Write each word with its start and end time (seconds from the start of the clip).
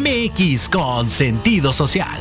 MX 0.00 0.68
con 0.68 1.08
sentido 1.08 1.72
social. 1.72 2.20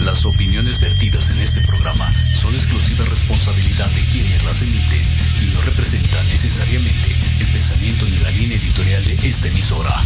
Las 0.00 0.24
opiniones 0.24 0.80
vertidas 0.80 1.28
en 1.30 1.40
este 1.40 1.60
programa 1.60 2.10
son 2.32 2.54
exclusiva 2.54 3.04
responsabilidad 3.04 3.90
de 3.90 4.00
quienes 4.12 4.42
las 4.44 4.62
emiten 4.62 5.02
y 5.42 5.54
no 5.54 5.60
representan 5.60 6.26
necesariamente 6.28 7.06
el 7.40 7.46
pensamiento 7.48 8.06
ni 8.06 8.16
la 8.16 8.30
línea 8.30 8.56
editorial 8.56 9.04
de 9.04 9.28
esta 9.28 9.48
emisora. 9.48 10.02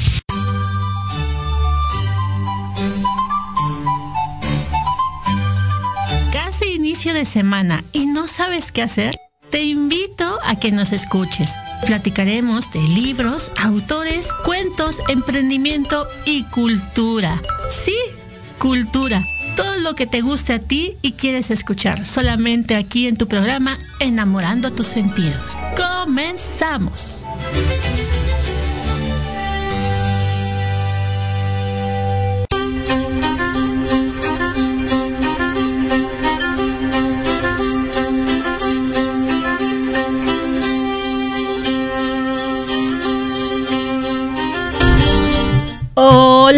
Casi 6.32 6.74
inicio 6.74 7.14
de 7.14 7.24
semana 7.24 7.84
y 7.92 8.06
no 8.06 8.26
sabes 8.26 8.72
qué 8.72 8.82
hacer. 8.82 9.14
Te 9.50 9.62
invito 9.62 10.01
a 10.52 10.56
que 10.56 10.70
nos 10.70 10.92
escuches. 10.92 11.54
Platicaremos 11.86 12.70
de 12.70 12.80
libros, 12.80 13.50
autores, 13.56 14.28
cuentos, 14.44 15.00
emprendimiento 15.08 16.06
y 16.26 16.44
cultura. 16.44 17.40
Sí, 17.70 17.96
cultura. 18.58 19.24
Todo 19.56 19.76
lo 19.78 19.94
que 19.94 20.06
te 20.06 20.20
guste 20.20 20.52
a 20.52 20.58
ti 20.58 20.96
y 21.02 21.12
quieres 21.12 21.50
escuchar 21.50 22.06
solamente 22.06 22.76
aquí 22.76 23.06
en 23.06 23.16
tu 23.16 23.26
programa 23.28 23.78
Enamorando 23.98 24.72
tus 24.72 24.88
sentidos. 24.88 25.56
Comenzamos. 25.76 27.26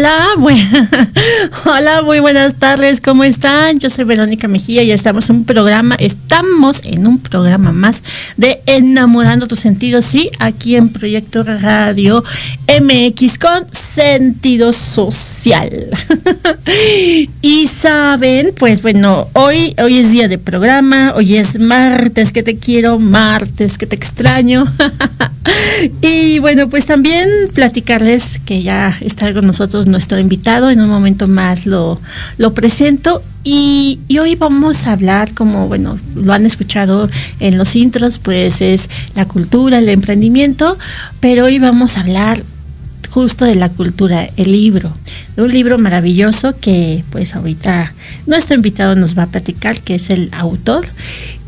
Hola, 0.05 0.35
hola, 1.65 2.01
muy 2.03 2.19
buenas 2.19 2.53
tardes, 2.55 3.01
¿cómo 3.01 3.23
están? 3.23 3.79
Yo 3.79 3.89
soy 3.89 4.03
Verónica 4.03 4.47
Mejía 4.47 4.83
y 4.83 4.91
estamos 4.91 5.31
en 5.31 5.37
un 5.37 5.45
programa, 5.45 5.95
estamos 5.95 6.81
en 6.83 7.07
un 7.07 7.17
programa 7.17 7.71
más 7.71 8.03
de 8.37 8.61
Enamorando 8.67 9.47
tus 9.47 9.61
sentidos, 9.61 10.05
sí, 10.05 10.29
aquí 10.37 10.75
en 10.75 10.89
Proyecto 10.89 11.43
Radio 11.43 12.23
MX 12.67 13.39
con 13.39 13.65
sentido 13.71 14.73
social. 14.73 15.89
y 17.41 17.65
saben, 17.65 18.53
pues 18.55 18.83
bueno, 18.83 19.27
hoy, 19.33 19.73
hoy 19.81 19.97
es 19.97 20.11
día 20.11 20.27
de 20.27 20.37
programa, 20.37 21.13
hoy 21.15 21.37
es 21.37 21.57
martes 21.57 22.31
que 22.31 22.43
te 22.43 22.57
quiero, 22.57 22.99
martes 22.99 23.79
que 23.79 23.87
te 23.87 23.95
extraño. 23.95 24.71
y 26.01 26.37
bueno, 26.39 26.69
pues 26.69 26.85
también 26.85 27.27
platicarles 27.55 28.39
que 28.45 28.61
ya 28.61 28.97
está 29.01 29.33
con 29.33 29.47
nosotros 29.47 29.87
nuestro 29.95 30.19
invitado. 30.19 30.69
En 30.69 30.81
un 30.81 30.89
momento 30.89 31.27
más 31.27 31.65
lo, 31.65 31.99
lo 32.37 32.53
presento. 32.53 33.21
Y, 33.45 33.99
hoy 34.19 34.35
vamos 34.35 34.87
a 34.87 34.91
hablar, 34.91 35.33
como 35.33 35.67
bueno, 35.67 35.97
lo 36.15 36.33
han 36.33 36.45
escuchado 36.45 37.09
en 37.39 37.57
los 37.57 37.75
intros, 37.75 38.17
pues 38.17 38.59
es 38.59 38.89
la 39.15 39.25
cultura, 39.25 39.77
el 39.77 39.87
emprendimiento, 39.87 40.77
pero 41.19 41.45
hoy 41.45 41.59
vamos 41.59 41.95
a 41.95 42.01
hablar 42.01 42.43
justo 43.09 43.45
de 43.45 43.55
la 43.55 43.69
cultura, 43.69 44.27
el 44.35 44.51
libro, 44.51 44.91
de 45.35 45.43
un 45.43 45.51
libro 45.51 45.77
maravilloso 45.77 46.59
que 46.59 47.03
pues 47.11 47.35
ahorita 47.35 47.93
nuestro 48.25 48.55
invitado 48.55 48.95
nos 48.95 49.17
va 49.17 49.23
a 49.23 49.27
platicar, 49.27 49.79
que 49.79 49.95
es 49.95 50.09
el 50.09 50.29
autor. 50.33 50.87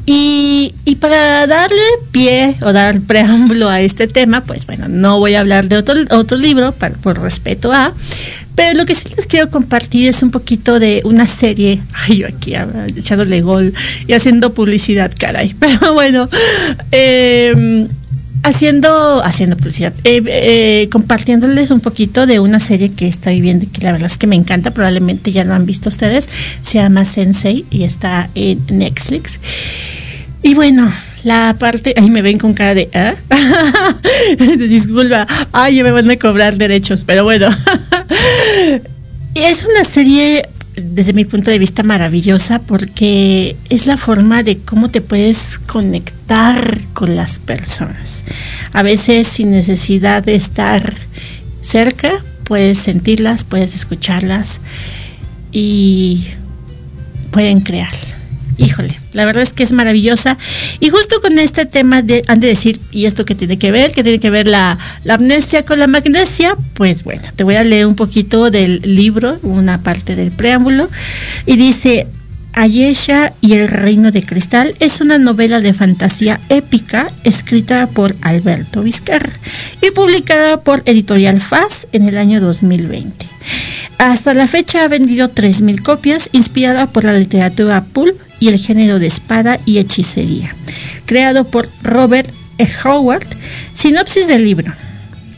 Y, 0.10 0.74
para 1.02 1.46
darle 1.46 1.78
pie 2.12 2.56
o 2.62 2.74
dar 2.74 3.02
preámbulo 3.02 3.70
a 3.70 3.82
este 3.82 4.08
tema, 4.08 4.42
pues 4.46 4.66
bueno, 4.66 4.88
no 4.88 5.20
voy 5.20 5.36
a 5.36 5.42
hablar 5.42 5.68
de 5.68 5.78
otro, 5.78 5.94
otro 6.10 6.38
libro 6.38 6.74
por 6.74 7.22
respeto 7.22 7.72
a, 7.72 7.94
pero 8.58 8.76
lo 8.76 8.88
que 8.88 8.96
sí 8.96 9.08
les 9.16 9.28
quiero 9.28 9.52
compartir 9.52 10.08
es 10.08 10.24
un 10.24 10.32
poquito 10.32 10.80
de 10.80 11.02
una 11.06 11.28
serie, 11.28 11.80
ay, 11.94 12.18
yo 12.18 12.28
aquí 12.28 12.56
echándole 12.96 13.42
gol 13.42 13.72
y 14.08 14.14
haciendo 14.14 14.54
publicidad, 14.56 15.12
caray, 15.16 15.54
pero 15.60 15.94
bueno, 15.94 16.28
em, 16.92 17.88
haciendo, 18.48 19.24
haciendo 19.24 19.58
publicidad, 19.58 19.94
eh, 20.04 20.24
eh, 20.26 20.90
compartiéndoles 20.92 21.72
un 21.72 21.80
poquito 21.80 22.26
de 22.26 22.40
una 22.40 22.60
serie 22.60 22.90
que 22.90 23.08
estoy 23.08 23.42
viendo 23.42 23.66
y 23.66 23.68
que 23.68 23.82
la 23.84 23.92
verdad 23.92 24.08
es 24.08 24.18
que 24.18 24.28
me 24.28 24.36
encanta, 24.36 24.72
probablemente 24.72 25.32
ya 25.32 25.44
lo 25.44 25.54
han 25.54 25.66
visto 25.66 25.90
ustedes, 25.90 26.30
se 26.62 26.80
llama 26.80 27.06
Sensei 27.06 27.66
y 27.70 27.84
está 27.84 28.30
en 28.36 28.60
Netflix. 28.70 29.40
Y 30.44 30.54
bueno, 30.54 30.92
la 31.24 31.56
parte, 31.60 31.94
ahí 31.98 32.10
me 32.10 32.22
ven 32.22 32.38
con 32.38 32.54
cara 32.54 32.74
de, 32.74 32.90
¿eh? 32.94 33.16
disculpa, 34.58 35.28
ay, 35.52 35.84
me 35.84 35.92
van 35.92 36.10
a 36.10 36.18
cobrar 36.18 36.58
derechos, 36.58 37.04
pero 37.04 37.24
bueno. 37.24 37.50
es 39.36 39.66
una 39.66 39.84
serie, 39.84 40.48
desde 40.82 41.14
mi 41.14 41.26
punto 41.26 41.52
de 41.52 41.60
vista, 41.60 41.84
maravillosa 41.84 42.60
porque 42.60 43.56
es 43.70 43.86
la 43.86 43.98
forma 43.98 44.44
de 44.44 44.58
cómo 44.60 44.90
te 44.90 45.02
puedes 45.02 45.60
conectar 45.66 46.80
con 46.94 47.16
las 47.16 47.40
personas. 47.40 48.24
A 48.74 48.84
veces 48.84 49.28
sin 49.28 49.52
necesidad 49.52 50.24
de 50.24 50.36
estar 50.36 50.94
cerca, 51.62 52.12
puedes 52.44 52.78
sentirlas, 52.78 53.44
puedes 53.44 53.76
escucharlas 53.76 54.62
y 55.52 56.28
pueden 57.32 57.62
crear 57.62 57.94
híjole, 58.58 59.00
la 59.18 59.26
verdad 59.26 59.42
es 59.42 59.52
que 59.52 59.64
es 59.64 59.72
maravillosa. 59.72 60.38
Y 60.80 60.90
justo 60.90 61.20
con 61.22 61.40
este 61.40 61.66
tema 61.66 62.04
de, 62.04 62.24
han 62.28 62.40
de 62.40 62.50
decir, 62.50 62.80
¿y 62.92 63.08
esto 63.08 63.26
qué 63.26 63.34
tiene 63.34 63.58
que 63.58 63.72
ver? 63.72 63.92
¿Qué 63.92 64.04
tiene 64.04 64.20
que 64.20 64.30
ver 64.30 64.48
la, 64.48 64.78
amnesia 65.10 65.66
con 65.66 65.80
la 65.80 65.88
magnesia? 65.88 66.56
Pues 66.76 67.04
bueno, 67.04 67.24
te 67.36 67.44
voy 67.44 67.56
a 67.56 67.64
leer 67.64 67.88
un 67.88 67.96
poquito 67.96 68.52
del 68.52 68.80
libro, 68.84 69.40
una 69.42 69.82
parte 69.82 70.16
del 70.16 70.30
preámbulo, 70.30 70.88
y 71.48 71.56
dice, 71.56 72.06
Ayesha 72.54 73.34
y 73.42 73.54
el 73.54 73.68
Reino 73.68 74.12
de 74.12 74.22
Cristal 74.22 74.76
es 74.80 75.02
una 75.02 75.18
novela 75.18 75.62
de 75.62 75.74
fantasía 75.74 76.40
épica 76.50 77.12
escrita 77.24 77.88
por 77.88 78.16
Alberto 78.22 78.84
Vizcarra 78.84 79.34
y 79.82 79.90
publicada 79.92 80.62
por 80.62 80.84
Editorial 80.86 81.42
Faz 81.42 81.88
en 81.92 82.08
el 82.08 82.20
año 82.20 82.40
2020. 82.40 83.26
Hasta 83.98 84.36
la 84.36 84.46
fecha 84.46 84.84
ha 84.84 84.88
vendido 84.88 85.34
3.000 85.34 85.82
copias, 85.82 86.30
inspirada 86.34 86.86
por 86.86 87.04
la 87.04 87.14
literatura 87.14 87.84
pulp 87.84 88.27
y 88.40 88.50
el 88.50 88.60
género 88.60 89.00
de 89.00 89.08
espada 89.08 89.60
y 89.66 89.78
hechicería, 89.80 90.54
creado 91.06 91.46
por 91.46 91.70
Robert 91.84 92.30
E. 92.58 92.68
Howard. 92.84 93.28
Sinopsis 93.74 94.28
del 94.28 94.44
libro. 94.44 94.74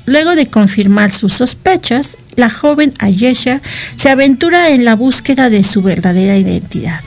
Luego 0.06 0.36
de 0.36 0.48
confirmar 0.48 1.12
sus 1.12 1.34
sospechas, 1.34 2.18
la 2.36 2.50
joven 2.50 2.94
Ayesha 3.00 3.62
se 3.96 4.10
aventura 4.10 4.70
en 4.70 4.86
la 4.86 4.96
búsqueda 4.96 5.50
de 5.50 5.64
su 5.64 5.82
verdadera 5.82 6.38
identidad. 6.38 7.02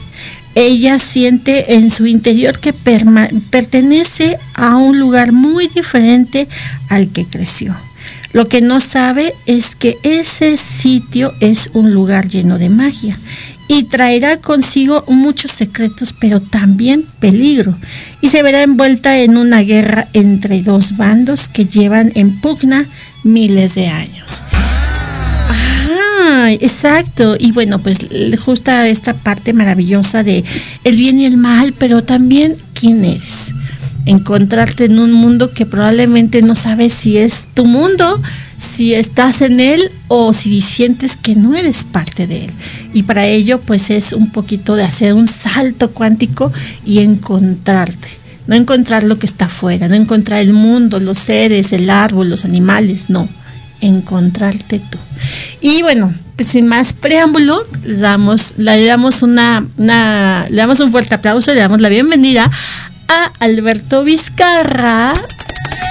Ella 0.54 0.98
siente 0.98 1.74
en 1.74 1.90
su 1.90 2.06
interior 2.06 2.58
que 2.60 2.74
pertenece 2.74 4.38
a 4.54 4.76
un 4.76 4.98
lugar 4.98 5.32
muy 5.32 5.66
diferente 5.68 6.46
al 6.88 7.08
que 7.08 7.24
creció. 7.24 7.74
Lo 8.32 8.48
que 8.48 8.60
no 8.60 8.80
sabe 8.80 9.34
es 9.46 9.74
que 9.74 9.98
ese 10.02 10.56
sitio 10.56 11.34
es 11.40 11.70
un 11.72 11.92
lugar 11.92 12.28
lleno 12.28 12.58
de 12.58 12.68
magia 12.68 13.18
y 13.72 13.84
traerá 13.84 14.36
consigo 14.36 15.02
muchos 15.08 15.50
secretos, 15.50 16.14
pero 16.20 16.40
también 16.40 17.06
peligro, 17.20 17.74
y 18.20 18.28
se 18.28 18.42
verá 18.42 18.62
envuelta 18.62 19.18
en 19.18 19.38
una 19.38 19.60
guerra 19.60 20.08
entre 20.12 20.60
dos 20.60 20.98
bandos 20.98 21.48
que 21.48 21.64
llevan 21.64 22.12
en 22.14 22.38
pugna 22.42 22.86
miles 23.24 23.74
de 23.74 23.88
años. 23.88 24.42
Ah, 25.90 26.52
exacto. 26.52 27.36
Y 27.38 27.52
bueno, 27.52 27.78
pues 27.78 27.98
justo 28.44 28.70
esta 28.72 29.14
parte 29.14 29.54
maravillosa 29.54 30.22
de 30.22 30.44
el 30.84 30.96
bien 30.96 31.18
y 31.18 31.24
el 31.24 31.38
mal, 31.38 31.72
pero 31.78 32.04
también 32.04 32.56
quién 32.74 33.02
eres. 33.04 33.54
Encontrarte 34.04 34.86
en 34.86 34.98
un 34.98 35.12
mundo 35.12 35.52
que 35.52 35.66
probablemente 35.66 36.42
no 36.42 36.54
sabes 36.54 36.92
si 36.92 37.18
es 37.18 37.48
tu 37.54 37.64
mundo, 37.64 38.20
si 38.58 38.94
estás 38.94 39.42
en 39.42 39.60
él 39.60 39.90
o 40.08 40.32
si 40.32 40.60
sientes 40.60 41.16
que 41.16 41.34
no 41.34 41.54
eres 41.54 41.84
parte 41.84 42.26
de 42.26 42.46
él. 42.46 42.50
Y 42.94 43.04
para 43.04 43.26
ello 43.26 43.60
pues 43.60 43.90
es 43.90 44.12
un 44.12 44.30
poquito 44.30 44.74
de 44.74 44.84
hacer 44.84 45.14
un 45.14 45.28
salto 45.28 45.90
cuántico 45.90 46.52
y 46.84 47.00
encontrarte. 47.00 48.08
No 48.46 48.56
encontrar 48.56 49.04
lo 49.04 49.18
que 49.18 49.26
está 49.26 49.44
afuera, 49.44 49.86
no 49.88 49.94
encontrar 49.94 50.40
el 50.40 50.52
mundo, 50.52 50.98
los 50.98 51.18
seres, 51.18 51.72
el 51.72 51.88
árbol, 51.90 52.28
los 52.28 52.44
animales, 52.44 53.08
no. 53.08 53.28
Encontrarte 53.80 54.80
tú. 54.80 54.98
Y 55.60 55.82
bueno, 55.82 56.12
pues 56.36 56.48
sin 56.48 56.66
más 56.66 56.92
preámbulo, 56.92 57.62
le 57.84 57.98
damos, 57.98 58.54
le 58.56 58.84
damos 58.84 59.22
una, 59.22 59.64
una, 59.76 60.46
le 60.50 60.56
damos 60.56 60.80
un 60.80 60.90
fuerte 60.90 61.14
aplauso, 61.14 61.54
le 61.54 61.60
damos 61.60 61.80
la 61.80 61.88
bienvenida 61.88 62.50
Alberto 63.40 64.04
Vizcarra. 64.04 65.12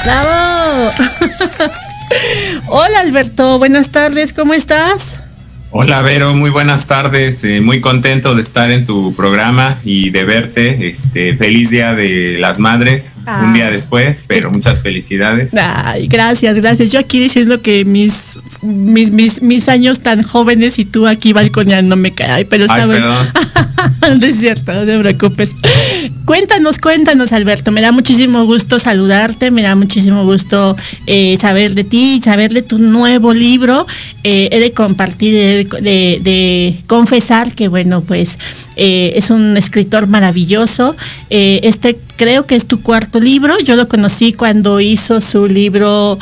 ¡Bravo! 0.03 0.91
Hola 2.69 2.99
Alberto, 3.01 3.59
buenas 3.59 3.89
tardes, 3.89 4.33
¿cómo 4.33 4.53
estás? 4.53 5.19
Hola 5.73 6.01
Vero, 6.01 6.33
muy 6.33 6.49
buenas 6.49 6.85
tardes. 6.87 7.45
Eh, 7.45 7.61
muy 7.61 7.79
contento 7.79 8.35
de 8.35 8.41
estar 8.41 8.71
en 8.71 8.85
tu 8.85 9.13
programa 9.15 9.77
y 9.85 10.09
de 10.09 10.25
verte. 10.25 10.89
Este, 10.89 11.33
feliz 11.37 11.69
día 11.69 11.93
de 11.93 12.37
las 12.39 12.59
madres, 12.59 13.13
un 13.41 13.53
día 13.53 13.71
después, 13.71 14.25
pero 14.27 14.51
muchas 14.51 14.81
felicidades. 14.81 15.53
Ay, 15.55 16.07
gracias, 16.07 16.55
gracias. 16.55 16.91
Yo 16.91 16.99
aquí 16.99 17.21
diciendo 17.21 17.61
que 17.61 17.85
mis 17.85 18.37
mis, 18.61 19.11
mis, 19.11 19.41
mis 19.41 19.69
años 19.69 20.01
tan 20.01 20.23
jóvenes 20.23 20.77
y 20.77 20.85
tú 20.85 21.07
aquí 21.07 21.33
balconeándome, 21.33 22.11
caray, 22.11 22.45
pero 22.45 22.65
está 22.65 22.85
bueno. 22.85 23.09
no 24.19 24.25
es 24.25 24.39
cierto, 24.39 24.73
no 24.73 24.85
te 24.85 24.97
preocupes. 24.99 25.55
Cuéntanos, 26.25 26.77
cuéntanos, 26.77 27.31
Alberto. 27.31 27.71
Me 27.71 27.81
da 27.81 27.91
muchísimo 27.91 28.45
gusto 28.45 28.77
saludarte, 28.77 29.51
me 29.51 29.63
da 29.63 29.75
muchísimo 29.75 30.23
gusto 30.25 30.75
eh, 31.07 31.37
saber 31.39 31.73
de 31.73 31.83
ti, 31.83 32.21
saber 32.23 32.53
de 32.53 32.61
tu 32.61 32.77
nuevo 32.77 33.33
libro. 33.33 33.87
Eh, 34.23 34.49
he 34.51 34.59
de 34.59 34.71
compartir, 34.71 35.33
de, 35.33 35.60
confesar 36.87 37.53
que, 37.53 37.67
bueno, 37.67 38.01
pues 38.01 38.37
eh, 38.75 39.13
es 39.15 39.29
un 39.29 39.57
escritor 39.57 40.07
maravilloso. 40.07 40.95
Eh, 41.29 41.61
este 41.63 41.97
creo 42.15 42.45
que 42.45 42.55
es 42.55 42.65
tu 42.65 42.81
cuarto 42.81 43.19
libro. 43.19 43.57
Yo 43.59 43.75
lo 43.75 43.87
conocí 43.87 44.33
cuando 44.33 44.79
hizo 44.79 45.21
su 45.21 45.47
libro, 45.47 46.17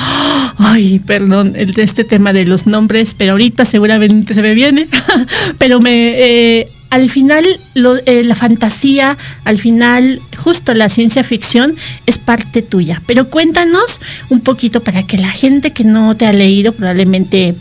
ay, 0.58 1.00
perdón, 1.00 1.54
de 1.54 1.84
este 1.84 2.04
tema 2.04 2.34
de 2.34 2.46
los 2.46 2.68
nombres, 2.68 3.16
pero 3.18 3.34
ahorita 3.34 3.66
seguramente 3.66 4.34
se 4.34 4.42
me 4.42 4.54
viene. 4.54 4.88
pero 5.58 5.80
me 5.80 6.66
al 6.90 7.10
final 7.10 7.46
la 7.76 8.36
fantasía, 8.36 9.18
al 9.44 9.58
final 9.58 10.20
justo 10.38 10.74
la 10.74 10.90
ciencia 10.90 11.24
ficción 11.24 11.76
es 12.06 12.18
parte 12.18 12.62
tuya. 12.62 13.02
Pero 13.06 13.30
cuéntanos 13.30 14.02
un 14.30 14.42
poquito 14.42 14.82
para 14.82 15.04
que 15.04 15.18
la 15.18 15.30
gente 15.30 15.72
que 15.72 15.84
no 15.84 16.16
te 16.16 16.26
ha 16.26 16.34
leído 16.34 16.72
probablemente 16.72 17.56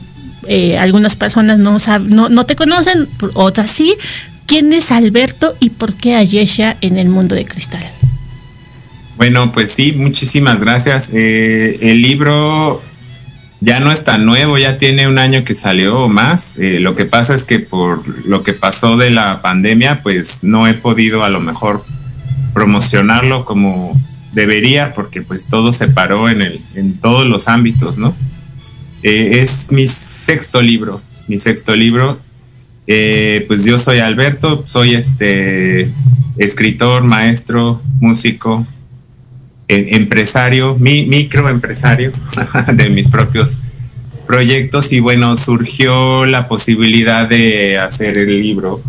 eh, 0.48 0.78
algunas 0.78 1.16
personas 1.16 1.58
no, 1.58 1.78
no, 2.08 2.28
no 2.28 2.46
te 2.46 2.56
conocen, 2.56 3.06
otras 3.34 3.70
sí. 3.70 3.94
¿Quién 4.46 4.72
es 4.72 4.90
Alberto 4.90 5.54
y 5.60 5.70
por 5.70 5.92
qué 5.94 6.14
Ayesha 6.14 6.76
en 6.80 6.96
el 6.96 7.08
mundo 7.08 7.34
de 7.34 7.44
cristal? 7.44 7.84
Bueno, 9.18 9.52
pues 9.52 9.72
sí, 9.72 9.92
muchísimas 9.92 10.62
gracias. 10.62 11.12
Eh, 11.12 11.78
el 11.82 12.00
libro 12.00 12.80
ya 13.60 13.80
no 13.80 13.90
es 13.90 14.04
tan 14.04 14.24
nuevo, 14.24 14.56
ya 14.56 14.78
tiene 14.78 15.08
un 15.08 15.18
año 15.18 15.44
que 15.44 15.54
salió 15.54 16.04
o 16.04 16.08
más. 16.08 16.58
Eh, 16.58 16.78
lo 16.80 16.94
que 16.94 17.04
pasa 17.04 17.34
es 17.34 17.44
que 17.44 17.58
por 17.58 18.26
lo 18.26 18.42
que 18.42 18.54
pasó 18.54 18.96
de 18.96 19.10
la 19.10 19.42
pandemia, 19.42 20.02
pues 20.02 20.44
no 20.44 20.66
he 20.66 20.74
podido 20.74 21.24
a 21.24 21.28
lo 21.28 21.40
mejor 21.40 21.84
promocionarlo 22.54 23.44
como 23.44 24.00
debería, 24.32 24.94
porque 24.94 25.20
pues 25.20 25.48
todo 25.48 25.72
se 25.72 25.88
paró 25.88 26.28
en, 26.28 26.42
el, 26.42 26.60
en 26.74 26.94
todos 26.98 27.26
los 27.26 27.48
ámbitos, 27.48 27.98
¿no? 27.98 28.14
Eh, 29.02 29.40
es 29.40 29.70
mi 29.70 29.86
sexto 29.86 30.60
libro, 30.60 31.00
mi 31.28 31.38
sexto 31.38 31.74
libro. 31.76 32.18
Eh, 32.86 33.44
pues 33.46 33.64
yo 33.64 33.78
soy 33.78 33.98
Alberto, 33.98 34.64
soy 34.66 34.94
este 34.94 35.90
escritor, 36.38 37.04
maestro, 37.04 37.82
músico, 38.00 38.66
empresario, 39.68 40.76
mi, 40.78 41.04
microempresario 41.04 42.12
de 42.72 42.88
mis 42.88 43.08
propios 43.08 43.60
proyectos 44.26 44.92
y 44.92 45.00
bueno, 45.00 45.36
surgió 45.36 46.26
la 46.26 46.48
posibilidad 46.48 47.28
de 47.28 47.78
hacer 47.78 48.18
el 48.18 48.40
libro, 48.40 48.82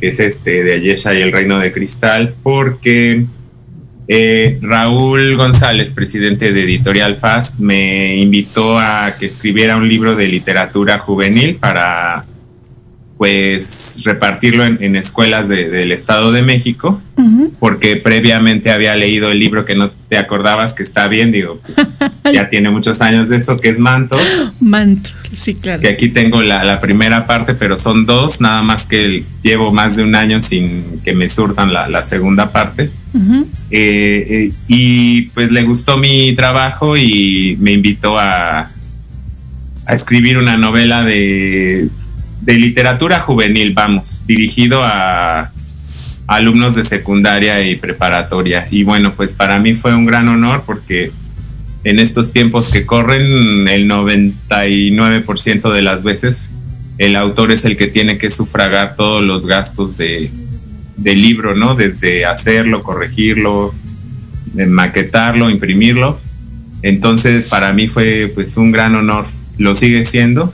que 0.00 0.08
es 0.08 0.20
este 0.20 0.62
de 0.62 0.74
Ayesha 0.74 1.14
y 1.14 1.22
el 1.22 1.32
Reino 1.32 1.58
de 1.58 1.72
Cristal, 1.72 2.34
porque 2.42 3.26
eh, 4.08 4.58
Raúl 4.62 5.36
González, 5.36 5.90
presidente 5.90 6.52
de 6.52 6.62
Editorial 6.62 7.16
Faz, 7.16 7.58
me 7.60 8.16
invitó 8.16 8.78
a 8.78 9.16
que 9.18 9.26
escribiera 9.26 9.76
un 9.76 9.88
libro 9.88 10.14
de 10.14 10.28
literatura 10.28 10.98
juvenil 10.98 11.56
para 11.56 12.24
pues 13.16 14.02
repartirlo 14.04 14.64
en, 14.64 14.94
escuelas 14.94 15.48
del 15.48 15.90
Estado 15.90 16.32
de 16.32 16.42
México, 16.42 17.00
porque 17.58 17.96
previamente 17.96 18.70
había 18.70 18.94
leído 18.94 19.30
el 19.30 19.38
libro 19.38 19.64
que 19.64 19.74
no 19.74 19.90
te 19.90 20.18
acordabas 20.18 20.74
que 20.74 20.82
está 20.82 21.08
bien, 21.08 21.32
digo, 21.32 21.60
pues 21.64 22.00
ya 22.32 22.50
tiene 22.50 22.68
muchos 22.68 23.00
años 23.00 23.30
de 23.30 23.38
eso, 23.38 23.56
que 23.56 23.70
es 23.70 23.78
Manto. 23.78 24.18
Manto, 24.60 25.10
sí, 25.34 25.54
claro. 25.54 25.80
Que 25.80 25.88
aquí 25.88 26.10
tengo 26.10 26.42
la, 26.42 26.78
primera 26.80 27.26
parte, 27.26 27.54
pero 27.54 27.78
son 27.78 28.04
dos, 28.04 28.42
nada 28.42 28.62
más 28.62 28.86
que 28.86 29.24
llevo 29.42 29.72
más 29.72 29.96
de 29.96 30.02
un 30.02 30.14
año 30.14 30.42
sin 30.42 31.00
que 31.02 31.14
me 31.14 31.30
surtan 31.30 31.72
la, 31.72 32.02
segunda 32.02 32.52
parte. 32.52 32.90
Eh, 33.70 34.26
eh, 34.30 34.52
y 34.68 35.22
pues 35.34 35.50
le 35.50 35.62
gustó 35.62 35.96
mi 35.96 36.34
trabajo 36.34 36.96
y 36.96 37.56
me 37.60 37.72
invitó 37.72 38.18
a, 38.18 38.70
escribir 39.88 40.36
una 40.36 40.56
novela 40.56 41.04
de 41.04 41.88
de 42.46 42.58
literatura 42.58 43.20
juvenil, 43.20 43.72
vamos, 43.74 44.22
dirigido 44.26 44.80
a 44.82 45.50
alumnos 46.28 46.74
de 46.76 46.84
secundaria 46.84 47.64
y 47.68 47.76
preparatoria. 47.76 48.66
Y 48.70 48.84
bueno, 48.84 49.14
pues 49.14 49.32
para 49.32 49.58
mí 49.58 49.74
fue 49.74 49.94
un 49.94 50.06
gran 50.06 50.28
honor 50.28 50.62
porque 50.64 51.10
en 51.84 51.98
estos 51.98 52.32
tiempos 52.32 52.68
que 52.68 52.86
corren, 52.86 53.68
el 53.68 53.88
99% 53.88 55.72
de 55.72 55.82
las 55.82 56.04
veces 56.04 56.50
el 56.98 57.16
autor 57.16 57.52
es 57.52 57.64
el 57.64 57.76
que 57.76 57.88
tiene 57.88 58.16
que 58.16 58.30
sufragar 58.30 58.96
todos 58.96 59.22
los 59.22 59.46
gastos 59.46 59.96
de, 59.96 60.30
del 60.96 61.22
libro, 61.22 61.54
¿no? 61.54 61.74
Desde 61.74 62.24
hacerlo, 62.24 62.82
corregirlo, 62.82 63.74
maquetarlo, 64.54 65.50
imprimirlo. 65.50 66.18
Entonces 66.82 67.46
para 67.46 67.72
mí 67.72 67.88
fue 67.88 68.30
pues 68.34 68.56
un 68.56 68.72
gran 68.72 68.94
honor, 68.94 69.26
lo 69.58 69.74
sigue 69.74 70.04
siendo 70.04 70.52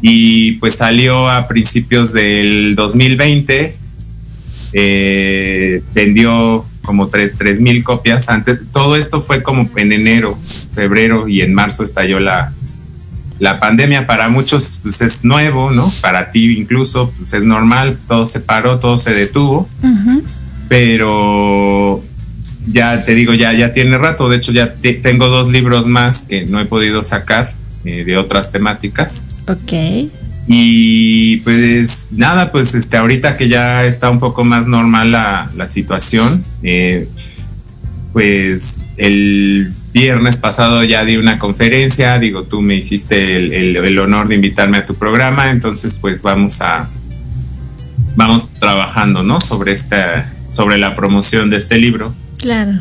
y 0.00 0.52
pues 0.52 0.76
salió 0.76 1.28
a 1.28 1.46
principios 1.46 2.12
del 2.12 2.74
2020, 2.74 3.76
eh, 4.72 5.82
vendió 5.94 6.64
como 6.82 7.08
3 7.08 7.60
mil 7.60 7.84
copias. 7.84 8.28
Antes, 8.28 8.58
todo 8.72 8.96
esto 8.96 9.22
fue 9.22 9.42
como 9.42 9.70
en 9.76 9.92
enero, 9.92 10.36
febrero 10.74 11.28
y 11.28 11.42
en 11.42 11.54
marzo 11.54 11.84
estalló 11.84 12.18
la, 12.18 12.52
la 13.42 13.58
pandemia. 13.58 14.06
Para 14.06 14.28
muchos 14.28 14.78
pues, 14.82 15.02
es 15.02 15.24
nuevo, 15.24 15.72
¿no? 15.72 15.92
Para 16.00 16.30
ti 16.30 16.56
incluso 16.56 17.12
pues, 17.18 17.32
es 17.32 17.44
normal, 17.44 17.98
todo 18.06 18.24
se 18.24 18.38
paró, 18.38 18.78
todo 18.78 18.96
se 18.96 19.12
detuvo. 19.12 19.68
Pero 20.68 22.02
ya 22.68 23.04
te 23.04 23.16
digo, 23.16 23.34
ya, 23.34 23.52
ya 23.52 23.72
tiene 23.72 23.98
rato. 23.98 24.28
De 24.28 24.36
hecho, 24.36 24.52
ya 24.52 24.72
tengo 25.02 25.26
dos 25.26 25.48
libros 25.48 25.88
más 25.88 26.26
que 26.26 26.46
no 26.46 26.60
he 26.60 26.66
podido 26.66 27.02
sacar 27.02 27.52
eh, 27.84 28.04
de 28.04 28.16
otras 28.16 28.52
temáticas. 28.52 29.24
Ok. 29.48 29.72
Y 30.46 31.38
pues 31.38 32.10
nada, 32.12 32.52
pues 32.52 32.76
este, 32.76 32.96
ahorita 32.96 33.36
que 33.36 33.48
ya 33.48 33.84
está 33.84 34.08
un 34.08 34.20
poco 34.20 34.44
más 34.44 34.68
normal 34.68 35.10
la, 35.10 35.66
situación, 35.66 36.44
eh, 36.62 37.08
pues 38.12 38.90
el 38.98 39.72
viernes 39.92 40.38
pasado 40.38 40.82
ya 40.84 41.04
di 41.04 41.16
una 41.16 41.38
conferencia, 41.38 42.18
digo, 42.18 42.44
tú 42.44 42.62
me 42.62 42.76
hiciste 42.76 43.36
el, 43.36 43.98
honor 43.98 44.28
de 44.28 44.36
invitarme 44.36 44.78
a 44.78 44.86
tu 44.86 44.94
programa, 44.94 45.50
entonces 45.50 45.98
pues 46.00 46.22
vamos 46.22 46.62
a, 46.62 46.88
vamos 48.16 48.54
trabajando, 48.54 49.22
¿no? 49.22 49.40
Sobre 49.40 49.72
esta, 49.72 50.30
sobre 50.48 50.78
la 50.78 50.94
promoción 50.94 51.50
de 51.50 51.56
este 51.56 51.78
libro. 51.78 52.12
Claro. 52.38 52.72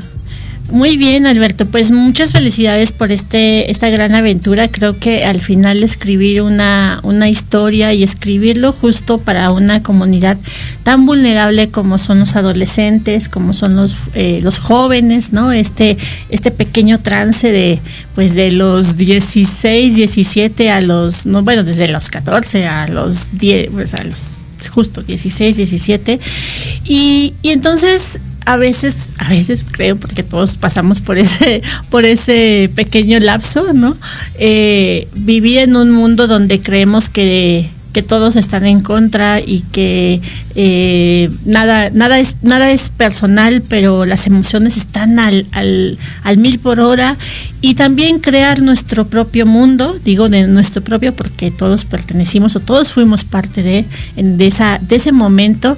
Muy 0.72 0.96
bien, 0.96 1.28
Alberto. 1.28 1.66
Pues 1.66 1.92
muchas 1.92 2.32
felicidades 2.32 2.94
por 2.94 3.12
este, 3.12 3.70
esta 3.70 3.90
gran 3.90 4.16
aventura. 4.16 4.70
Creo 4.70 4.98
que 4.98 5.26
al 5.26 5.42
final 5.42 5.84
escribir 5.84 6.42
una, 6.42 7.02
una 7.04 7.28
historia 7.28 7.94
y 7.94 8.04
escribirlo 8.04 8.72
justo 8.72 9.18
para 9.18 9.52
una 9.52 9.84
comunidad 9.84 10.38
tan 10.84 11.06
vulnerable 11.06 11.70
como 11.70 11.98
son 11.98 12.20
los 12.20 12.38
adolescentes, 12.38 13.28
como 13.28 13.52
son 13.52 13.76
los, 13.76 14.12
eh, 14.14 14.40
los 14.42 14.60
jóvenes, 14.60 15.34
¿no? 15.34 15.52
Este, 15.52 15.98
este 16.30 16.52
pequeño 16.52 17.00
trance 17.02 17.52
de, 17.52 17.78
pues 18.16 18.34
de 18.36 18.52
los 18.52 18.96
16, 18.96 19.96
17 19.96 20.72
a 20.72 20.80
los, 20.80 21.26
no, 21.26 21.44
bueno, 21.44 21.66
desde 21.66 21.90
los 21.90 22.08
14 22.08 22.66
a 22.68 22.88
los 22.88 23.38
10, 23.38 23.72
pues 23.74 23.94
a 23.94 24.04
los 24.06 24.38
justo 24.70 25.02
16, 25.02 25.58
17. 25.58 26.20
Y, 26.86 27.34
y 27.42 27.50
entonces 27.50 28.20
a 28.46 28.58
veces, 28.58 29.14
a 29.18 29.30
veces 29.30 29.64
creo, 29.70 29.96
porque 29.96 30.24
todos 30.24 30.58
pasamos 30.58 31.02
por 31.02 31.18
ese, 31.18 31.62
por 31.90 32.06
ese 32.06 32.70
pequeño 32.76 33.20
lapso, 33.20 33.74
¿no? 33.74 33.96
Eh, 34.36 35.08
vivir 35.14 35.60
en 35.60 35.76
un 35.76 35.92
mundo 35.92 36.28
donde 36.28 36.60
creemos 36.60 37.10
que, 37.10 37.70
que 37.92 38.04
todos 38.04 38.36
están 38.36 38.66
en 38.66 38.82
contra 38.82 39.40
y 39.40 39.62
que 39.72 40.22
eh, 40.56 41.30
nada, 41.46 41.90
nada, 41.92 42.20
es, 42.20 42.36
nada 42.42 42.72
es 42.72 42.90
personal, 42.90 43.64
pero 43.68 44.06
las 44.06 44.28
emociones 44.28 44.78
están 44.78 45.20
al, 45.20 45.46
al, 45.52 45.98
al, 46.24 46.38
mil 46.38 46.60
por 46.60 46.80
hora. 46.80 47.16
Y 47.62 47.76
también 47.76 48.20
crear 48.20 48.62
nuestro 48.62 49.06
propio 49.06 49.46
mundo, 49.46 49.96
digo 50.04 50.30
de 50.30 50.48
nuestro 50.48 50.82
propio 50.82 51.16
porque 51.16 51.52
todos 51.52 51.86
pertenecimos 51.86 52.56
o 52.56 52.60
todos 52.60 52.92
fuimos 52.92 53.24
parte 53.24 53.62
de, 53.62 53.86
de, 54.16 54.48
esa, 54.48 54.80
de 54.80 54.96
ese 54.96 55.12
momento 55.12 55.78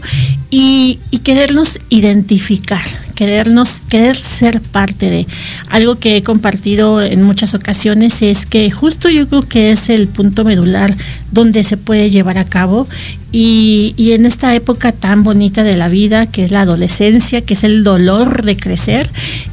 y, 0.49 0.99
y 1.11 1.19
querernos 1.19 1.79
identificar 1.89 3.02
querernos, 3.23 3.83
querer 3.87 4.17
ser 4.17 4.59
parte 4.59 5.09
de. 5.09 5.25
Algo 5.69 5.95
que 5.95 6.17
he 6.17 6.23
compartido 6.23 7.01
en 7.01 7.23
muchas 7.23 7.53
ocasiones 7.53 8.21
es 8.21 8.45
que 8.45 8.69
justo 8.69 9.09
yo 9.09 9.29
creo 9.29 9.43
que 9.43 9.71
es 9.71 9.89
el 9.89 10.09
punto 10.09 10.43
medular 10.43 10.93
donde 11.31 11.63
se 11.63 11.77
puede 11.77 12.09
llevar 12.09 12.37
a 12.37 12.43
cabo 12.43 12.85
y, 13.31 14.11
en 14.11 14.25
esta 14.25 14.53
época 14.53 14.91
tan 14.91 15.23
bonita 15.23 15.63
de 15.63 15.77
la 15.77 15.87
vida, 15.87 16.25
que 16.27 16.43
es 16.43 16.51
la 16.51 16.61
adolescencia, 16.61 17.41
que 17.41 17.53
es 17.53 17.63
el 17.63 17.85
dolor 17.85 18.43
de 18.43 18.57
crecer, 18.57 19.09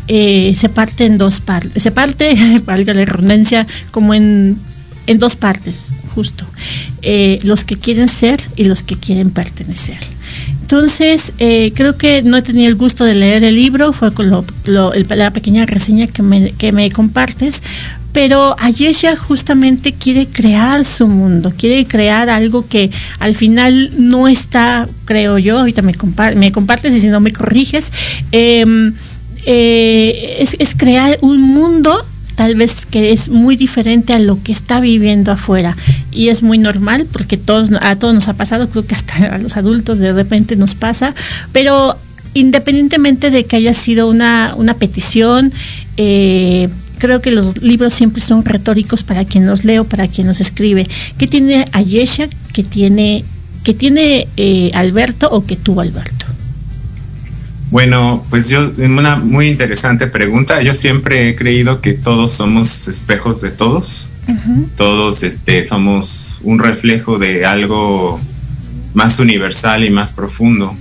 eh, 0.08 0.52
se 0.56 0.68
parte 0.68 1.06
en 1.06 1.16
dos 1.16 1.38
partes, 1.38 1.80
se 1.80 1.92
parte, 1.92 2.60
valga 2.66 2.92
la 2.92 3.04
redundancia, 3.04 3.68
como 3.92 4.14
en, 4.14 4.58
en 5.06 5.18
dos 5.18 5.36
partes, 5.36 5.92
justo. 6.12 6.44
Eh, 7.02 7.38
los 7.44 7.64
que 7.64 7.76
quieren 7.76 8.08
ser 8.08 8.42
y 8.56 8.64
los 8.64 8.82
que 8.82 8.96
quieren 8.96 9.30
pertenecer. 9.30 10.09
Entonces, 10.72 11.32
eh, 11.38 11.72
creo 11.74 11.96
que 11.96 12.22
no 12.22 12.36
he 12.36 12.42
tenido 12.42 12.68
el 12.68 12.76
gusto 12.76 13.04
de 13.04 13.16
leer 13.16 13.42
el 13.42 13.56
libro, 13.56 13.92
fue 13.92 14.14
con 14.14 14.30
la 14.30 15.32
pequeña 15.32 15.66
reseña 15.66 16.06
que 16.06 16.22
me, 16.22 16.52
que 16.52 16.70
me 16.70 16.92
compartes, 16.92 17.60
pero 18.12 18.54
Ayesha 18.60 19.16
justamente 19.16 19.92
quiere 19.92 20.28
crear 20.28 20.84
su 20.84 21.08
mundo, 21.08 21.52
quiere 21.58 21.86
crear 21.86 22.28
algo 22.28 22.64
que 22.68 22.88
al 23.18 23.34
final 23.34 23.90
no 23.98 24.28
está, 24.28 24.88
creo 25.06 25.38
yo, 25.38 25.58
ahorita 25.58 25.82
me, 25.82 25.92
me 26.36 26.52
compartes 26.52 26.94
y 26.94 27.00
si 27.00 27.08
no 27.08 27.18
me 27.18 27.32
corriges, 27.32 27.90
em, 28.30 28.94
eh, 29.46 30.46
es 30.56 30.74
crear 30.76 31.18
un 31.20 31.40
mundo 31.40 32.00
tal 32.40 32.54
vez 32.54 32.87
que 32.87 33.12
es 33.12 33.28
muy 33.28 33.54
diferente 33.54 34.14
a 34.14 34.18
lo 34.18 34.42
que 34.42 34.50
está 34.50 34.80
viviendo 34.80 35.30
afuera 35.30 35.76
y 36.11 36.30
es 36.30 36.42
muy 36.42 36.56
normal 36.56 37.06
porque 37.12 37.37
a 37.37 37.97
todos 37.97 38.14
nos 38.14 38.28
ha 38.28 38.32
pasado 38.32 38.70
creo 38.70 38.87
que 38.87 38.94
hasta 38.94 39.35
a 39.35 39.37
los 39.37 39.59
adultos 39.59 39.99
de 39.99 40.14
repente 40.14 40.56
nos 40.56 40.75
pasa 40.75 41.14
pero 41.52 41.94
independientemente 42.32 43.30
de 43.30 43.44
que 43.44 43.56
haya 43.56 43.75
sido 43.75 44.09
una, 44.09 44.54
una 44.56 44.73
petición 44.73 45.52
eh, 45.99 46.70
creo 46.97 47.20
que 47.20 47.30
los 47.30 47.61
libros 47.61 47.92
siempre 47.92 48.23
son 48.23 48.42
retóricos 48.42 49.02
para 49.02 49.26
quien 49.26 49.47
los 49.47 49.66
lee 49.66 49.76
o 49.76 49.85
para 49.85 50.09
quien 50.09 50.26
los 50.26 50.40
escribe. 50.40 50.88
¿Qué 51.18 51.26
tiene 51.26 51.68
Ayesha 51.73 52.26
que 52.54 52.64
tiene, 52.64 53.23
que 53.64 53.75
tiene 53.75 54.26
eh, 54.38 54.70
Alberto 54.73 55.28
o 55.30 55.44
que 55.44 55.56
tuvo 55.56 55.82
Alberto? 55.82 56.29
Bueno, 57.70 58.24
pues 58.30 58.48
yo, 58.48 58.68
una 58.78 59.16
muy 59.16 59.48
interesante 59.48 60.08
pregunta. 60.08 60.60
Yo 60.60 60.74
siempre 60.74 61.28
he 61.28 61.36
creído 61.36 61.80
que 61.80 61.92
todos 61.92 62.32
somos 62.32 62.88
espejos 62.88 63.40
de 63.40 63.50
todos. 63.50 64.06
Todos 64.76 65.22
este, 65.22 65.64
somos 65.64 66.40
un 66.42 66.58
reflejo 66.58 67.18
de 67.18 67.44
algo 67.44 68.20
más 68.94 69.18
universal 69.18 69.84
y 69.84 69.90
más 69.90 70.10
profundo. 70.10 70.74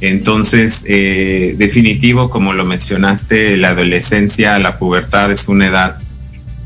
Entonces, 0.00 0.84
eh, 0.88 1.54
definitivo, 1.56 2.30
como 2.30 2.52
lo 2.52 2.64
mencionaste, 2.64 3.56
la 3.56 3.70
adolescencia, 3.70 4.58
la 4.58 4.76
pubertad 4.78 5.30
es 5.32 5.48
una 5.48 5.68
edad 5.68 5.96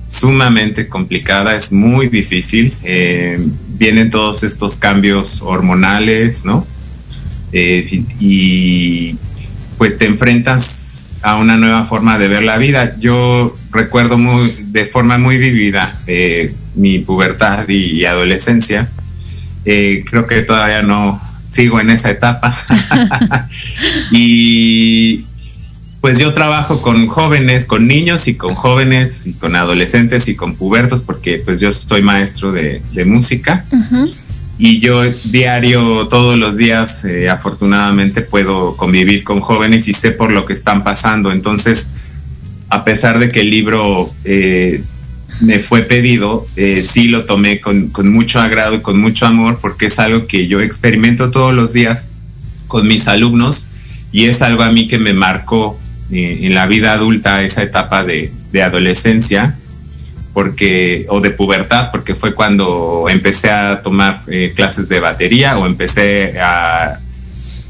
sumamente 0.09 0.89
complicada, 0.89 1.55
es 1.55 1.73
muy 1.73 2.09
difícil. 2.09 2.73
Eh, 2.85 3.39
vienen 3.79 4.11
todos 4.11 4.43
estos 4.43 4.77
cambios 4.77 5.43
hormonales, 5.43 6.45
¿no? 6.45 6.65
Eh, 7.53 8.03
y 8.19 9.15
pues 9.79 9.97
te 9.97 10.07
enfrentas 10.07 11.17
a 11.23 11.37
una 11.37 11.57
nueva 11.57 11.87
forma 11.87 12.19
de 12.19 12.29
ver 12.29 12.43
la 12.43 12.59
vida. 12.59 12.95
Yo 12.99 13.51
recuerdo 13.73 14.19
muy, 14.19 14.53
de 14.69 14.85
forma 14.85 15.19
muy 15.19 15.39
vivida 15.39 15.93
mi 16.75 16.99
pubertad 16.99 17.69
y 17.69 18.05
adolescencia. 18.05 18.89
creo 19.65 20.27
que 20.27 20.43
todavía 20.43 20.83
no, 20.83 21.19
sigo 21.49 21.81
en 21.81 21.91
esa 21.91 22.11
etapa. 22.11 22.57
y 24.13 25.25
pues 26.01 26.19
yo 26.19 26.33
trabajo 26.33 26.81
con 26.81 27.07
jóvenes, 27.09 27.67
con 27.67 27.89
niños 27.89 28.29
y 28.29 28.35
con 28.35 28.55
jóvenes 28.55 29.27
y 29.27 29.33
con 29.33 29.57
adolescentes 29.57 30.29
y 30.29 30.37
con 30.37 30.55
pubertos 30.55 31.03
porque 31.03 31.43
pues 31.45 31.61
yo 31.61 31.73
soy 31.73 32.03
maestro 32.03 32.53
de, 32.53 32.81
música. 33.07 33.65
Y 34.59 34.81
yo 34.81 35.05
diario, 35.27 36.09
todos 36.09 36.37
los 36.37 36.57
días, 36.57 37.05
eh, 37.05 37.29
afortunadamente 37.29 38.23
puedo 38.23 38.77
convivir 38.77 39.23
con 39.23 39.41
jóvenes 39.41 39.87
y 39.87 39.95
sé 39.95 40.11
por 40.11 40.33
lo 40.33 40.47
que 40.47 40.53
están 40.53 40.83
pasando. 40.83 41.31
Entonces, 41.31 41.93
a 42.69 42.85
pesar 42.85 43.21
de 43.21 43.31
que 43.31 43.43
el 43.43 43.51
libro 43.51 44.11
eh, 44.25 44.83
me 45.41 45.61
fue 45.61 45.83
pedido, 45.83 46.45
eh, 46.57 46.85
sí 46.85 47.07
lo 47.07 47.25
tomé 47.25 47.61
con, 47.61 47.93
mucho 48.13 48.41
agrado 48.41 48.75
y 48.75 48.81
con 48.81 49.01
mucho 49.01 49.27
amor 49.27 49.59
porque 49.61 49.87
es 49.87 50.01
algo 50.01 50.27
que 50.27 50.49
yo 50.49 50.61
experimento 50.61 51.31
todos 51.31 51.55
los 51.55 51.73
días 51.73 52.09
con 52.67 52.89
mis 52.89 53.07
alumnos 53.07 53.69
y 54.11 54.25
es 54.25 54.43
algo 54.43 54.65
a 54.65 54.73
mí 54.73 54.89
que 54.89 54.99
me 54.99 55.13
marcó 55.13 55.79
en 56.11 56.55
la 56.55 56.67
vida 56.67 56.95
adulta 56.95 57.43
esa 57.43 57.63
etapa 57.63 58.03
de, 58.03 58.33
adolescencia 58.63 59.55
porque 60.39 61.05
o 61.09 61.21
de 61.21 61.31
pubertad 61.31 61.89
porque 61.91 62.15
fue 62.15 62.33
cuando 62.33 63.07
empecé 63.09 63.51
a 63.51 63.83
tomar 63.83 64.21
eh, 64.29 64.53
clases 64.55 64.89
de 64.89 65.01
batería 65.01 65.59
o 65.59 65.67
empecé 65.67 66.39
a 66.41 66.97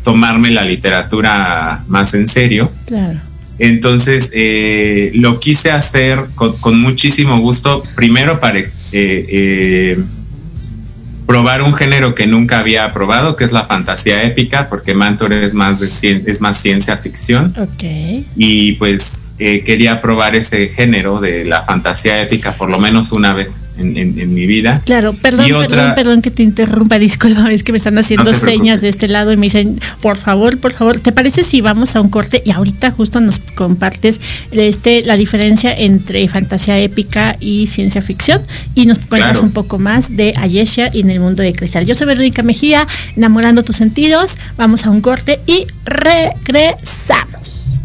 tomarme 0.04 0.50
la 0.50 0.64
literatura 0.64 1.82
más 1.88 2.12
en 2.12 2.28
serio. 2.28 2.70
Claro. 2.84 3.18
Entonces, 3.58 4.32
eh, 4.34 5.12
lo 5.14 5.40
quise 5.40 5.70
hacer 5.70 6.20
con, 6.34 6.78
muchísimo 6.78 7.40
gusto, 7.40 7.82
primero 7.96 8.38
para 8.38 8.58
eh, 8.58 8.66
eh, 8.92 9.98
probar 11.28 11.60
un 11.60 11.74
género 11.74 12.14
que 12.14 12.26
nunca 12.26 12.58
había 12.58 12.90
probado, 12.94 13.36
que 13.36 13.44
es 13.44 13.52
la 13.52 13.66
fantasía 13.66 14.22
épica, 14.22 14.66
porque 14.70 14.94
Mantor 14.94 15.34
es 15.34 15.52
más, 15.52 15.78
de, 15.78 15.86
es 16.26 16.40
más 16.40 16.56
ciencia 16.56 16.96
ficción. 16.96 17.54
Okay. 17.74 18.26
Y 18.34 18.72
pues 18.72 19.34
quería 19.38 20.00
probar 20.00 20.34
ese 20.34 20.68
género 20.68 21.20
de 21.20 21.44
la 21.44 21.62
fantasía 21.62 22.22
épica 22.22 22.54
por 22.54 22.70
lo 22.70 22.78
menos 22.78 23.12
una 23.12 23.34
vez 23.34 23.67
en, 23.78 24.34
mi 24.34 24.46
vida. 24.46 24.80
Claro, 24.84 25.14
perdón, 25.14 25.46
perdón, 25.46 25.94
perdón 25.94 26.22
que 26.22 26.30
te 26.30 26.42
interrumpa, 26.42 26.98
disculpa, 26.98 27.50
es 27.52 27.62
que 27.62 27.72
me 27.72 27.78
están 27.78 27.96
haciendo 27.98 28.34
señas 28.34 28.80
de 28.80 28.88
este 28.88 29.08
lado 29.08 29.32
y 29.32 29.36
me 29.36 29.46
dicen, 29.46 29.80
por 30.00 30.16
favor, 30.16 30.58
por 30.58 30.72
favor, 30.72 30.98
¿te 31.00 31.12
parece 31.12 31.42
si 31.42 31.60
vamos 31.60 31.96
a 31.96 32.00
un 32.00 32.08
corte 32.08 32.42
y 32.44 32.50
ahorita 32.50 32.90
justo 32.90 33.20
nos 33.20 33.38
compartes 33.38 34.20
este 34.50 35.02
la 35.04 35.16
diferencia 35.16 35.72
entre 35.76 36.28
fantasía 36.28 36.78
épica 36.78 37.36
y 37.40 37.66
ciencia 37.66 38.02
ficción 38.02 38.42
y 38.74 38.86
nos 38.86 38.98
cuentas 38.98 39.42
un 39.42 39.52
poco 39.52 39.78
más 39.78 40.16
de 40.16 40.34
Ayesha 40.36 40.90
y 40.92 41.00
en 41.00 41.10
el 41.10 41.20
mundo 41.20 41.42
de 41.42 41.52
cristal? 41.52 41.86
Yo 41.86 41.94
soy 41.94 42.06
Verónica 42.06 42.42
Mejía, 42.42 42.86
enamorando 43.16 43.62
tus 43.62 43.76
sentidos, 43.76 44.38
vamos 44.56 44.86
a 44.86 44.90
un 44.90 45.00
corte 45.00 45.38
y 45.46 45.66
regresamos. 45.84 47.77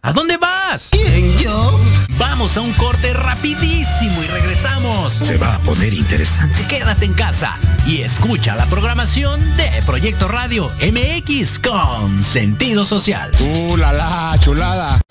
¿A 0.00 0.14
dónde 0.14 0.38
vas? 0.38 0.88
¿Quién, 0.92 1.36
yo? 1.36 1.80
Vamos 2.18 2.56
a 2.56 2.62
un 2.62 2.72
corte 2.72 3.12
rapidísimo 3.12 4.22
y 4.22 4.26
regresamos. 4.28 5.12
Se 5.12 5.36
va 5.36 5.56
a 5.56 5.58
poner 5.58 5.92
interesante. 5.92 6.66
Quédate 6.68 7.04
en 7.04 7.12
casa 7.12 7.54
y 7.86 8.00
escucha 8.00 8.56
la 8.56 8.64
programación 8.66 9.38
de 9.58 9.68
Proyecto 9.84 10.26
Radio 10.26 10.70
MX 10.80 11.58
con 11.58 12.22
sentido 12.22 12.86
social. 12.86 13.30
¡Uh, 13.40 13.76
la, 13.76 13.92
la 13.92 14.36
chulada! 14.40 15.02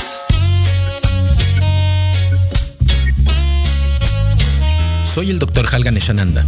Soy 5.06 5.30
el 5.30 5.38
Dr. 5.38 5.68
Halgan 5.72 5.98
Eshananda 5.98 6.48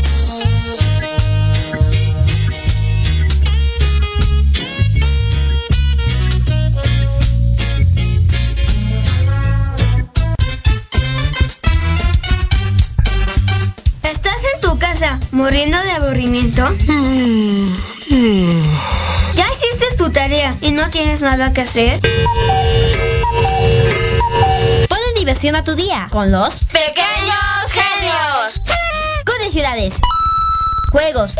¿Muriendo 15.41 15.81
de 15.81 15.91
aburrimiento? 15.93 16.61
¿Ya 19.33 19.45
hiciste 19.49 19.97
tu 19.97 20.11
tarea 20.11 20.55
y 20.61 20.69
no 20.69 20.87
tienes 20.91 21.21
nada 21.21 21.51
que 21.51 21.61
hacer? 21.61 21.99
Pone 24.87 25.01
diversión 25.15 25.55
a 25.55 25.63
tu 25.63 25.73
día 25.73 26.07
con 26.11 26.31
los 26.31 26.65
pequeños 26.65 27.71
genios. 27.71 28.61
Ciudades, 29.51 29.99
juegos, 30.91 31.35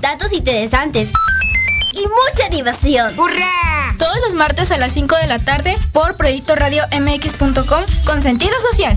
datos 0.00 0.32
interesantes 0.32 1.12
y 1.92 2.00
mucha 2.00 2.48
diversión. 2.50 3.16
¡Hurra! 3.16 3.94
Todos 3.98 4.16
los 4.24 4.34
martes 4.34 4.70
a 4.70 4.78
las 4.78 4.92
5 4.92 5.14
de 5.16 5.26
la 5.26 5.38
tarde 5.38 5.76
por 5.92 6.16
Proyecto 6.16 6.54
Radio 6.54 6.82
MX.com 6.98 7.84
con 8.06 8.22
sentido 8.22 8.54
social. 8.70 8.96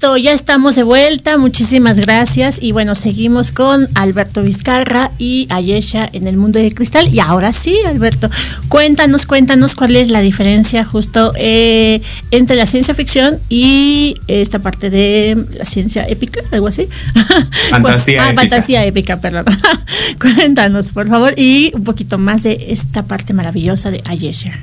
Listo, 0.00 0.16
ya 0.16 0.32
estamos 0.32 0.76
de 0.76 0.82
vuelta. 0.82 1.36
Muchísimas 1.36 1.98
gracias. 1.98 2.58
Y 2.58 2.72
bueno, 2.72 2.94
seguimos 2.94 3.50
con 3.50 3.86
Alberto 3.94 4.42
Vizcarra 4.42 5.10
y 5.18 5.46
Ayesha 5.50 6.08
en 6.14 6.26
el 6.26 6.38
mundo 6.38 6.58
de 6.58 6.72
cristal. 6.72 7.12
Y 7.12 7.20
ahora 7.20 7.52
sí, 7.52 7.76
Alberto, 7.86 8.30
cuéntanos, 8.70 9.26
cuéntanos 9.26 9.74
cuál 9.74 9.96
es 9.96 10.08
la 10.08 10.22
diferencia 10.22 10.86
justo 10.86 11.34
eh, 11.36 12.00
entre 12.30 12.56
la 12.56 12.64
ciencia 12.64 12.94
ficción 12.94 13.38
y 13.50 14.14
esta 14.26 14.60
parte 14.60 14.88
de 14.88 15.36
la 15.58 15.66
ciencia 15.66 16.04
épica, 16.08 16.40
algo 16.50 16.68
así. 16.68 16.88
Fantasía 17.68 18.22
ah, 18.22 18.28
épica. 18.28 18.40
fantasía 18.40 18.86
épica, 18.86 19.20
perdón. 19.20 19.44
cuéntanos, 20.18 20.92
por 20.92 21.08
favor, 21.08 21.34
y 21.38 21.72
un 21.74 21.84
poquito 21.84 22.16
más 22.16 22.42
de 22.42 22.68
esta 22.70 23.02
parte 23.02 23.34
maravillosa 23.34 23.90
de 23.90 24.02
Ayesha. 24.06 24.58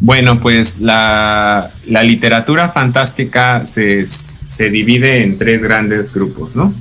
Bueno, 0.00 0.38
pues 0.38 0.80
la, 0.80 1.70
literatura 1.86 2.68
fantástica 2.68 3.66
se, 3.66 4.06
se, 4.06 4.70
divide 4.70 5.24
en 5.24 5.36
tres 5.38 5.62
grandes 5.62 6.14
grupos, 6.14 6.54
¿no? 6.54 6.72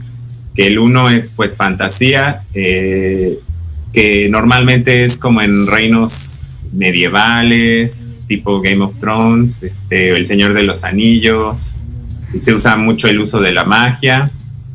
Que 0.56 0.68
el 0.68 0.78
uno 0.78 1.10
es 1.10 1.32
pues 1.36 1.56
fantasía, 1.56 2.40
eh, 2.54 3.36
que 3.92 4.30
normalmente 4.30 5.04
es 5.04 5.18
como 5.18 5.42
en 5.42 5.66
reinos 5.66 6.60
medievales, 6.74 8.20
tipo 8.28 8.62
Game 8.62 8.84
of 8.84 9.00
Thrones, 9.00 9.64
este, 9.64 10.10
El 10.10 10.28
Señor 10.28 10.54
de 10.54 10.64
los 10.64 10.84
Anillos, 10.84 11.74
y 12.34 12.42
se 12.42 12.54
usa 12.54 12.78
mucho 12.78 13.08
el 13.08 13.20
uso 13.20 13.42
de 13.42 13.52
la 13.52 13.64
magia. 13.64 14.30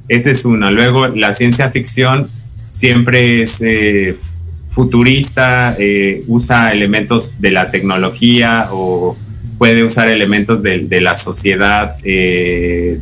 Ese 0.08 0.32
es 0.32 0.44
uno. 0.44 0.70
Luego 0.72 1.06
la 1.06 1.32
ciencia 1.32 1.70
ficción 1.70 2.28
siempre 2.70 3.42
es... 3.42 3.62
Eh, 3.62 4.16
futurista, 4.72 5.76
eh, 5.78 6.22
usa 6.28 6.72
elementos 6.72 7.40
de 7.40 7.50
la 7.50 7.70
tecnología 7.70 8.68
o 8.72 9.16
puede 9.58 9.84
usar 9.84 10.08
elementos 10.08 10.62
de, 10.62 10.80
de 10.88 11.00
la 11.00 11.16
sociedad, 11.16 11.94
eh, 12.04 12.98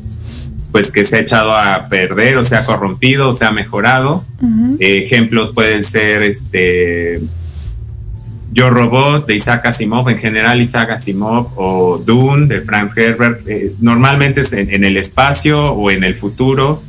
pues 0.73 0.91
que 0.91 1.07
se 1.07 1.17
ha 1.17 1.21
echado 1.21 1.55
a 1.55 1.89
perder 1.89 2.39
o 2.39 2.45
se 2.45 2.57
ha 2.57 2.65
corrompido 2.65 3.31
o 3.31 3.35
se 3.35 3.45
ha 3.45 3.53
mejorado. 3.53 4.25
Uh 4.41 4.49
-huh. 4.49 4.77
eh, 4.81 5.05
ejemplos 5.05 5.53
pueden 5.53 5.85
ser 5.85 6.23
este 6.23 7.21
Yo 8.53 8.69
Robot 8.69 9.27
de 9.27 9.37
Isaac 9.37 9.67
Asimov, 9.67 10.09
en 10.09 10.19
general 10.19 10.61
Isaac 10.61 10.91
Asimov, 10.91 11.53
o 11.55 11.99
Dune 11.99 12.47
de 12.47 12.63
Franz 12.63 12.97
Herbert, 12.97 13.39
normalmente 13.81 14.41
es 14.41 14.53
en, 14.53 14.69
en 14.75 14.83
el 14.83 14.97
espacio 14.97 15.73
o 15.73 15.91
en 15.93 16.03
el 16.03 16.15
futuro. 16.15 16.81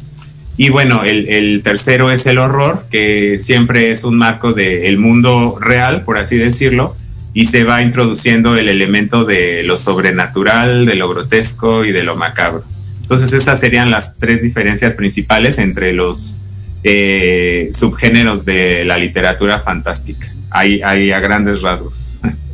Y 0.57 0.69
bueno, 0.69 1.03
el, 1.03 1.61
tercero 1.63 2.11
es 2.11 2.27
el 2.27 2.37
horror, 2.37 2.85
que 2.91 3.39
siempre 3.39 3.91
es 3.91 4.03
un 4.03 4.17
marco 4.17 4.53
del 4.53 4.83
el 4.83 4.97
mundo 4.97 5.57
real, 5.59 6.03
por 6.03 6.17
así 6.17 6.37
decirlo, 6.37 6.93
y 7.33 7.45
se 7.47 7.63
va 7.63 7.81
introduciendo 7.81 8.57
el 8.57 8.67
elemento 8.69 9.23
de 9.23 9.63
lo 9.63 9.77
sobrenatural, 9.77 10.85
de 10.85 10.95
lo 10.95 11.09
grotesco 11.09 11.85
y 11.85 11.91
de 11.91 12.03
lo 12.03 12.15
macabro. 12.15 12.63
Entonces 13.01 13.33
esas 13.33 13.59
serían 13.59 13.91
las 13.91 14.17
tres 14.17 14.41
diferencias 14.41 14.93
principales 14.93 15.57
entre 15.57 15.93
los 15.93 16.37
eh, 16.83 17.69
subgéneros 17.73 18.45
de 18.45 18.85
la 18.85 18.97
literatura 18.97 19.59
fantástica. 19.59 20.27
Hay 20.51 20.81
a 20.81 21.19
grandes 21.19 21.61
rasgos. 21.61 22.00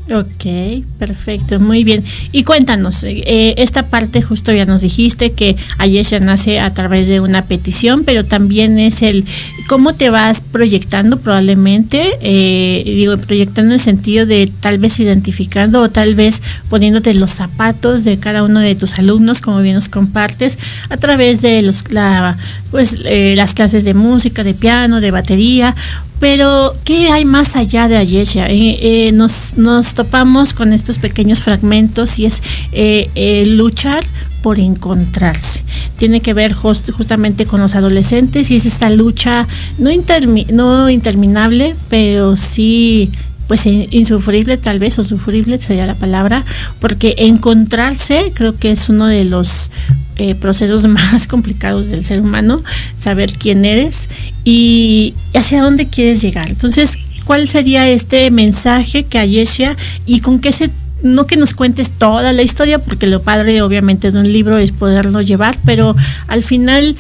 Ok, 0.10 0.86
perfecto, 1.00 1.60
muy 1.60 1.84
bien. 1.84 2.02
Y 2.32 2.44
cuéntanos, 2.44 3.04
eh, 3.04 3.56
esta 3.58 3.88
parte 3.88 4.22
justo 4.22 4.54
ya 4.54 4.66
nos 4.66 4.80
dijiste 4.80 5.34
que 5.34 5.58
Ayesha 5.80 6.20
nace 6.20 6.62
a 6.62 6.74
través 6.74 7.08
de 7.08 7.20
una 7.20 7.42
petición, 7.42 8.06
pero 8.06 8.24
también 8.24 8.80
es 8.80 9.02
el 9.02 9.26
cómo 9.68 9.96
te 9.96 10.10
vas 10.10 10.40
proyectando 10.40 11.20
probablemente, 11.20 12.12
eh, 12.22 12.84
digo, 12.86 13.18
proyectando 13.18 13.72
en 13.72 13.74
el 13.74 13.80
sentido 13.82 14.26
de 14.26 14.50
tal 14.62 14.80
vez 14.80 14.98
identificando 15.02 15.82
o 15.82 15.90
tal 15.90 16.16
vez 16.16 16.42
poniéndote 16.70 17.14
los 17.14 17.32
zapatos 17.32 18.06
de 18.06 18.18
cada 18.18 18.44
uno 18.44 18.62
de 18.62 18.76
tus 18.76 18.98
alumnos, 19.00 19.42
como 19.42 19.62
bien 19.62 19.76
nos 19.76 19.90
compartes, 19.90 20.58
a 20.88 20.96
través 20.96 21.42
de 21.42 21.62
los, 21.64 21.92
la, 21.92 22.38
pues, 22.72 22.96
eh, 23.04 23.34
las 23.36 23.54
clases 23.54 23.84
de 23.84 23.94
música, 23.94 24.46
de 24.46 24.54
piano, 24.54 25.02
de 25.02 25.12
batería, 25.12 25.76
pero, 26.20 26.76
¿qué 26.84 27.12
hay 27.12 27.26
más 27.26 27.56
allá 27.56 27.88
de 27.88 27.96
Ayesha? 27.96 28.48
Eh, 28.48 28.78
eh, 28.82 29.12
nos, 29.12 29.56
nos, 29.58 29.94
topamos 29.98 30.54
con 30.54 30.74
estos 30.74 31.00
pequeños 31.00 31.40
fragmentos 31.40 32.20
y 32.20 32.28
es 32.28 32.44
eh, 32.72 33.44
luchar 33.48 34.06
por 34.44 34.60
encontrarse. 34.60 35.64
Tiene 35.98 36.22
que 36.22 36.36
ver 36.36 36.54
just, 36.54 36.92
justamente 36.92 37.48
con 37.48 37.60
los 37.60 37.74
adolescentes 37.74 38.52
y 38.52 38.58
es 38.58 38.68
esta 38.68 38.92
lucha 38.92 39.48
no, 39.80 39.90
intermi 39.90 40.46
no 40.54 40.90
interminable, 40.90 41.76
pero 41.90 42.38
sí 42.38 43.12
pues 43.48 43.66
insufrible 43.66 44.58
tal 44.58 44.78
vez 44.78 45.00
o 45.00 45.04
sufrible 45.04 45.60
sería 45.60 45.86
la 45.86 45.96
palabra 45.96 46.44
porque 46.80 47.16
encontrarse 47.18 48.32
creo 48.36 48.56
que 48.56 48.72
es 48.72 48.90
uno 48.90 49.08
de 49.08 49.24
los 49.24 49.72
eh, 50.18 50.36
procesos 50.36 50.86
más 50.88 51.28
complicados 51.28 51.88
del 51.88 52.04
ser 52.04 52.20
humano 52.20 52.62
saber 52.98 53.32
quién 53.32 53.64
eres 53.64 54.10
y 54.44 55.14
hacia 55.34 55.64
dónde 55.64 55.88
quieres 55.88 56.22
llegar 56.22 56.50
entonces 56.50 56.98
cuál 57.28 57.48
sería 57.50 57.88
este 57.90 58.32
mensaje 58.32 59.04
que 59.04 59.20
Ayesha 59.20 59.76
y 60.06 60.22
con 60.22 60.40
qué 60.40 60.54
se 60.54 60.72
no 61.04 61.28
que 61.28 61.38
nos 61.38 61.54
cuentes 61.54 61.92
toda 61.92 62.34
la 62.34 62.42
historia 62.42 62.80
porque 62.80 63.06
lo 63.06 63.22
padre 63.22 63.62
obviamente 63.62 64.12
de 64.12 64.20
un 64.20 64.32
libro 64.32 64.58
es 64.58 64.72
poderlo 64.72 65.22
llevar 65.22 65.56
pero 65.64 65.96
al 66.28 66.42
final 66.42 66.96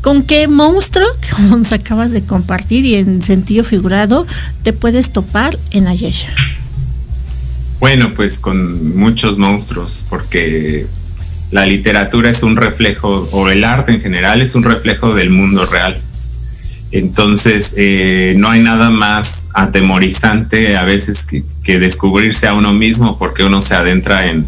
con 0.00 0.22
qué 0.22 0.48
monstruo, 0.48 1.06
como 1.36 1.58
nos 1.58 1.72
acabas 1.72 2.12
de 2.12 2.22
compartir 2.22 2.84
y 2.84 2.94
en 2.94 3.22
sentido 3.22 3.64
figurado, 3.64 4.26
te 4.62 4.72
puedes 4.72 5.12
topar 5.12 5.58
en 5.70 5.86
Ayesha. 5.86 6.30
Bueno, 7.80 8.10
pues 8.14 8.38
con 8.38 8.96
muchos 8.96 9.38
monstruos, 9.38 10.06
porque 10.10 10.84
la 11.50 11.66
literatura 11.66 12.30
es 12.30 12.42
un 12.42 12.56
reflejo, 12.56 13.28
o 13.32 13.48
el 13.50 13.64
arte 13.64 13.92
en 13.92 14.00
general 14.00 14.40
es 14.40 14.54
un 14.54 14.64
reflejo 14.64 15.14
del 15.14 15.30
mundo 15.30 15.64
real. 15.66 15.96
Entonces, 16.90 17.74
eh, 17.76 18.34
no 18.38 18.48
hay 18.48 18.62
nada 18.62 18.90
más 18.90 19.50
atemorizante 19.52 20.76
a 20.76 20.84
veces 20.84 21.26
que, 21.26 21.42
que, 21.62 21.78
descubrirse 21.78 22.46
a 22.46 22.54
uno 22.54 22.72
mismo 22.72 23.18
porque 23.18 23.44
uno 23.44 23.60
se 23.60 23.74
adentra 23.74 24.30
en, 24.30 24.46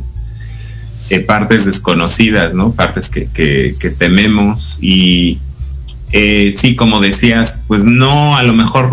en 1.11 1.27
partes 1.27 1.67
desconocidas, 1.67 2.55
¿no? 2.55 2.73
Partes 2.73 3.11
que, 3.11 3.29
que, 3.31 3.75
que 3.79 3.91
tememos 3.91 4.79
y 4.81 5.39
eh, 6.13 6.51
sí, 6.53 6.75
como 6.75 7.01
decías, 7.01 7.61
pues 7.69 7.85
no, 7.85 8.37
a 8.37 8.43
lo 8.43 8.53
mejor 8.53 8.91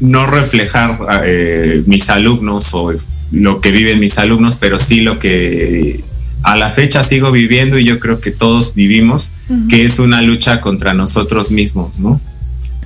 no 0.00 0.26
reflejar 0.26 0.98
eh, 1.24 1.82
mis 1.86 2.10
alumnos 2.10 2.72
o 2.74 2.92
lo 3.32 3.60
que 3.60 3.70
viven 3.72 3.98
mis 3.98 4.18
alumnos, 4.18 4.58
pero 4.60 4.78
sí 4.78 5.00
lo 5.00 5.18
que 5.18 5.98
a 6.42 6.56
la 6.56 6.70
fecha 6.70 7.02
sigo 7.02 7.32
viviendo 7.32 7.78
y 7.78 7.84
yo 7.84 7.98
creo 7.98 8.20
que 8.20 8.30
todos 8.30 8.74
vivimos, 8.74 9.32
uh 9.48 9.54
-huh. 9.54 9.68
que 9.68 9.84
es 9.84 9.98
una 9.98 10.22
lucha 10.22 10.60
contra 10.60 10.94
nosotros 10.94 11.50
mismos, 11.50 11.98
¿no? 11.98 12.20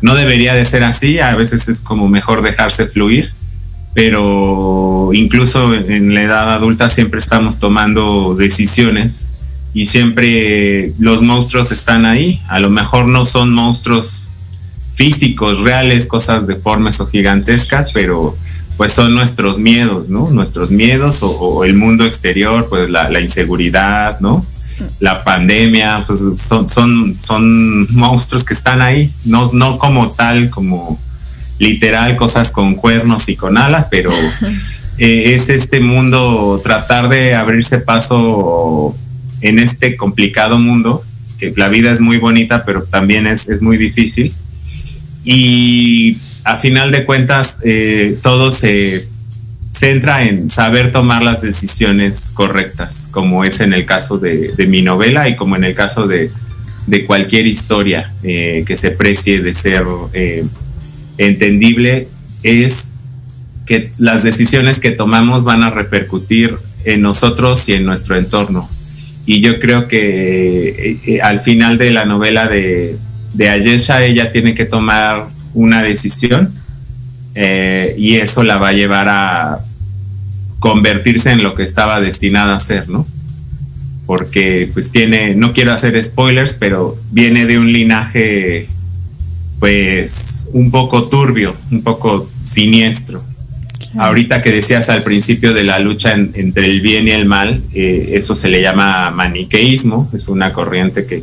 No 0.01 0.15
debería 0.15 0.55
de 0.55 0.65
ser 0.65 0.85
así, 0.85 1.19
a 1.19 1.35
veces 1.35 1.69
es 1.69 1.81
como 1.81 2.09
mejor 2.09 2.43
dejarse 2.43 2.87
fluir, 2.87 3.31
pero 3.95 5.11
incluso 5.13 5.75
en 5.75 6.15
la 6.15 6.23
edad 6.23 6.55
adulta 6.55 6.91
siempre 6.91 7.21
estamos 7.21 7.59
tomando 7.61 8.35
decisiones 8.35 9.27
y 9.73 9.87
siempre 9.87 10.93
los 11.01 11.23
monstruos 11.23 11.73
están 11.73 12.07
ahí. 12.07 12.41
A 12.49 12.61
lo 12.61 12.71
mejor 12.71 13.07
no 13.07 13.25
son 13.25 13.53
monstruos 13.53 14.25
físicos, 14.95 15.61
reales, 15.61 16.07
cosas 16.07 16.47
deformes 16.47 17.01
o 17.01 17.07
gigantescas, 17.07 17.91
pero 17.93 18.37
pues 18.77 18.93
son 18.93 19.15
nuestros 19.15 19.59
miedos, 19.59 20.09
¿no? 20.11 20.31
Nuestros 20.31 20.71
miedos 20.71 21.21
o, 21.23 21.65
el 21.65 21.75
mundo 21.75 22.05
exterior, 22.05 22.67
pues 22.69 22.91
la, 22.91 23.21
inseguridad, 23.21 24.19
¿no? 24.21 24.45
La 25.01 25.23
pandemia, 25.25 26.03
son, 26.03 26.69
son, 26.69 27.17
son 27.21 27.95
monstruos 27.97 28.45
que 28.45 28.55
están 28.55 28.83
ahí, 28.83 29.11
no, 29.25 29.51
no 29.53 29.79
como 29.79 30.11
tal, 30.11 30.51
como 30.51 30.97
literal, 31.59 32.17
cosas 32.17 32.51
con 32.51 32.75
cuernos 32.75 33.29
y 33.29 33.37
con 33.37 33.57
alas, 33.57 33.89
pero 33.91 34.13
eh, 34.99 35.35
es 35.35 35.49
este 35.49 35.81
mundo, 35.81 36.61
tratar 36.63 37.09
de 37.09 37.35
abrirse 37.35 37.79
paso 37.79 38.97
en 39.41 39.59
este 39.59 39.97
complicado 39.97 40.59
mundo, 40.59 41.03
que 41.39 41.53
la 41.57 41.69
vida 41.69 41.93
es 41.93 42.01
muy 42.01 42.19
bonita, 42.19 42.65
pero 42.65 42.85
también 42.85 43.27
es, 43.27 43.49
es 43.49 43.63
muy 43.63 43.77
difícil. 43.77 44.33
Y 45.25 46.17
a 46.45 46.59
final 46.59 46.91
de 46.91 47.05
cuentas, 47.05 47.61
eh, 47.65 48.19
todo 48.23 48.53
se 48.53 49.07
centra 49.75 50.23
en 50.23 50.49
saber 50.49 50.93
tomar 50.93 51.23
las 51.23 51.43
decisiones 51.43 52.31
correctas, 52.33 53.09
como 53.11 53.45
es 53.45 53.61
en 53.61 53.73
el 53.73 53.85
caso 53.85 54.19
de, 54.19 54.53
mi 54.69 54.83
novela 54.83 55.29
y 55.29 55.37
como 55.37 55.57
en 55.57 55.65
el 55.65 55.75
caso 55.75 56.07
de, 56.07 56.31
cualquier 57.07 57.47
historia 57.47 58.13
eh, 58.23 58.63
que 58.67 58.77
se 58.77 58.91
precie 58.91 59.43
de 59.43 59.53
ser 59.53 59.85
eh, 60.13 60.45
entendible, 61.19 62.07
es 62.43 62.95
que 63.67 63.91
las 63.99 64.23
decisiones 64.23 64.79
que 64.79 64.91
tomamos 64.91 65.45
van 65.45 65.63
a 65.63 65.71
repercutir 65.71 66.55
en 66.85 67.03
nosotros 67.03 67.69
y 67.69 67.75
en 67.75 67.85
nuestro 67.85 68.17
entorno. 68.17 68.69
Y 69.27 69.41
yo 69.41 69.59
creo 69.59 69.89
que 69.89 71.19
al 71.23 71.41
final 71.41 71.79
de 71.79 71.91
la 71.91 72.05
novela 72.05 72.47
de, 72.47 72.95
de 73.33 73.49
Ayesha, 73.49 74.05
ella 74.05 74.31
tiene 74.31 74.55
que 74.55 74.67
tomar 74.67 75.27
una 75.55 75.83
decisión 75.83 76.49
eh, 77.35 77.95
y 77.99 78.17
eso 78.17 78.45
la 78.45 78.59
va 78.59 78.69
a 78.69 78.73
llevar 78.73 79.09
a 79.09 79.59
convertirse 80.65 81.31
en 81.31 81.43
lo 81.43 81.55
que 81.55 81.63
estaba 81.63 82.01
destinada 82.01 82.57
a 82.57 82.61
ser, 82.61 82.89
¿no? 82.89 83.07
Porque 84.07 84.67
pues 84.73 84.93
tiene, 84.93 85.35
no 85.35 85.53
quiero 85.53 85.75
hacer 85.75 86.03
spoilers, 86.03 86.55
pero 86.55 86.97
viene 87.13 87.45
de 87.45 87.59
un 87.59 87.71
linaje 87.71 88.67
pues 89.59 90.49
un 90.55 90.71
poco 90.71 91.11
turbio, 91.11 91.55
un 91.71 91.83
poco 91.83 92.27
siniestro. 92.27 93.23
Ahorita 93.99 94.41
que 94.41 94.53
decías 94.53 94.89
al 94.89 95.03
principio 95.03 95.53
de 95.53 95.65
la 95.65 95.81
lucha 95.81 96.15
entre 96.15 96.65
el 96.65 96.81
bien 96.81 97.09
y 97.09 97.11
el 97.11 97.27
mal, 97.27 97.61
eh, 97.75 98.13
eso 98.13 98.35
se 98.35 98.49
le 98.49 98.63
llama 98.63 99.11
maniqueísmo, 99.11 100.09
es 100.15 100.29
una 100.29 100.55
corriente 100.55 101.05
que, 101.05 101.23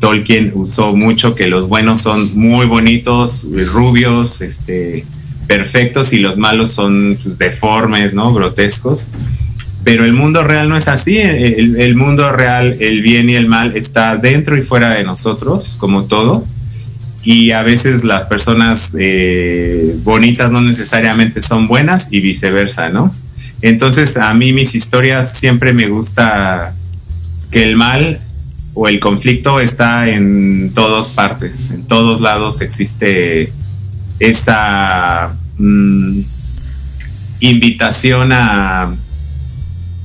Tolkien 0.00 0.50
usó 0.56 0.96
mucho 0.96 1.36
que 1.36 1.46
los 1.46 1.68
buenos 1.68 2.00
son 2.00 2.36
muy 2.36 2.66
bonitos, 2.66 3.46
rubios, 3.72 4.40
este, 4.40 5.04
perfectos 5.46 6.12
y 6.12 6.18
los 6.18 6.38
malos 6.38 6.70
son 6.70 7.16
pues, 7.22 7.38
deformes, 7.38 8.14
¿no? 8.14 8.32
Grotescos. 8.32 9.06
Pero 9.84 10.04
el 10.04 10.12
mundo 10.12 10.44
real 10.44 10.68
no 10.68 10.76
es 10.76 10.88
así. 10.88 11.18
El, 11.18 11.96
mundo 11.96 12.30
real, 12.30 12.76
el 12.78 13.02
bien 13.02 13.28
y 13.28 13.34
el 13.34 13.48
mal 13.48 13.76
está 13.76 14.16
dentro 14.16 14.56
y 14.56 14.62
fuera 14.62 14.90
de 14.90 15.02
nosotros, 15.02 15.76
como 15.78 16.04
todo. 16.04 16.40
Y 17.24 17.50
a 17.50 17.62
veces 17.62 18.04
las 18.04 18.26
personas 18.26 18.96
eh, 18.98 19.96
bonitas 20.04 20.50
no 20.52 20.60
necesariamente 20.60 21.42
son 21.42 21.66
buenas 21.66 22.12
y 22.12 22.20
viceversa, 22.20 22.90
¿no? 22.90 23.12
Entonces 23.60 24.16
a 24.16 24.32
mí 24.34 24.52
mis 24.52 24.74
historias 24.74 25.38
siempre 25.38 25.72
me 25.72 25.88
gusta 25.88 26.72
que 27.50 27.64
el 27.64 27.76
mal 27.76 28.18
o 28.74 28.88
el 28.88 28.98
conflicto 28.98 29.60
está 29.60 30.08
en 30.08 30.72
todas 30.74 31.10
partes, 31.10 31.70
en 31.72 31.86
todos 31.86 32.20
lados 32.20 32.60
existe 32.60 33.52
esa 34.22 35.28
mm, 35.58 36.20
invitación 37.40 38.30
a, 38.32 38.88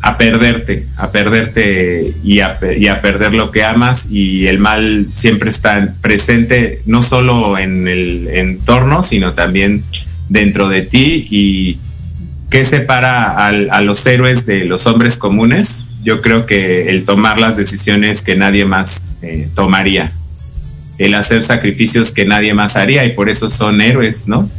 a 0.02 0.18
perderte, 0.18 0.84
a 0.98 1.12
perderte 1.12 2.12
y 2.24 2.40
a, 2.40 2.58
perder 3.02 3.34
lo 3.34 3.52
que 3.52 3.64
amas. 3.64 4.10
Y 4.12 4.48
el 4.48 4.60
mal 4.60 5.08
siempre 5.12 5.50
está 5.50 5.88
presente 6.02 6.80
no 6.86 7.02
solo 7.02 7.58
en 7.58 7.88
el 7.88 8.28
entorno, 8.30 9.04
sino 9.04 9.34
también 9.34 9.84
dentro 10.30 10.68
de 10.68 10.82
ti. 10.82 11.28
Y 11.30 11.78
qué 12.50 12.66
separa 12.66 13.48
a 13.48 13.82
los 13.82 14.06
héroes 14.06 14.46
de 14.46 14.66
los 14.66 14.88
hombres 14.88 15.18
comunes 15.18 15.88
yo 16.08 16.22
creo 16.22 16.46
que 16.46 16.90
el 16.90 17.06
tomar 17.06 17.38
las 17.38 17.58
decisiones 17.58 18.24
que 18.24 18.38
nadie 18.38 18.64
más 18.64 19.18
eh, 19.24 19.50
tomaría, 19.56 20.10
el 20.98 21.14
hacer 21.14 21.44
sacrificios 21.44 22.12
que 22.12 22.26
nadie 22.26 22.54
más 22.54 22.76
haría 22.76 23.06
y 23.06 23.14
por 23.14 23.30
eso 23.30 23.50
son 23.50 23.82
héroes, 23.82 24.28
¿no? 24.28 24.50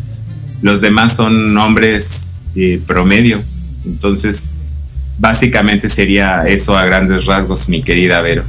Los 0.63 0.81
demás 0.81 1.15
son 1.17 1.57
hombres 1.57 2.35
eh, 2.57 2.81
promedio. 2.87 3.41
Entonces, 3.85 4.51
básicamente 5.19 5.89
sería 5.89 6.43
eso 6.49 6.77
a 6.77 6.85
grandes 6.85 7.27
rasgos, 7.27 7.69
mi 7.69 7.83
querida 7.83 8.21
Vero. 8.23 8.43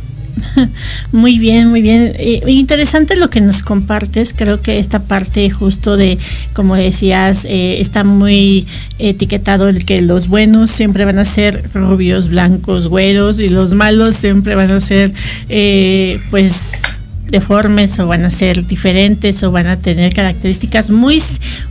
Muy 1.11 1.37
bien, 1.37 1.67
muy 1.69 1.81
bien. 1.81 2.13
Eh, 2.17 2.41
interesante 2.47 3.15
lo 3.17 3.29
que 3.29 3.41
nos 3.41 3.61
compartes. 3.61 4.33
Creo 4.33 4.61
que 4.61 4.79
esta 4.79 4.99
parte 4.99 5.49
justo 5.49 5.97
de, 5.97 6.17
como 6.53 6.75
decías, 6.75 7.45
eh, 7.45 7.81
está 7.81 8.03
muy 8.03 8.65
etiquetado 8.99 9.67
el 9.67 9.85
que 9.85 10.01
los 10.01 10.27
buenos 10.27 10.71
siempre 10.71 11.03
van 11.03 11.19
a 11.19 11.25
ser 11.25 11.61
rubios, 11.73 12.29
blancos, 12.29 12.87
güeros 12.87 13.39
y 13.39 13.49
los 13.49 13.73
malos 13.73 14.15
siempre 14.15 14.55
van 14.55 14.71
a 14.71 14.79
ser, 14.79 15.11
pues 16.29 16.83
deformes 17.29 17.99
o 17.99 18.07
van 18.07 18.25
a 18.25 18.31
ser 18.31 18.65
diferentes 18.65 19.43
o 19.43 19.51
van 19.51 19.67
a 19.67 19.77
tener 19.77 20.13
características 20.13 20.89
muy 20.89 21.21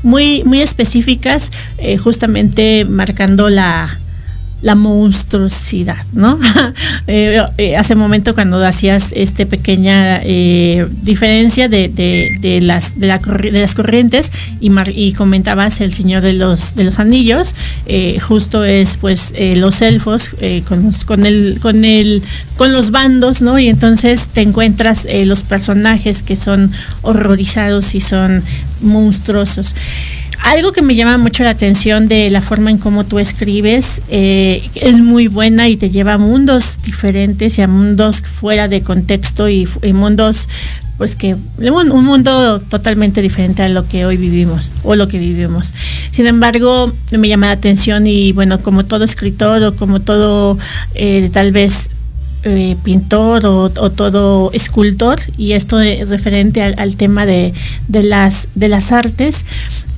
muy 0.03 0.43
muy 0.45 0.61
específicas 0.61 1.51
justamente 2.03 2.85
marcando 2.85 3.49
la 3.49 3.99
la 4.63 4.75
monstruosidad, 4.75 6.05
¿no? 6.13 6.39
Eh, 7.11 7.43
eh, 7.57 7.77
hace 7.77 7.95
momento 7.95 8.35
cuando 8.35 8.63
hacías 8.65 9.13
esta 9.13 9.47
pequeña 9.47 10.21
eh, 10.25 10.87
diferencia 11.03 11.67
de, 11.69 11.89
de, 11.89 12.61
las, 12.61 13.01
de, 13.01 13.07
la, 13.07 13.19
de, 13.19 13.61
las 13.61 13.75
corrientes 13.75 14.31
y, 14.61 14.71
y, 14.91 15.13
comentabas 15.15 15.81
el 15.81 15.95
Señor 15.95 16.23
de 16.23 16.35
los, 16.35 16.75
de 16.75 16.85
los 16.85 16.99
Anillos, 16.99 17.55
justo 18.21 18.63
es 18.65 18.99
pues 18.99 19.33
los 19.39 19.81
elfos 19.81 20.31
con, 20.69 20.85
los, 20.85 21.05
con, 21.05 21.25
el, 21.25 21.59
con, 21.63 21.85
el, 21.87 22.23
con 22.57 22.73
los 22.75 22.91
bandos, 22.91 23.41
¿no? 23.41 23.59
Y 23.59 23.69
entonces 23.69 24.29
te 24.29 24.43
encuentras 24.43 25.07
los 25.25 25.43
personajes 25.43 26.23
que 26.23 26.37
son 26.37 26.71
horrorizados 27.03 27.95
y 27.95 28.03
son 28.03 28.43
monstruosos. 28.83 29.75
Algo 30.43 30.73
que 30.73 30.83
me 30.83 30.95
llama 30.95 31.19
mucho 31.19 31.43
la 31.43 31.51
atención 31.51 32.09
de 32.09 32.31
la 32.31 32.41
forma 32.41 32.71
en 32.71 32.79
cómo 32.79 33.05
tú 33.05 33.19
escribes 33.19 34.03
eh, 34.09 34.63
es 34.77 35.01
muy 35.01 35.29
buena 35.29 35.69
y 35.69 35.77
te 35.77 35.91
lleva 35.91 36.15
a 36.15 36.19
mundos 36.19 36.79
diferentes 36.85 37.59
y 37.59 37.63
a 37.63 37.69
mundos 37.69 38.23
fuera 38.23 38.69
de 38.69 38.83
contexto 38.83 39.49
y, 39.49 39.69
mundos 39.93 40.49
pues 40.97 41.15
que 41.15 41.37
un, 41.59 42.05
mundo 42.05 42.61
totalmente 42.61 43.23
diferente 43.23 43.63
a 43.63 43.69
lo 43.69 43.87
que 43.89 44.05
hoy 44.05 44.17
vivimos 44.17 44.73
o 44.83 44.97
lo 44.97 45.07
que 45.07 45.19
vivimos. 45.19 45.73
Sin 46.11 46.27
embargo, 46.27 46.93
me 47.13 47.29
llama 47.29 47.47
la 47.47 47.53
atención 47.53 48.07
y 48.07 48.33
bueno, 48.33 48.59
como 48.61 48.85
todo 48.85 49.05
escritor 49.05 49.63
o 49.63 49.77
como 49.77 50.01
todo 50.01 50.59
eh, 50.95 51.31
tal 51.33 51.53
vez 51.53 51.91
eh, 52.45 52.77
pintor 52.85 53.45
o, 53.47 53.69
todo 53.69 54.53
escultor 54.53 55.19
y 55.37 55.53
esto 55.53 55.81
es 55.81 56.09
referente 56.09 56.63
al, 56.63 56.97
tema 56.97 57.27
de, 57.27 57.53
las, 57.89 58.47
de 58.55 58.69
las 58.69 58.93
artes, 58.93 59.45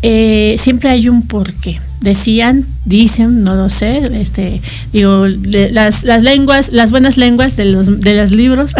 eh, 0.03 0.57
siempre 0.59 0.91
hay 0.91 1.09
un 1.09 1.27
porqué. 1.27 1.81
Decían, 2.01 2.65
dicen, 2.87 3.45
no 3.45 3.55
lo 3.55 3.69
sé, 3.69 4.11
este, 4.19 4.63
digo, 4.91 5.27
las, 5.27 6.05
las 6.05 6.23
lenguas, 6.23 6.73
las 6.73 6.93
buenas 6.93 7.19
lenguas 7.19 7.59
de 7.59 7.67
los, 7.67 8.01
de 8.01 8.17
los 8.17 8.31
libros, 8.31 8.75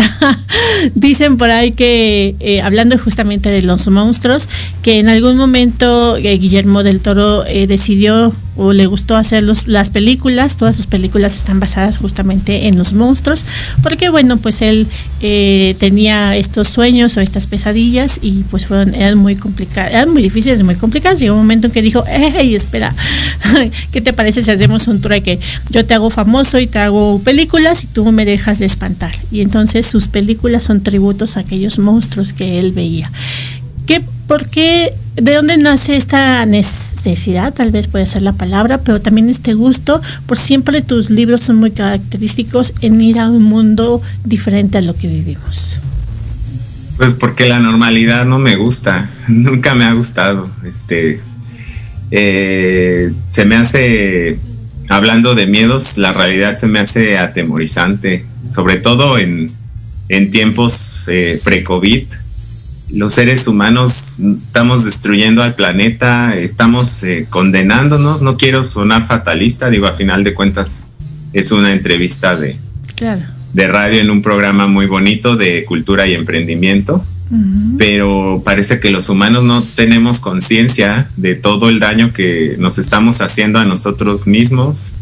dicen 0.95 1.37
por 1.37 1.51
ahí 1.51 1.73
que, 1.73 2.35
eh, 2.41 2.63
hablando 2.63 2.97
justamente 2.97 3.51
de 3.51 3.61
los 3.61 3.87
monstruos, 3.89 4.49
que 4.83 4.99
en 4.99 5.11
algún 5.11 5.37
momento 5.37 6.17
eh, 6.17 6.39
Guillermo 6.39 6.83
del 6.83 7.01
Toro 7.01 7.43
decidió 7.43 8.35
o 8.61 8.75
le 8.75 8.85
gustó 8.85 9.17
hacer 9.17 9.43
las 9.43 9.89
películas, 9.89 10.57
todas 10.59 10.77
sus 10.77 10.87
películas 10.87 11.35
están 11.35 11.61
basadas 11.61 11.97
justamente 11.97 12.69
en 12.69 12.77
los 12.77 12.93
monstruos, 12.93 13.47
porque 13.83 14.11
bueno, 14.11 14.37
pues 14.37 14.61
él 14.61 14.87
eh, 15.23 15.75
tenía 15.79 16.37
estos 16.37 16.69
sueños 16.69 17.17
o 17.17 17.23
estas 17.23 17.47
pesadillas 17.47 18.19
y 18.21 18.45
pues 18.51 18.67
fueron, 18.67 18.95
eran 18.95 19.17
muy 19.17 19.35
complicadas, 19.35 19.93
eran 19.93 20.13
muy 20.13 20.21
difíciles, 20.21 20.63
muy 20.63 20.75
complicadas. 20.75 21.21
Llegó 21.21 21.37
un 21.37 21.41
momento 21.41 21.69
en 21.69 21.73
que 21.73 21.81
dijo, 21.81 22.05
hey, 22.07 22.55
espera, 22.55 22.95
¿qué 23.93 24.03
te 24.03 24.13
parece 24.13 24.43
si 24.43 24.51
hacemos 24.51 24.89
un 24.89 25.01
trueque? 25.01 25.41
Yo 25.71 25.87
te 25.87 25.95
hago 25.95 26.11
famoso 26.11 26.61
y 26.61 26.67
te 26.67 26.81
hago 26.81 27.19
películas 27.21 27.85
y 27.85 27.87
tú 27.87 28.13
me 28.13 28.27
dejas 28.27 28.59
de 28.59 28.67
espantar. 28.67 29.15
Y 29.33 29.41
entonces 29.41 29.87
sus 29.87 30.09
películas 30.09 30.65
son 30.65 30.83
tributos 30.83 31.39
a 31.39 31.41
aquellos 31.41 31.79
monstruos 31.79 32.35
que 32.35 32.59
él 32.59 32.73
veía. 32.73 33.11
¿Qué, 33.87 34.03
¿Por 34.31 34.49
qué? 34.49 34.95
¿De 35.17 35.35
dónde 35.35 35.57
nace 35.57 35.97
esta 35.97 36.47
necesidad? 36.47 37.53
tal 37.53 37.73
vez 37.73 37.89
puede 37.89 38.07
ser 38.07 38.23
la 38.23 38.33
palabra, 38.33 38.79
pero 38.79 39.01
también 39.01 39.29
este 39.29 39.55
gusto, 39.55 40.01
por 40.27 40.39
siempre 40.39 40.83
tus 40.83 41.11
libros 41.11 41.41
son 41.41 41.57
muy 41.57 41.73
característicos 41.73 42.73
en 42.81 43.01
ir 43.01 43.19
a 43.19 43.29
un 43.29 43.43
mundo 43.43 44.01
diferente 44.25 44.79
a 44.79 44.83
lo 44.83 44.95
que 44.95 45.09
vivimos. 45.09 45.81
Pues 46.97 47.15
porque 47.15 47.49
la 47.49 47.59
normalidad 47.59 48.25
no 48.25 48.39
me 48.39 48.55
gusta, 48.55 49.11
nunca 49.27 49.75
me 49.75 49.85
ha 49.85 49.95
gustado. 49.95 50.49
Este, 50.65 51.21
eh, 52.13 53.13
se 53.31 53.45
me 53.47 53.57
hace, 53.57 54.39
hablando 54.89 55.35
de 55.35 55.49
miedos, 55.49 55.99
la 55.99 56.13
realidad 56.13 56.55
se 56.55 56.69
me 56.69 56.79
hace 56.79 57.19
atemorizante, 57.19 58.25
sobre 58.49 58.77
todo 58.77 59.19
en, 59.19 59.51
en 60.09 60.31
tiempos 60.31 61.09
eh, 61.09 61.41
pre-COVID 61.43 62.05
los 62.93 63.15
seres 63.15 63.47
humanos 63.47 64.19
estamos 64.43 64.85
destruyendo 64.85 65.43
al 65.43 65.55
planeta, 65.55 66.37
estamos 66.37 67.03
eh, 67.03 67.27
condenándonos, 67.29 68.23
no 68.23 68.37
quiero 68.37 68.65
sonar 68.65 69.07
fatalista, 69.07 69.71
digo, 69.71 69.87
a 69.87 69.93
final 69.93 70.25
de 70.25 70.35
cuentas 70.35 70.83
es 71.33 71.53
una 71.53 71.73
entrevista 71.73 72.37
de, 72.37 72.57
de 73.53 73.69
radio 73.69 74.01
en 74.01 74.11
un 74.11 74.23
programa 74.23 74.67
muy 74.67 74.87
bonito 74.87 75.37
de 75.37 75.65
cultura 75.65 76.07
y 76.07 76.15
emprendimiento, 76.15 77.05
pero 77.79 78.43
parece 78.45 78.81
que 78.81 78.91
los 78.91 79.09
humanos 79.09 79.45
no 79.45 79.63
tenemos 79.63 80.19
conciencia 80.19 81.09
de 81.17 81.37
todo 81.37 81.69
el 81.69 81.79
daño 81.79 82.13
que 82.13 82.57
nos 82.59 82.79
estamos 82.79 83.21
haciendo 83.21 83.61
a 83.61 83.65
nosotros 83.65 84.27
mismos 84.27 84.93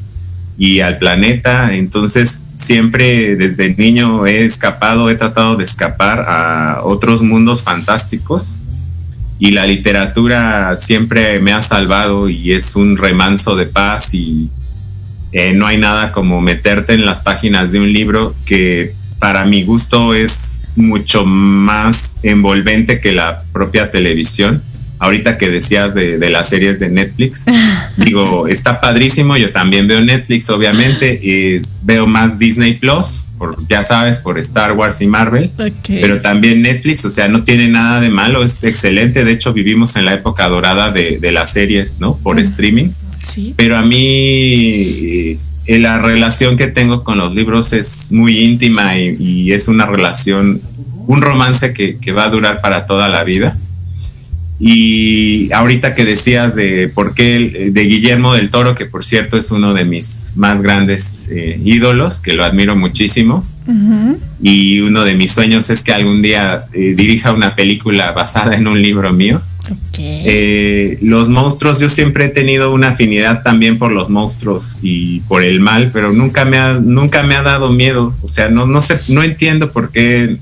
y 0.59 0.81
al 0.81 0.99
planeta, 0.99 1.75
entonces 1.77 2.47
siempre 2.57 3.37
desde 3.37 3.77
niño 3.77 4.27
he 4.27 4.45
escapado, 4.45 5.09
he 5.09 5.15
tratado 5.15 5.57
de 5.57 5.63
escapar 5.63 6.25
a 6.27 6.81
otros 6.83 7.23
mundos 7.23 7.63
fantásticos. 7.63 8.59
Y 9.39 9.53
la 9.53 9.67
literatura 9.69 10.77
siempre 10.77 11.39
me 11.39 11.53
ha 11.53 11.63
salvado 11.63 12.29
y 12.29 12.53
es 12.53 12.75
un 12.75 12.97
remanso 12.97 13.55
de 13.55 13.67
paz 13.67 14.13
y 14.15 14.51
eh, 15.31 15.53
no 15.53 15.65
hay 15.65 15.79
nada 15.79 16.11
como 16.11 16.41
meterte 16.41 16.95
en 16.95 17.07
las 17.07 17.21
páginas 17.21 17.71
de 17.71 17.79
un 17.79 17.93
libro 17.93 18.35
que 18.45 18.93
para 19.21 19.45
mi 19.45 19.63
gusto 19.63 20.13
es 20.13 20.63
mucho 20.75 21.25
más 21.25 22.19
envolvente 22.25 23.01
que 23.01 23.13
la 23.13 23.45
propia 23.53 23.93
televisión 23.93 24.61
ahorita 24.99 25.39
que 25.39 25.49
decías 25.49 25.95
de, 25.95 26.19
las 26.31 26.49
series 26.49 26.81
de 26.81 26.89
Netflix, 26.89 27.45
digo, 27.97 28.47
está 28.49 28.81
padrísimo, 28.81 29.37
yo 29.37 29.51
también 29.51 29.87
veo 29.87 30.01
Netflix, 30.01 30.51
obviamente, 30.51 31.19
y 31.23 31.63
veo 31.83 32.07
más 32.07 32.39
Disney 32.39 32.75
Plus, 32.75 33.25
por, 33.39 33.57
ya 33.69 33.85
sabes, 33.85 34.19
por 34.19 34.39
Star 34.39 34.73
Wars 34.73 35.01
y 35.01 35.07
Marvel, 35.07 35.51
pero 35.87 36.21
también 36.21 36.63
Netflix, 36.63 37.05
o 37.05 37.11
sea, 37.11 37.29
no 37.29 37.45
tiene 37.45 37.69
nada 37.69 38.01
de 38.01 38.11
malo, 38.11 38.43
es 38.43 38.65
excelente, 38.65 39.25
de 39.25 39.33
hecho 39.33 39.53
vivimos 39.53 39.97
en 39.97 40.05
la 40.05 40.15
época 40.15 40.49
dorada 40.49 40.91
de, 40.91 41.19
las 41.29 41.53
series, 41.53 42.01
¿no? 42.01 42.17
Por 42.17 42.41
streaming. 42.41 42.89
Sí. 43.23 43.53
Pero 43.55 43.77
a 43.77 43.83
mí 43.83 45.39
eh, 45.67 45.79
la 45.79 46.01
relación 46.01 46.57
que 46.57 46.69
tengo 46.69 47.05
con 47.05 47.19
los 47.19 47.35
libros 47.35 47.75
es 47.75 48.11
muy 48.13 48.39
íntima 48.43 48.99
y, 48.99 49.53
es 49.53 49.69
una 49.69 49.85
relación, 49.85 50.61
un 51.07 51.21
romance 51.21 51.75
que, 51.75 51.99
que 51.99 52.13
va 52.13 52.25
a 52.25 52.31
durar 52.31 52.61
para 52.63 52.87
toda 52.87 53.09
la 53.09 53.25
vida 53.25 53.57
y 54.61 55.53
ahorita 55.53 55.95
que 55.95 56.05
decías 56.05 56.57
de 56.57 56.89
por 56.89 57.15
qué 57.15 57.71
de 57.73 57.81
Guillermo 57.83 58.35
del 58.35 58.51
Toro, 58.51 58.75
que 58.75 58.87
por 58.87 59.05
cierto 59.05 59.37
es 59.37 59.53
uno 59.53 59.73
de 59.73 59.85
mis 59.85 60.33
más 60.35 60.63
grandes 60.63 61.31
eh, 61.33 61.61
ídolos, 61.65 62.21
que 62.21 62.33
lo 62.33 62.45
admiro 62.45 62.75
muchísimo. 62.75 63.45
Y 64.43 64.81
uno 64.81 65.05
de 65.05 65.15
mis 65.15 65.31
sueños 65.31 65.69
es 65.69 65.83
que 65.83 65.93
algún 65.93 66.23
día 66.23 66.65
eh, 66.73 66.95
dirija 66.97 67.33
una 67.33 67.55
película 67.55 68.13
basada 68.13 68.57
en 68.57 68.67
un 68.67 68.81
libro 68.81 69.13
mío. 69.13 69.43
Eh, 69.99 70.99
los 71.03 71.29
monstruos, 71.29 71.79
yo 71.79 71.89
siempre 71.89 72.25
he 72.25 72.29
tenido 72.31 72.73
una 72.73 72.89
afinidad 72.89 73.43
también 73.43 73.79
por 73.79 73.93
los 73.93 74.09
monstruos 74.09 74.79
y 74.81 75.21
por 75.21 75.45
el 75.45 75.61
mal, 75.61 75.91
pero 75.93 76.13
nunca 76.13 76.45
me 76.47 76.57
ha, 76.57 76.75
nunca 76.75 77.23
me 77.23 77.35
ha 77.37 77.43
dado 77.43 77.71
miedo. 77.71 78.15
O 78.23 78.29
sea, 78.29 78.49
no, 78.49 78.67
no 78.67 78.81
sé, 78.81 78.99
no 79.09 79.23
entiendo 79.23 79.71
por 79.71 79.91
qué 79.91 80.39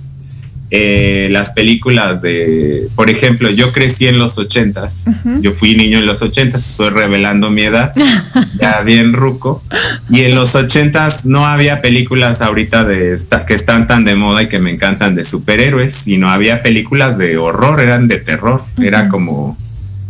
eh, 0.70 1.28
las 1.30 1.50
películas 1.50 2.22
de, 2.22 2.88
por 2.96 3.08
ejemplo, 3.08 3.50
yo 3.50 3.72
crecí 3.72 4.06
en 4.08 4.18
los 4.18 4.36
ochentas, 4.38 5.06
yo 5.40 5.52
fui 5.52 5.76
niño 5.76 5.98
en 5.98 6.06
los 6.06 6.22
ochentas, 6.22 6.68
estoy 6.70 6.90
revelando 6.90 7.50
mi 7.50 7.62
edad, 7.62 7.92
ya 8.60 8.82
bien 8.82 9.12
ruco, 9.12 9.62
y 10.10 10.22
en 10.22 10.34
los 10.34 10.54
ochentas 10.54 11.26
no 11.26 11.46
había 11.46 11.80
películas 11.80 12.42
ahorita 12.42 12.84
de 12.84 13.16
que 13.46 13.54
están 13.54 13.86
tan 13.86 14.04
de 14.04 14.16
moda 14.16 14.42
y 14.42 14.48
que 14.48 14.58
me 14.58 14.70
encantan 14.70 15.14
de 15.14 15.24
superhéroes, 15.24 15.92
sino 15.94 16.30
había 16.30 16.62
películas 16.62 17.16
de 17.16 17.38
horror, 17.38 17.80
eran 17.80 18.08
de 18.08 18.18
terror, 18.18 18.62
era 18.82 19.08
como 19.08 19.56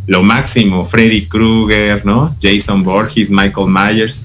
lo 0.07 0.23
máximo, 0.23 0.87
Freddy 0.87 1.27
Krueger, 1.27 2.07
¿no? 2.07 2.35
Jason 2.41 2.83
Borges, 2.83 3.31
Michael 3.31 3.69
Myers. 3.69 4.25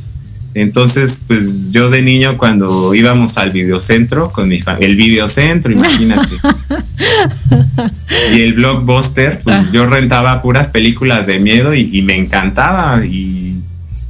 Entonces, 0.53 1.23
pues 1.27 1.71
yo 1.71 1.89
de 1.89 2.01
niño 2.01 2.37
cuando 2.37 2.93
íbamos 2.93 3.37
al 3.37 3.51
videocentro 3.51 4.31
con 4.31 4.49
mi 4.49 4.61
familia, 4.61 4.87
el 4.87 4.95
videocentro, 4.95 5.71
imagínate. 5.71 6.35
y 8.35 8.41
el 8.41 8.53
blockbuster, 8.53 9.39
pues 9.43 9.71
yo 9.71 9.85
rentaba 9.85 10.41
puras 10.41 10.67
películas 10.67 11.27
de 11.27 11.39
miedo 11.39 11.73
y, 11.73 12.01
me 12.01 12.15
encantaba. 12.15 13.05
Y 13.05 13.59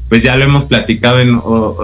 pues 0.10 0.24
ya 0.24 0.36
lo 0.36 0.46
hemos 0.46 0.66
platicado 0.66 1.20
en, 1.20 1.40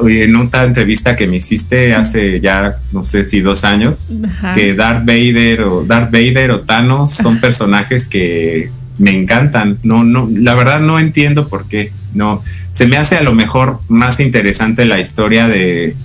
en 0.09 0.35
otra 0.35 0.63
entrevista 0.63 1.15
que 1.15 1.27
me 1.27 1.37
hiciste 1.37 1.93
hace 1.93 2.41
ya, 2.41 2.77
no 2.91 3.03
sé 3.03 3.25
si 3.25 3.41
dos 3.41 3.63
años, 3.63 4.07
que 4.55 4.73
Darth 4.73 5.05
Vader 5.05 5.61
o 5.61 5.85
Darth 5.85 6.11
Vader 6.11 6.51
o 6.51 6.61
Thanos 6.61 7.11
son 7.11 7.37
personajes 7.41 8.07
que 8.07 8.71
me 8.97 9.12
encantan. 9.12 9.77
No, 9.83 10.03
no, 10.03 10.29
la 10.31 10.55
verdad 10.55 10.79
no 10.79 10.99
entiendo 10.99 11.47
por 11.47 11.67
qué. 11.67 11.91
No, 12.13 12.43
se 12.71 12.88
me 12.88 12.97
hace 12.97 13.17
a 13.17 13.23
lo 13.23 13.33
mejor 13.33 13.79
más 13.88 14.19
interesante 14.19 14.86
la 14.86 14.99
historia 14.99 15.47
de 15.47 15.95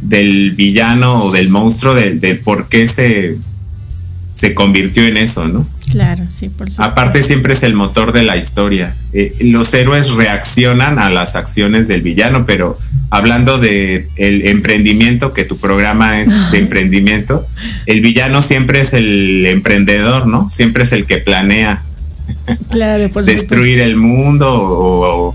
del 0.00 0.52
villano 0.52 1.24
o 1.24 1.32
del 1.32 1.48
monstruo, 1.48 1.94
de, 1.94 2.40
por 2.42 2.68
qué 2.68 2.88
se, 2.88 3.36
se 4.32 4.54
convirtió 4.54 5.04
en 5.04 5.16
eso, 5.16 5.46
¿no? 5.46 5.66
Claro, 5.90 6.24
sí, 6.28 6.48
por 6.48 6.70
supuesto. 6.70 6.82
Aparte 6.82 7.22
siempre 7.22 7.52
es 7.52 7.62
el 7.64 7.74
motor 7.74 8.12
de 8.12 8.22
la 8.22 8.36
historia. 8.36 8.94
Eh, 9.12 9.32
los 9.40 9.74
héroes 9.74 10.12
reaccionan 10.12 10.98
a 10.98 11.10
las 11.10 11.36
acciones 11.36 11.88
del 11.88 12.02
villano, 12.02 12.46
pero 12.46 12.76
hablando 13.10 13.58
de 13.58 14.06
el 14.16 14.46
emprendimiento, 14.46 15.32
que 15.34 15.44
tu 15.44 15.58
programa 15.58 16.20
es 16.20 16.50
de 16.52 16.58
emprendimiento, 16.60 17.44
el 17.86 18.00
villano 18.00 18.40
siempre 18.40 18.80
es 18.80 18.94
el 18.94 19.44
emprendedor, 19.46 20.28
¿no? 20.28 20.48
Siempre 20.48 20.84
es 20.84 20.92
el 20.92 21.06
que 21.06 21.18
planea 21.18 21.82
destruir 23.24 23.80
el 23.80 23.96
mundo 23.96 24.48
o, 24.50 25.34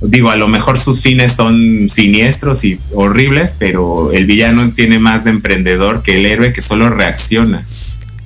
digo, 0.00 0.30
a 0.30 0.36
lo 0.36 0.48
mejor 0.48 0.78
sus 0.78 1.00
fines 1.00 1.32
son 1.32 1.88
siniestros 1.88 2.64
y 2.64 2.78
horribles, 2.94 3.56
pero 3.58 4.12
el 4.12 4.26
villano 4.26 4.68
tiene 4.70 4.98
más 4.98 5.24
de 5.24 5.30
emprendedor 5.30 6.02
que 6.02 6.16
el 6.18 6.26
héroe 6.26 6.52
que 6.52 6.62
solo 6.62 6.90
reacciona. 6.90 7.66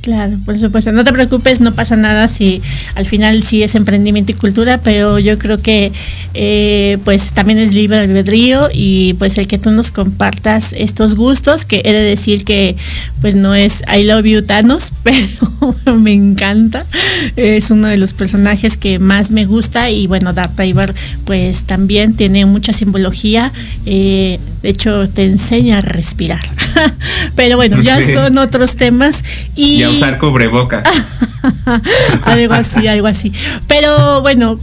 Claro, 0.07 0.39
por 0.45 0.57
supuesto. 0.57 0.93
No 0.93 1.03
te 1.03 1.13
preocupes, 1.13 1.61
no 1.61 1.75
pasa 1.75 1.97
nada 1.97 2.29
si 2.29 2.63
al 2.95 3.07
final 3.07 3.43
sí 3.43 3.65
es 3.65 3.75
emprendimiento 3.75 4.31
y 4.31 4.37
cultura, 4.37 4.79
pero 4.79 5.19
yo 5.19 5.37
creo 5.37 5.59
que 5.59 5.91
eh, 6.33 6.99
pues 7.05 7.33
también 7.33 7.59
es 7.59 7.73
libre 7.73 7.99
albedrío 7.99 8.69
y 8.73 9.15
pues 9.15 9.37
el 9.37 9.49
que 9.49 9.59
tú 9.59 9.73
nos 9.73 9.91
compartas 9.91 10.73
estos 10.79 11.17
gustos, 11.17 11.65
que 11.65 11.83
he 11.85 11.93
de 11.93 12.03
decir 12.03 12.45
que 12.45 12.77
pues 13.21 13.35
no 13.35 13.57
es 13.57 13.83
I 13.93 14.05
love 14.05 14.27
you 14.27 14.43
Thanos, 14.43 14.93
pero 15.03 15.97
me 15.99 16.13
encanta. 16.13 16.87
Es 17.35 17.73
uno 17.73 17.89
de 17.89 17.97
los 17.97 18.13
personajes 18.13 18.77
que 18.77 19.01
más 19.01 19.33
me 19.33 19.45
gusta 19.45 19.91
y 19.91 20.07
bueno, 20.07 20.33
Darth 20.33 20.55
Vader 20.55 20.95
pues 21.25 21.65
también 21.65 22.15
tiene 22.15 22.47
mucha 22.47 22.73
simbología. 22.73 23.53
Eh, 23.87 24.39
de 24.63 24.69
hecho, 24.69 25.09
te 25.09 25.25
enseña 25.25 25.79
a 25.79 25.81
respirar. 25.81 26.43
pero 27.37 27.57
bueno, 27.57 27.81
ya 27.83 28.01
son 28.01 28.39
otros 28.39 28.77
temas. 28.77 29.25
Y, 29.55 29.85
usar 29.85 30.19
cubrebocas. 30.19 30.85
algo 32.25 32.55
así, 32.55 32.87
algo 32.87 33.07
así. 33.07 33.33
Pero 33.67 34.23
bueno, 34.23 34.59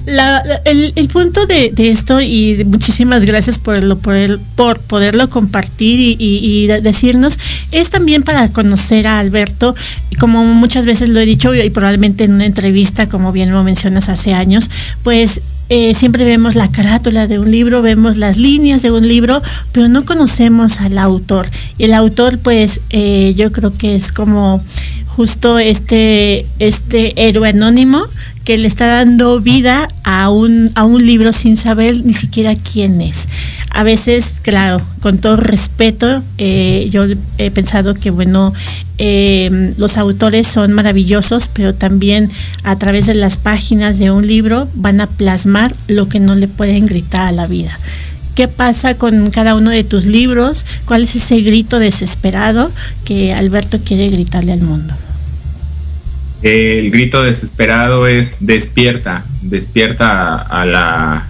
el, 0.66 1.10
punto 1.12 1.46
de, 1.46 1.74
esto 1.78 2.22
y 2.22 2.64
muchísimas 2.66 3.26
gracias 3.26 3.60
por, 3.60 3.82
lo, 3.84 3.98
por, 3.98 4.40
por 4.56 4.80
poderlo 4.80 5.30
compartir 5.30 6.18
y, 6.20 6.68
decirnos 6.82 7.38
es 7.72 7.90
también 7.90 8.24
para 8.24 8.50
conocer 8.50 9.08
a 9.08 9.20
Alberto, 9.20 9.76
como 10.20 10.44
muchas 10.44 10.86
veces 10.86 11.10
lo 11.10 11.20
he 11.20 11.26
dicho 11.26 11.54
y 11.54 11.70
probablemente 11.70 12.24
en 12.24 12.34
una 12.34 12.46
entrevista, 12.46 13.08
como 13.10 13.32
bien 13.32 13.52
lo 13.52 13.64
mencionas 13.64 14.10
hace 14.10 14.34
años, 14.34 14.70
pues 15.04 15.42
eh, 15.76 15.96
siempre 15.96 16.24
vemos 16.24 16.54
la 16.54 16.70
carátula 16.70 17.26
de 17.26 17.40
un 17.40 17.50
libro, 17.52 17.82
vemos 17.82 18.16
las 18.16 18.38
líneas 18.38 18.84
de 18.84 18.92
un 18.92 19.08
libro, 19.08 19.42
pero 19.72 19.88
no 19.88 20.06
conocemos 20.06 20.80
al 20.82 21.00
autor. 21.00 21.48
Y 21.80 21.86
el 21.86 21.96
autor, 21.96 22.38
pues, 22.38 22.82
eh, 22.92 23.34
yo 23.36 23.52
creo 23.52 23.72
que 23.72 23.96
es 23.96 24.12
como 24.12 24.64
justo 25.08 25.58
este, 25.58 26.46
este 26.60 27.28
héroe 27.28 27.50
anónimo 27.50 28.06
que 28.44 28.58
le 28.58 28.68
está 28.68 28.88
dando 28.88 29.40
vida 29.40 29.88
a 30.04 30.30
un, 30.30 30.72
a 30.76 30.84
un 30.84 31.06
libro 31.06 31.32
sin 31.32 31.56
saber 31.56 32.06
ni 32.06 32.14
siquiera 32.14 32.56
quién 32.56 33.00
es. 33.02 33.30
A 33.70 33.84
veces, 33.84 34.38
claro, 34.42 34.82
con 35.02 35.18
todo 35.18 35.38
respeto, 35.38 36.22
eh, 36.38 36.88
yo 36.92 37.06
he 37.38 37.52
pensado 37.52 37.94
que, 37.94 38.12
bueno, 38.12 38.54
eh, 38.98 39.74
los 39.78 39.98
autores 39.98 40.48
son 40.48 40.74
maravillosos, 40.74 41.48
pero 41.48 41.74
también 41.74 42.30
a 42.64 42.78
través 42.78 43.08
de 43.08 43.16
las 43.16 43.38
páginas 43.38 43.98
de 43.98 44.12
un 44.12 44.28
libro 44.28 44.68
van 44.76 45.02
a 45.02 45.08
plasmar 45.08 45.74
lo 45.88 46.10
que 46.10 46.20
no 46.20 46.36
le 46.36 46.48
pueden 46.48 46.86
gritar 46.86 47.28
a 47.28 47.32
la 47.32 47.48
vida. 47.48 47.78
Qué 48.36 48.48
pasa 48.48 48.96
con 48.96 49.32
cada 49.32 49.56
uno 49.56 49.70
de 49.70 49.84
tus 49.84 50.06
libros, 50.06 50.66
cuál 50.86 51.04
es 51.04 51.16
ese 51.16 51.42
grito 51.42 51.80
desesperado 51.80 52.70
que 53.06 53.34
Alberto 53.34 53.80
quiere 53.80 54.10
gritarle 54.10 54.52
al 54.52 54.62
mundo 54.62 54.94
el 56.44 56.92
grito 56.92 57.24
desesperado 57.24 58.06
es 58.06 58.46
despierta, 58.46 59.26
despierta 59.42 60.36
a, 60.36 60.66
la, 60.66 61.28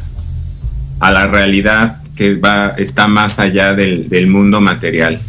a 1.00 1.12
la 1.12 1.28
realidad 1.28 2.02
que 2.16 2.36
va, 2.36 2.74
está 2.78 3.08
más 3.08 3.40
allá 3.40 3.76
del, 3.76 4.28
mundo 4.28 4.60
material. 4.60 5.20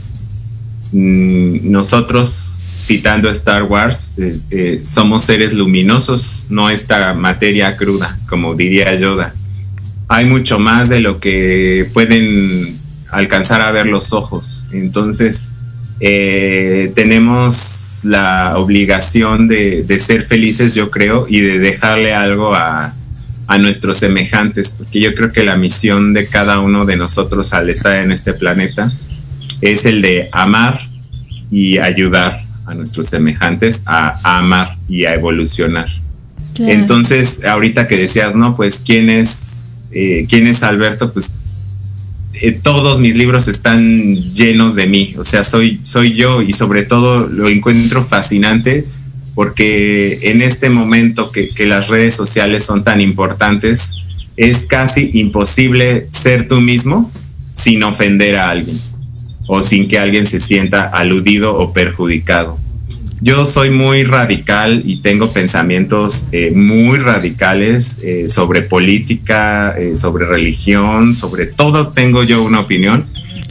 Mm, 0.93 1.71
nosotros, 1.71 2.59
citando 2.83 3.29
Star 3.31 3.65
Wars, 3.65 4.15
eh, 4.17 4.39
eh, 4.51 4.81
somos 4.85 5.25
seres 5.25 5.53
luminosos, 5.53 6.45
no 6.49 6.71
esta 6.71 7.13
materia 7.15 7.77
cruda, 7.77 8.17
como 8.29 8.55
diría 8.55 8.95
Yoda. 8.95 9.35
Hay 10.09 10.27
mucho 10.27 10.59
más 10.59 10.89
de 10.89 11.01
lo 11.01 11.21
que 11.21 11.89
pueden 11.93 12.77
alcanzar 13.11 13.61
a 13.61 13.71
ver 13.71 13.87
los 13.87 14.13
ojos. 14.13 14.65
Entonces, 14.73 15.51
eh, 16.01 16.93
tenemos 16.95 17.84
la 18.05 18.59
obligación 18.59 19.49
de, 19.49 19.99
ser 19.99 20.23
felices, 20.23 20.75
yo 20.75 20.91
creo, 20.91 21.27
y 21.29 21.41
de 21.41 21.59
dejarle 21.59 22.15
algo 22.15 22.55
a, 22.55 22.95
nuestros 23.61 23.99
semejantes, 23.99 24.75
porque 24.79 25.01
yo 25.01 25.15
creo 25.15 25.31
que 25.31 25.45
la 25.45 25.57
misión 25.57 26.13
de 26.13 26.27
cada 26.27 26.59
uno 26.59 26.85
de 26.85 26.97
nosotros 26.97 27.53
al 27.53 27.71
estar 27.71 28.03
en 28.03 28.11
este 28.11 28.35
planeta 28.35 28.91
es 29.61 29.87
el 29.87 30.03
de 30.03 30.29
amar 30.33 30.81
y 31.53 31.79
ayudar 31.79 32.41
a 32.67 32.75
nuestros 32.75 33.07
semejantes 33.09 33.85
a, 33.87 34.39
amar 34.39 34.75
y 34.89 35.05
a 35.05 35.15
evolucionar. 35.15 35.87
Entonces, 36.59 37.45
ahorita 37.45 37.87
que 37.87 37.97
decías, 37.97 38.35
no, 38.35 38.57
pues, 38.57 38.83
¿quién 38.85 39.09
es, 39.09 39.73
eh, 39.93 40.27
¿quién 40.29 40.49
es 40.49 40.65
Alberto? 40.65 41.13
Pues 41.13 41.39
eh, 42.41 42.53
todos 42.53 43.01
mis 43.01 43.15
libros 43.15 43.49
están 43.49 44.17
llenos 44.35 44.75
de 44.75 44.87
mí, 44.87 45.15
o 45.19 45.25
sea, 45.25 45.45
soy, 45.45 45.81
soy 45.83 46.15
yo 46.15 46.43
y 46.43 46.53
sobre 46.53 46.83
todo 46.83 47.27
lo 47.27 47.49
encuentro 47.49 48.05
fascinante 48.05 48.85
porque 49.35 50.31
en 50.31 50.43
este 50.43 50.71
momento 50.71 51.33
que, 51.33 51.53
las 51.67 51.89
redes 51.89 52.15
sociales 52.15 52.65
son 52.65 52.85
tan 52.85 53.01
importantes, 53.01 53.97
es 54.37 54.67
casi 54.67 55.11
imposible 55.15 56.07
ser 56.11 56.49
tú 56.49 56.61
mismo 56.61 57.11
sin 57.53 57.83
ofender 57.83 58.37
a 58.37 58.51
alguien 58.51 58.79
o 59.47 59.63
sin 59.63 59.87
que 59.89 59.99
alguien 59.99 60.27
se 60.27 60.41
sienta 60.41 60.85
aludido 60.85 61.57
o 61.57 61.73
perjudicado 61.73 62.59
yo 63.25 63.47
soy 63.47 63.71
muy 63.71 64.05
radical 64.05 64.83
y 64.85 64.99
tengo 64.99 65.33
pensamientos 65.33 66.29
eh, 66.31 66.51
muy 66.55 66.99
radicales 66.99 68.03
eh, 68.05 68.29
sobre 68.29 68.61
política, 68.61 69.75
eh, 69.79 69.97
sobre 69.97 70.27
religión, 70.27 71.15
sobre 71.15 71.47
todo 71.47 71.89
tengo 71.89 72.23
yo 72.23 72.43
una 72.43 72.61
opinión 72.61 73.07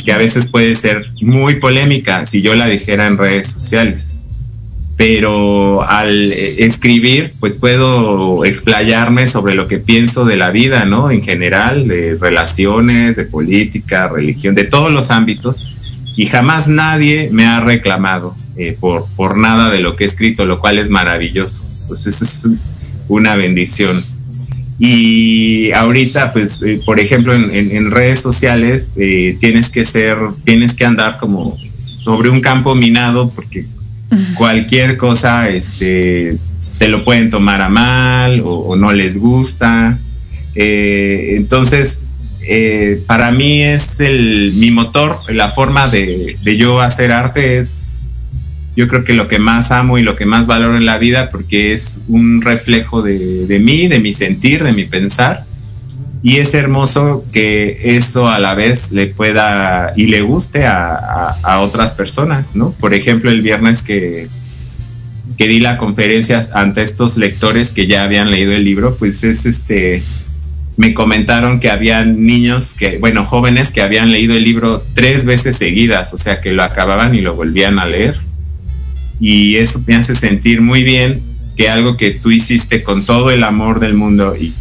que 0.06 0.14
a 0.14 0.20
veces 0.20 0.52
puede 0.52 0.76
ser 0.76 1.08
muy 1.22 1.56
polémica 1.56 2.24
si 2.26 2.44
yo 2.44 2.54
la 2.54 2.68
dijera 2.68 3.08
en 3.08 3.18
redes 3.18 3.48
sociales. 3.48 4.16
Pero 4.96 5.82
al 5.82 6.32
escribir, 6.32 7.32
pues 7.40 7.56
puedo 7.56 8.46
explayarme 8.46 9.26
sobre 9.26 9.56
lo 9.56 9.66
que 9.66 9.80
pienso 9.80 10.24
de 10.24 10.36
la 10.38 10.52
vida, 10.52 10.86
¿no? 10.86 11.10
En 11.10 11.24
general, 11.24 11.88
de 11.88 12.16
relaciones, 12.22 13.16
de 13.16 13.24
política, 13.24 14.08
religión, 14.08 14.54
de 14.54 14.66
todos 14.66 14.92
los 14.92 15.10
ámbitos. 15.10 15.83
Y 16.16 16.28
jamás 16.28 16.68
nadie 16.68 17.30
me 17.32 17.46
ha 17.46 17.60
reclamado 17.60 18.36
eh, 18.56 18.78
por, 18.80 19.08
por 19.16 19.38
nada 19.38 19.72
de 19.72 19.80
lo 19.80 19.96
que 19.96 20.04
he 20.04 20.08
escrito, 20.08 20.46
lo 20.46 20.60
cual 20.60 20.78
es 20.78 20.90
maravilloso. 20.90 21.64
Pues 21.88 22.06
eso 22.06 22.24
es 22.24 22.50
una 23.08 23.36
bendición. 23.36 24.04
Y 24.78 25.72
ahorita, 25.72 26.32
pues, 26.34 26.62
eh, 26.62 26.80
por 26.86 27.00
ejemplo, 27.00 27.34
en, 27.34 27.92
redes 27.92 28.20
sociales 28.20 28.92
eh, 28.96 29.38
tienes 29.40 29.70
que 29.70 29.86
ser, 29.86 30.18
tienes 30.44 30.74
que 30.74 30.86
andar 30.86 31.18
como 31.20 31.58
sobre 31.96 32.30
un 32.30 32.42
campo 32.42 32.76
minado 32.76 33.30
porque 33.30 33.66
cualquier 34.36 34.98
cosa, 34.98 35.50
este, 35.50 36.38
te 36.78 36.88
lo 36.88 37.04
pueden 37.04 37.32
tomar 37.32 37.62
a 37.62 37.70
mal 37.70 38.42
o, 38.46 38.76
no 38.76 38.92
les 38.92 39.18
gusta. 39.18 39.98
entonces, 40.54 42.03
para 43.08 43.32
mí 43.32 43.64
es 43.64 44.00
el, 44.00 44.54
mi 44.56 44.72
motor, 44.72 45.20
la 45.30 45.52
forma 45.52 45.88
de, 45.88 46.36
de 46.42 46.58
yo 46.58 46.82
hacer 46.82 47.12
arte 47.12 47.58
es 47.58 48.04
yo 48.76 48.88
creo 48.88 49.04
que 49.04 49.14
lo 49.14 49.28
que 49.28 49.40
más 49.40 49.72
amo 49.72 49.98
y 49.98 50.04
lo 50.04 50.16
que 50.16 50.26
más 50.26 50.48
valoro 50.48 50.78
en 50.78 50.86
la 50.86 50.98
vida, 50.98 51.30
porque 51.30 51.74
es 51.74 52.02
un 52.08 52.42
reflejo 52.42 53.02
de, 53.02 53.60
mí, 53.62 53.88
de 53.88 54.00
mi 54.00 54.14
sentir, 54.14 54.64
de 54.64 54.74
mi 54.74 54.86
pensar. 54.86 55.46
Y 56.24 56.38
es 56.38 56.54
hermoso 56.54 57.26
que 57.32 57.98
eso 57.98 58.30
a 58.30 58.40
la 58.40 58.56
vez 58.56 58.92
le 58.94 59.08
pueda 59.08 59.94
y 59.96 60.08
le 60.08 60.22
guste 60.22 60.66
a, 60.66 61.36
otras 61.60 61.92
personas, 61.92 62.56
¿no? 62.56 62.72
Por 62.80 62.94
ejemplo, 62.94 63.30
el 63.30 63.42
viernes 63.42 63.84
que, 63.84 64.28
que 65.38 65.48
di 65.48 65.60
la 65.60 65.78
conferencia 65.78 66.42
ante 66.54 66.82
estos 66.82 67.18
lectores 67.18 67.72
que 67.72 67.88
ya 67.88 68.04
habían 68.04 68.32
leído 68.32 68.54
el 68.54 68.64
libro, 68.64 68.96
pues 68.96 69.24
es 69.24 69.46
este, 69.46 70.02
me 70.76 70.94
comentaron 70.94 71.60
que 71.60 71.70
habían 71.70 72.22
niños 72.22 72.74
que, 72.74 72.98
bueno, 72.98 73.24
jóvenes 73.26 73.72
que 73.72 73.82
habían 73.82 74.12
leído 74.12 74.36
el 74.36 74.44
libro 74.44 74.84
tres 74.94 75.26
veces 75.26 75.58
seguidas, 75.58 76.14
o 76.14 76.18
sea, 76.18 76.42
que 76.42 76.52
lo 76.52 76.64
acababan 76.64 77.14
y 77.16 77.22
lo 77.22 77.36
volvían 77.36 77.80
a 77.80 77.86
leer. 77.86 78.18
Y 79.20 79.58
eso 79.58 79.82
me 79.86 79.96
hace 79.96 80.16
sentir 80.16 80.62
muy 80.62 80.84
bien 80.84 81.22
que 81.56 81.70
algo 81.70 81.96
que 81.98 82.12
tú 82.12 82.32
hiciste 82.32 82.84
con 82.84 83.06
todo 83.06 83.30
el 83.30 83.44
amor 83.44 83.80
del 83.80 83.94
mundo 83.94 84.36
y, 84.36 84.54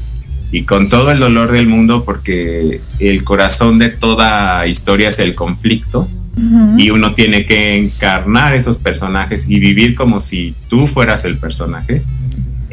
con 0.65 0.91
todo 0.91 1.11
el 1.11 1.19
dolor 1.19 1.51
del 1.51 1.67
mundo, 1.67 2.05
porque 2.05 2.83
el 2.99 3.25
corazón 3.25 3.79
de 3.79 3.89
toda 3.89 4.67
historia 4.67 5.09
es 5.09 5.19
el 5.19 5.35
conflicto, 5.35 6.09
y 6.77 6.91
uno 6.91 7.15
tiene 7.15 7.45
que 7.47 7.77
encarnar 7.77 8.55
esos 8.55 8.79
personajes 8.79 9.49
y 9.49 9.59
vivir 9.59 9.95
como 9.95 10.21
si 10.21 10.55
tú 10.69 10.87
fueras 10.87 11.25
el 11.25 11.39
personaje, 11.39 12.03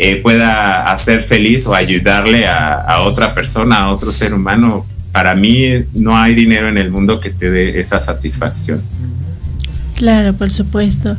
eh, 0.01 0.15
pueda 0.15 0.91
hacer 0.93 1.21
feliz 1.23 1.67
o 1.67 1.75
ayudarle 1.75 2.47
a, 2.47 3.01
otra 3.01 3.33
persona, 3.33 3.79
a 3.79 3.91
otro 3.91 4.13
ser 4.13 4.33
humano. 4.33 4.85
Para 5.11 5.35
mí 5.35 5.83
no 5.93 6.17
hay 6.17 6.35
dinero 6.35 6.69
en 6.69 6.77
el 6.77 6.89
mundo 6.89 7.19
que 7.19 7.31
te 7.31 7.51
dé 7.51 7.81
esa 7.81 7.99
satisfacción. 7.99 8.81
Claro, 9.99 10.33
por 10.33 10.49
supuesto. 10.49 11.17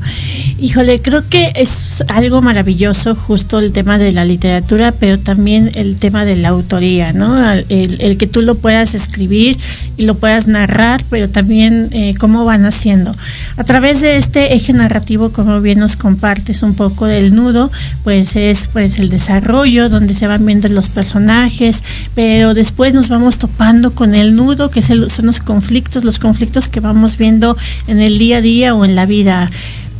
Híjole, 0.58 1.02
creo 1.02 1.20
que 1.28 1.52
es 1.54 2.02
algo 2.08 2.40
maravilloso 2.40 3.14
justo 3.14 3.58
el 3.58 3.72
tema 3.72 3.98
de 3.98 4.12
la 4.12 4.24
literatura, 4.24 4.92
pero 4.92 5.18
también 5.18 5.70
el 5.74 5.96
tema 5.96 6.24
de 6.24 6.36
la 6.36 6.48
autoría, 6.48 7.12
¿no? 7.12 7.52
El, 7.52 8.16
que 8.16 8.26
tú 8.26 8.40
lo 8.40 8.54
puedas 8.54 8.94
escribir 8.94 9.58
y 10.00 10.04
lo 10.04 10.14
puedas 10.14 10.46
narrar, 10.46 11.04
pero 11.10 11.28
también 11.28 11.90
eh, 11.92 12.14
cómo 12.18 12.46
van 12.46 12.64
haciendo. 12.64 13.14
A 13.58 13.64
través 13.64 14.00
de 14.00 14.16
este 14.16 14.54
eje 14.54 14.72
narrativo, 14.72 15.30
como 15.30 15.60
bien 15.60 15.78
nos 15.78 15.96
compartes 15.96 16.62
un 16.62 16.74
poco 16.74 17.04
del 17.04 17.34
nudo, 17.34 17.70
pues 18.02 18.34
es 18.34 18.66
pues 18.66 18.98
el 18.98 19.10
desarrollo, 19.10 19.90
donde 19.90 20.14
se 20.14 20.26
van 20.26 20.46
viendo 20.46 20.68
los 20.68 20.88
personajes, 20.88 21.84
pero 22.14 22.54
después 22.54 22.94
nos 22.94 23.10
vamos 23.10 23.36
topando 23.36 23.94
con 23.94 24.14
el 24.14 24.34
nudo, 24.34 24.70
que 24.70 24.80
son 24.80 25.26
los 25.26 25.38
conflictos, 25.38 26.02
los 26.02 26.18
conflictos 26.18 26.66
que 26.66 26.80
vamos 26.80 27.18
viendo 27.18 27.58
en 27.86 28.00
el 28.00 28.16
día 28.16 28.38
a 28.38 28.40
día 28.40 28.74
o 28.74 28.86
en 28.86 28.96
la 28.96 29.04
vida, 29.04 29.50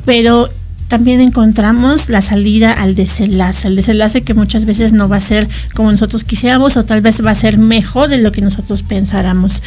pero 0.07 0.49
también 0.91 1.21
encontramos 1.21 2.09
la 2.09 2.21
salida 2.21 2.73
al 2.73 2.97
desenlace, 2.97 3.69
el 3.69 3.77
desenlace 3.77 4.23
que 4.23 4.35
muchas 4.35 4.65
veces 4.65 4.93
no 4.93 5.09
va 5.09 5.19
a 5.19 5.21
ser 5.21 5.49
como 5.73 5.89
nosotros 5.89 6.25
quisiéramos 6.25 6.77
o 6.77 6.85
tal 6.85 7.01
vez 7.01 7.25
va 7.25 7.31
a 7.31 7.35
ser 7.37 7.59
mejor 7.59 8.09
de 8.09 8.19
lo 8.19 8.33
que 8.33 8.41
nosotros 8.41 8.83
pensáramos. 8.83 9.63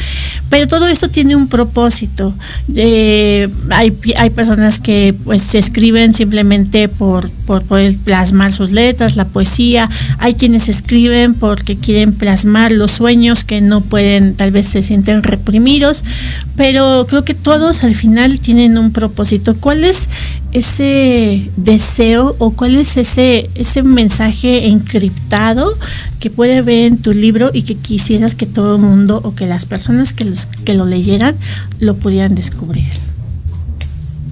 Pero 0.50 0.68
todo 0.68 0.86
esto 0.86 1.08
tiene 1.08 1.34
un 1.34 1.48
propósito. 1.48 2.34
Eh, 2.76 3.48
hay, 3.70 3.96
hay, 4.18 4.30
personas 4.30 4.78
que 4.78 5.14
pues 5.24 5.40
se 5.40 5.56
escriben 5.56 6.12
simplemente 6.12 6.88
por, 6.88 7.30
por 7.46 7.62
poder 7.62 7.96
plasmar 7.96 8.52
sus 8.52 8.70
letras, 8.72 9.16
la 9.16 9.24
poesía. 9.24 9.88
Hay 10.18 10.34
quienes 10.34 10.68
escriben 10.68 11.32
porque 11.32 11.74
quieren 11.74 12.12
plasmar 12.12 12.70
los 12.70 12.90
sueños 12.90 13.44
que 13.44 13.62
no 13.62 13.80
pueden, 13.80 14.34
tal 14.34 14.50
vez 14.50 14.66
se 14.66 14.82
sienten 14.82 15.22
reprimidos. 15.22 16.04
Pero 16.54 17.06
creo 17.08 17.24
que 17.24 17.32
todos 17.32 17.82
al 17.82 17.94
final 17.94 18.40
tienen 18.40 18.76
un 18.76 18.92
propósito. 18.92 19.56
¿Cuál 19.58 19.84
es 19.84 20.10
ese 20.54 21.50
deseo 21.56 22.36
o 22.38 22.52
cuál 22.52 22.76
es 22.76 22.96
ese, 22.96 23.50
ese 23.56 23.82
mensaje 23.82 24.66
encriptado 24.68 25.76
que 26.20 26.30
puede 26.30 26.62
ver 26.62 26.86
en 26.86 27.02
tu 27.02 27.12
libro 27.12 27.50
y 27.52 27.62
que 27.62 27.74
quisieras 27.74 28.34
que 28.34 28.46
todo 28.46 28.76
el 28.76 28.80
mundo 28.80 29.20
o 29.22 29.34
que 29.34 29.46
las 29.46 29.66
personas 29.66 30.12
que, 30.12 30.24
los, 30.24 30.46
que 30.46 30.74
lo 30.74 30.86
leyeran 30.86 31.36
lo 31.80 31.96
pudieran 31.96 32.34
descubrir? 32.34 32.84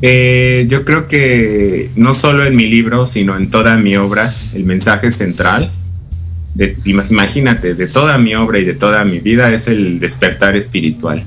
Eh, 0.00 0.66
yo 0.70 0.84
creo 0.84 1.08
que 1.08 1.90
no 1.96 2.14
solo 2.14 2.44
en 2.46 2.56
mi 2.56 2.66
libro, 2.66 3.06
sino 3.06 3.36
en 3.36 3.50
toda 3.50 3.76
mi 3.76 3.96
obra, 3.96 4.32
el 4.54 4.64
mensaje 4.64 5.10
central, 5.10 5.70
imagínate, 6.84 7.74
de 7.74 7.86
toda 7.88 8.16
mi 8.18 8.34
obra 8.34 8.60
y 8.60 8.64
de 8.64 8.74
toda 8.74 9.04
mi 9.04 9.18
vida 9.18 9.52
es 9.52 9.66
el 9.66 9.98
despertar 9.98 10.56
espiritual. 10.56 11.24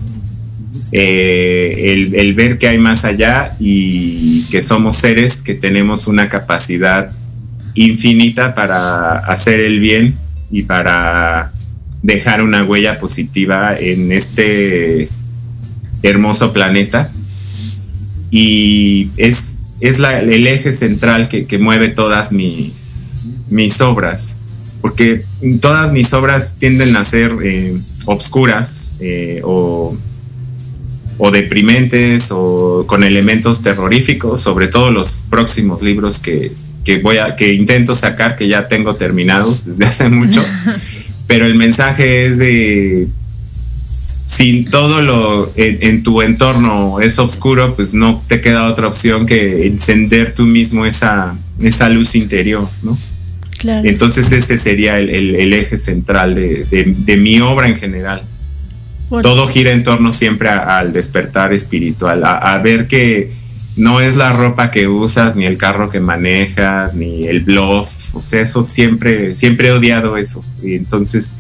Eh, 0.98 2.14
el, 2.16 2.34
ver 2.36 2.58
que 2.58 2.70
hay 2.70 2.78
más 2.78 3.04
allá 3.04 3.54
y 3.60 4.44
que 4.44 4.62
somos 4.62 4.96
seres 4.96 5.42
que 5.42 5.54
tenemos 5.54 6.08
una 6.08 6.30
capacidad 6.30 7.12
infinita 7.74 8.56
para 8.56 9.18
hacer 9.18 9.60
el 9.60 9.82
bien 9.82 10.16
y 10.50 10.64
para 10.64 11.52
dejar 12.02 12.42
una 12.42 12.64
huella 12.64 12.98
positiva 12.98 13.78
en 13.78 14.14
este 14.14 15.10
hermoso 16.02 16.54
planeta. 16.54 17.12
Y 18.32 19.10
es, 19.18 19.58
es 19.82 20.00
el 20.00 20.48
eje 20.48 20.72
central 20.72 21.28
que, 21.28 21.46
que, 21.46 21.58
mueve 21.58 21.90
todas 21.90 22.32
mis, 22.32 23.26
mis 23.50 23.82
obras, 23.82 24.38
porque 24.80 25.26
todas 25.60 25.92
mis 25.92 26.14
obras 26.14 26.56
tienden 26.58 26.96
a 26.96 27.04
ser 27.04 27.34
eh, 27.44 27.78
obscuras 28.06 28.96
eh, 29.02 29.42
o, 29.44 29.98
o 31.18 31.32
deprimentes 31.32 32.30
o 32.32 32.86
con 32.88 33.04
elementos 33.04 33.62
terroríficos, 33.62 34.42
sobre 34.42 34.68
todo 34.68 34.92
los 34.92 35.26
próximos 35.30 35.82
libros 35.82 36.20
que, 36.20 36.52
que 36.84 37.00
voy 37.00 37.18
a, 37.18 37.36
que 37.36 37.54
intento 37.54 37.96
sacar, 37.96 38.36
que 38.36 38.48
ya 38.48 38.68
tengo 38.68 38.96
terminados 38.96 39.66
desde 39.66 39.86
hace 39.90 40.10
mucho. 40.10 40.44
pero 41.28 41.46
el 41.46 41.56
mensaje 41.56 42.26
es 42.26 42.38
de 42.38 43.08
si 44.28 44.66
todo 44.66 45.02
lo 45.02 45.52
en, 45.56 45.78
en, 45.82 46.04
tu 46.04 46.22
entorno 46.22 47.00
es 47.00 47.20
oscuro, 47.20 47.76
pues 47.76 47.94
no 47.94 48.24
te 48.28 48.42
queda 48.42 48.70
otra 48.70 48.88
opción 48.88 49.26
que 49.26 49.68
encender 49.68 50.34
tú 50.34 50.44
mismo 50.44 50.86
esa, 50.86 51.38
esa 51.62 51.90
luz 51.90 52.16
interior, 52.16 52.68
¿no? 52.84 52.98
Claro. 53.60 53.88
Entonces 53.88 54.32
ese 54.32 54.58
sería 54.58 55.00
el, 55.00 55.10
el, 55.10 55.36
el 55.36 55.54
eje 55.54 55.78
central 55.78 56.36
de, 56.36 56.66
de, 56.66 56.94
de, 56.98 57.18
mi 57.18 57.40
obra 57.40 57.68
en 57.68 57.78
general. 57.78 58.22
Todo 59.10 59.48
gira 59.48 59.72
en 59.72 59.84
torno 59.84 60.12
siempre 60.12 60.50
al 60.50 60.92
despertar 60.92 61.54
espiritual, 61.54 62.24
a, 62.26 62.58
ver 62.64 62.88
que 62.88 63.32
no 63.76 64.02
es 64.02 64.16
la 64.16 64.34
ropa 64.34 64.72
que 64.72 64.88
usas, 64.88 65.36
ni 65.36 65.46
el 65.46 65.58
carro 65.58 65.92
que 65.92 66.00
manejas, 66.00 66.96
ni 66.96 67.28
el 67.28 67.42
bluff. 67.42 67.90
O 68.14 68.22
sea, 68.22 68.42
eso 68.42 68.64
siempre, 68.64 69.36
siempre 69.36 69.68
he 69.68 69.72
odiado 69.72 70.18
eso. 70.18 70.44
Y 70.64 70.74
entonces, 70.74 71.38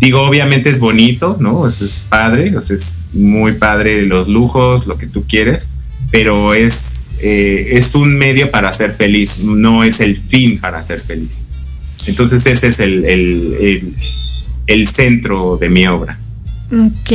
digo, 0.00 0.22
obviamente 0.22 0.70
es 0.70 0.80
bonito, 0.80 1.36
¿no? 1.38 1.68
Eso 1.68 1.84
es 1.84 2.04
padre, 2.08 2.56
o 2.56 2.60
es 2.60 3.06
muy 3.12 3.52
padre 3.52 4.02
los 4.02 4.28
lujos, 4.28 4.86
lo 4.86 4.98
que 4.98 5.06
tú 5.06 5.24
quieres, 5.28 5.68
pero 6.10 6.52
es, 6.54 7.16
eh, 7.20 7.70
es 7.72 7.94
un 7.94 8.16
medio 8.16 8.50
para 8.50 8.72
ser 8.72 8.92
feliz, 8.92 9.40
no 9.44 9.84
es 9.84 10.00
el 10.00 10.16
fin 10.16 10.58
para 10.58 10.82
ser 10.82 11.00
feliz. 11.00 11.44
Entonces 12.06 12.44
ese 12.46 12.68
es 12.68 12.80
el, 12.80 13.04
el, 13.04 13.94
el 14.66 14.88
centro 14.88 15.56
de 15.56 15.68
mi 15.68 15.86
obra. 15.86 16.18
Ok, 16.72 17.10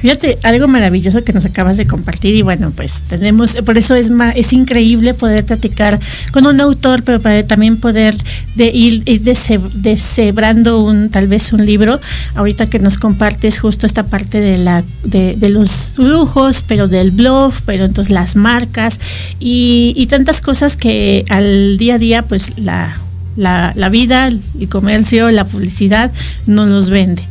fíjate, 0.00 0.38
algo 0.42 0.66
maravilloso 0.66 1.22
que 1.22 1.32
nos 1.32 1.46
acabas 1.46 1.76
de 1.76 1.86
compartir 1.86 2.34
y 2.34 2.42
bueno, 2.42 2.72
pues 2.74 3.02
tenemos, 3.02 3.54
por 3.64 3.78
eso 3.78 3.94
es 3.94 4.10
es 4.34 4.52
increíble 4.52 5.14
poder 5.14 5.44
platicar 5.44 6.00
con 6.32 6.46
un 6.46 6.60
autor, 6.60 7.04
pero 7.04 7.20
para 7.20 7.46
también 7.46 7.76
poder 7.78 8.16
de 8.56 8.66
ir, 8.66 9.04
ir 9.06 9.22
deshebrando 9.22 10.82
un, 10.82 11.10
tal 11.10 11.28
vez 11.28 11.52
un 11.52 11.64
libro, 11.64 12.00
ahorita 12.34 12.68
que 12.68 12.80
nos 12.80 12.98
compartes 12.98 13.60
justo 13.60 13.86
esta 13.86 14.04
parte 14.04 14.40
de 14.40 14.58
la, 14.58 14.82
de, 15.04 15.36
de 15.36 15.48
los 15.48 15.96
lujos, 15.96 16.64
pero 16.66 16.88
del 16.88 17.12
blog, 17.12 17.54
pero 17.66 17.84
entonces 17.84 18.12
las 18.12 18.34
marcas 18.34 18.98
y, 19.38 20.06
tantas 20.10 20.40
cosas 20.40 20.76
que 20.76 21.24
al 21.28 21.76
día 21.78 21.94
a 21.94 21.98
día 21.98 22.22
pues 22.22 22.58
la, 22.58 22.96
la, 23.36 23.72
la 23.76 23.88
vida, 23.90 24.26
el 24.26 24.68
comercio, 24.68 25.30
la 25.30 25.44
publicidad 25.44 26.10
nos 26.46 26.68
los 26.68 26.90
vende. 26.90 27.22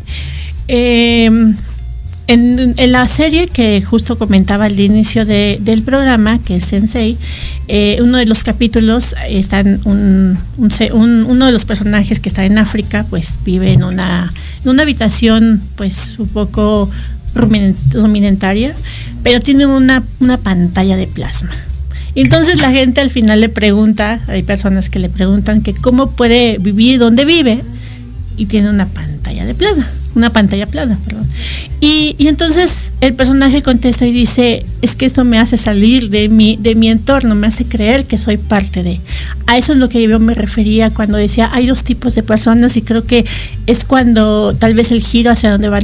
Eh, 0.67 1.29
en, 2.27 2.91
la 2.91 3.07
serie 3.07 3.47
que 3.47 3.81
justo 3.81 4.17
comentaba 4.17 4.65
al 4.65 4.79
inicio 4.79 5.25
de, 5.25 5.59
del 5.61 5.81
programa, 5.81 6.39
que 6.39 6.57
es 6.57 6.65
Sensei, 6.65 7.17
eh, 7.67 7.99
uno 8.01 8.17
de 8.17 8.25
los 8.25 8.43
capítulos 8.43 9.15
está 9.29 9.61
en 9.61 9.79
un, 9.85 10.37
un, 10.57 10.71
un, 10.93 11.23
uno 11.23 11.45
de 11.45 11.51
los 11.51 11.65
personajes 11.65 12.19
que 12.19 12.29
está 12.29 12.45
en 12.45 12.57
África, 12.57 13.05
pues 13.09 13.39
vive 13.45 13.71
en 13.71 13.83
una, 13.83 14.31
una 14.65 14.83
habitación 14.83 15.61
pues 15.75 16.19
un 16.19 16.27
poco 16.27 16.89
ruminentaria, 17.33 18.75
pero 19.23 19.39
tiene 19.39 19.65
una, 19.65 20.03
una 20.19 20.37
pantalla 20.37 20.97
de 20.97 21.07
plasma. 21.07 21.51
Entonces 22.13 22.61
la 22.61 22.71
gente 22.71 22.99
al 22.99 23.11
final 23.11 23.39
le 23.39 23.49
pregunta, 23.49 24.19
hay 24.27 24.43
personas 24.43 24.89
que 24.89 24.99
le 24.99 25.07
preguntan 25.07 25.61
que 25.61 25.73
cómo 25.73 26.11
puede 26.11 26.57
vivir 26.57 26.99
donde 26.99 27.25
vive 27.25 27.63
y 28.35 28.47
tiene 28.47 28.69
una 28.69 28.87
pantalla 28.87 29.45
de 29.45 29.55
plasma 29.55 29.87
una 30.17 30.31
pantalla 30.31 30.65
plana, 30.65 30.97
perdón. 31.05 31.27
Y, 31.79 32.15
entonces 32.19 32.91
el 33.01 33.13
personaje 33.13 33.61
contesta 33.61 34.05
y 34.05 34.11
dice, 34.11 34.65
es 34.81 34.95
que 34.95 35.05
esto 35.05 35.23
me 35.23 35.37
hace 35.37 35.57
salir 35.57 36.09
de 36.09 36.27
mi, 36.27 36.57
de 36.57 36.73
mi 36.75 36.89
entorno, 36.89 37.35
me 37.35 37.47
hace 37.47 37.65
creer 37.65 38.05
que 38.05 38.17
soy 38.17 38.37
parte 38.37 38.83
de. 38.83 38.99
A 39.45 39.57
eso 39.57 39.73
es 39.73 39.79
lo 39.79 39.87
que 39.87 40.01
yo 40.01 40.19
me 40.19 40.33
refería 40.33 40.89
cuando 40.89 41.17
decía, 41.17 41.49
hay 41.53 41.67
dos 41.67 41.83
tipos 41.83 42.15
de 42.15 42.23
personas 42.23 42.75
y 42.77 42.81
creo 42.81 43.05
que 43.05 43.25
es 43.67 43.85
cuando 43.85 44.55
tal 44.55 44.73
vez 44.73 44.91
el 44.91 45.01
giro 45.01 45.31
hacia 45.31 45.51
donde 45.51 45.69
va, 45.69 45.79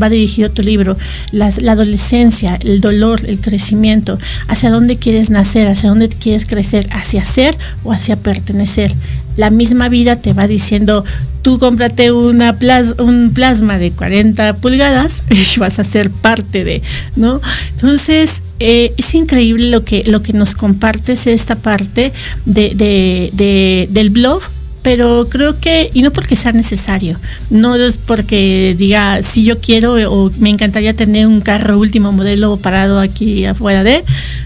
va 0.00 0.08
dirigido 0.08 0.50
tu 0.50 0.62
libro, 0.62 0.96
la 1.32 1.46
adolescencia, 1.46 2.56
el 2.62 2.80
dolor, 2.80 3.22
el 3.26 3.40
crecimiento, 3.40 4.18
hacia 4.46 4.70
dónde 4.70 4.96
quieres 4.96 5.30
nacer, 5.30 5.66
hacia 5.66 5.88
dónde 5.88 6.08
quieres 6.08 6.46
crecer, 6.46 6.88
hacia 6.92 7.24
ser 7.24 7.58
o 7.82 7.92
hacia 7.92 8.16
pertenecer. 8.16 8.94
La 9.36 9.50
misma 9.50 9.88
vida 9.88 10.16
te 10.16 10.32
va 10.32 10.46
diciendo, 10.46 11.04
tú 11.42 11.58
cómprate 11.58 12.10
un 12.10 13.32
plasma 13.34 13.78
de 13.78 13.92
40 13.92 14.56
pulgadas 14.56 15.22
y 15.30 15.60
vas 15.60 15.78
a 15.78 15.84
ser 15.84 16.10
parte 16.10 16.64
de, 16.64 16.82
¿no? 17.14 17.40
Entonces, 17.70 18.42
eh, 18.58 18.92
es 18.96 19.14
increíble 19.14 19.70
lo 19.70 19.84
que, 19.84 20.02
lo 20.06 20.22
que 20.22 20.32
nos 20.32 20.54
compartes 20.54 21.26
esta 21.26 21.54
parte 21.54 22.12
de, 22.46 22.74
de, 22.74 23.30
de, 23.32 23.88
del 23.92 24.10
blog, 24.10 24.42
pero 24.82 25.28
creo 25.28 25.60
que, 25.60 25.90
y 25.94 26.02
no 26.02 26.12
porque 26.12 26.36
sea 26.36 26.52
necesario, 26.52 27.18
no 27.50 27.74
es 27.76 27.98
porque 27.98 28.74
diga, 28.78 29.22
si 29.22 29.44
yo 29.44 29.60
quiero 29.60 29.94
o 30.12 30.30
me 30.38 30.50
encantaría 30.50 30.94
tener 30.94 31.26
un 31.26 31.40
carro 31.40 31.78
último 31.78 32.12
modelo 32.12 32.56
parado 32.56 32.98
aquí 32.98 33.44
afuera 33.44 33.84
de, 33.84 34.04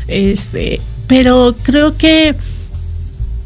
este, 0.09 0.81
pero 1.07 1.55
creo 1.63 1.97
que 1.97 2.35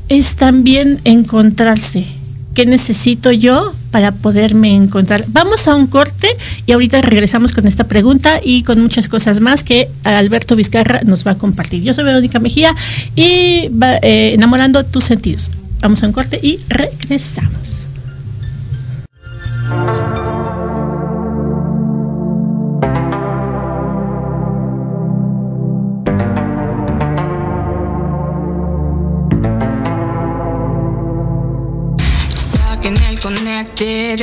es 0.08 0.36
también 0.36 1.00
encontrarse, 1.04 2.06
¿Qué 2.54 2.66
necesito 2.66 3.32
yo 3.32 3.74
para 3.90 4.12
poderme 4.12 4.76
encontrar? 4.76 5.24
Vamos 5.26 5.66
a 5.66 5.74
un 5.74 5.88
corte 5.88 6.28
y 6.66 6.72
ahorita 6.72 7.02
regresamos 7.02 7.50
con 7.50 7.66
esta 7.66 7.84
pregunta 7.88 8.40
y 8.42 8.62
con 8.62 8.80
muchas 8.80 9.08
cosas 9.08 9.40
más 9.40 9.64
que 9.64 9.88
Alberto 10.04 10.54
Vizcarra 10.54 11.00
nos 11.02 11.26
va 11.26 11.32
a 11.32 11.34
compartir. 11.34 11.82
Yo 11.82 11.92
soy 11.92 12.04
Verónica 12.04 12.38
Mejía 12.38 12.72
y 13.16 13.70
va, 13.70 13.96
eh, 13.96 14.34
enamorando 14.34 14.84
tus 14.84 15.02
sentidos. 15.02 15.50
Vamos 15.80 16.04
a 16.04 16.06
un 16.06 16.12
corte 16.12 16.38
y 16.40 16.60
regresamos. 16.68 17.83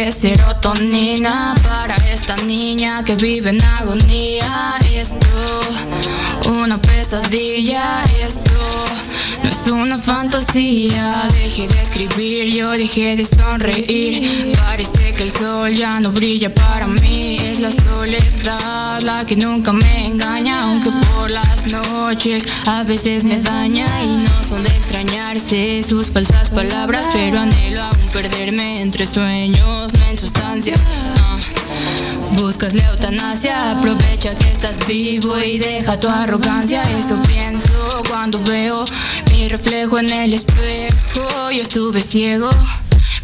Serotonina 0.10 1.54
para 1.62 1.96
esta 2.10 2.36
niña 2.38 3.04
que 3.04 3.16
vive 3.16 3.50
en 3.52 3.62
agonía. 3.62 4.76
Esto, 4.96 5.28
una 6.50 6.78
pesadilla, 6.80 8.04
esto 8.20 8.51
es 9.66 9.72
una 9.72 9.98
fantasía. 9.98 11.30
Dejé 11.34 11.68
de 11.68 11.82
escribir, 11.82 12.54
yo 12.54 12.72
dejé 12.72 13.16
de 13.16 13.26
sonreír. 13.26 14.54
Parece 14.58 15.14
que 15.14 15.24
el 15.24 15.32
sol 15.32 15.74
ya 15.74 16.00
no 16.00 16.12
brilla 16.12 16.54
para 16.54 16.88
mí. 16.88 17.38
Es 17.38 17.60
la 17.60 17.72
soledad 17.72 19.02
la 19.02 19.26
que 19.26 19.36
nunca 19.36 19.72
me 19.72 20.08
engaña, 20.08 20.64
aunque 20.64 20.90
por 21.16 21.30
las 21.30 21.66
noches 21.68 22.44
a 22.66 22.84
veces 22.84 23.24
me 23.24 23.40
daña 23.40 23.86
y 24.04 24.24
no 24.24 24.44
son 24.44 24.64
de 24.64 24.70
extrañarse 24.70 25.84
sus 25.84 26.10
falsas 26.10 26.50
palabras, 26.50 27.08
pero 27.14 27.40
anhelo 27.40 27.82
aún 27.82 28.08
perderme 28.14 28.82
entre 28.82 29.06
sueños, 29.06 29.94
no 29.94 30.06
en 30.10 30.18
sustancias. 30.18 30.80
Buscas 32.34 32.74
la 32.74 32.86
eutanasia, 32.88 33.72
aprovecha 33.72 34.34
que 34.36 34.52
estás 34.52 34.86
vivo 34.88 35.38
y 35.40 35.60
deja 35.60 36.00
tu 36.00 36.08
arrogancia. 36.08 36.82
Eso 36.98 37.16
pienso 37.28 38.04
cuando 38.10 38.42
veo 38.44 38.86
mi 39.32 39.48
reflejo 39.50 40.00
en 40.00 40.12
el 40.12 40.34
espejo. 40.34 41.52
Yo 41.52 41.62
estuve 41.62 42.02
ciego, 42.02 42.50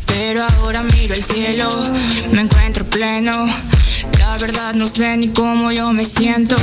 pero 0.06 0.44
ahora 0.44 0.84
miro 0.84 1.14
el 1.14 1.24
cielo, 1.24 1.70
me 2.32 2.42
encuentro 2.42 2.84
pleno. 2.86 3.48
La 4.20 4.38
verdad 4.38 4.74
no 4.74 4.88
sé 4.88 5.16
ni 5.18 5.30
cómo 5.30 5.72
yo 5.72 5.92
me 5.94 6.04
siento. 6.06 6.56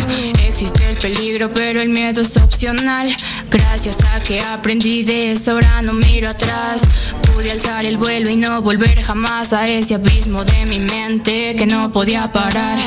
Existe 0.46 0.90
el 0.90 0.96
peligro, 0.96 1.52
pero 1.52 1.80
el 1.80 1.88
miedo 1.88 2.20
es 2.20 2.36
opcional. 2.36 3.08
Gracias 3.54 3.98
a 4.02 4.20
que 4.20 4.40
aprendí 4.40 5.04
de 5.04 5.30
eso, 5.30 5.52
ahora 5.52 5.80
no 5.82 5.92
miro 5.92 6.28
atrás. 6.28 6.82
Pude 7.22 7.52
alzar 7.52 7.84
el 7.84 7.96
vuelo 7.96 8.28
y 8.28 8.36
no 8.36 8.60
volver 8.62 9.00
jamás 9.00 9.52
a 9.52 9.68
ese 9.68 9.94
abismo 9.94 10.44
de 10.44 10.66
mi 10.66 10.80
mente 10.80 11.54
que 11.56 11.64
no 11.64 11.92
podía 11.92 12.32
parar. 12.32 12.78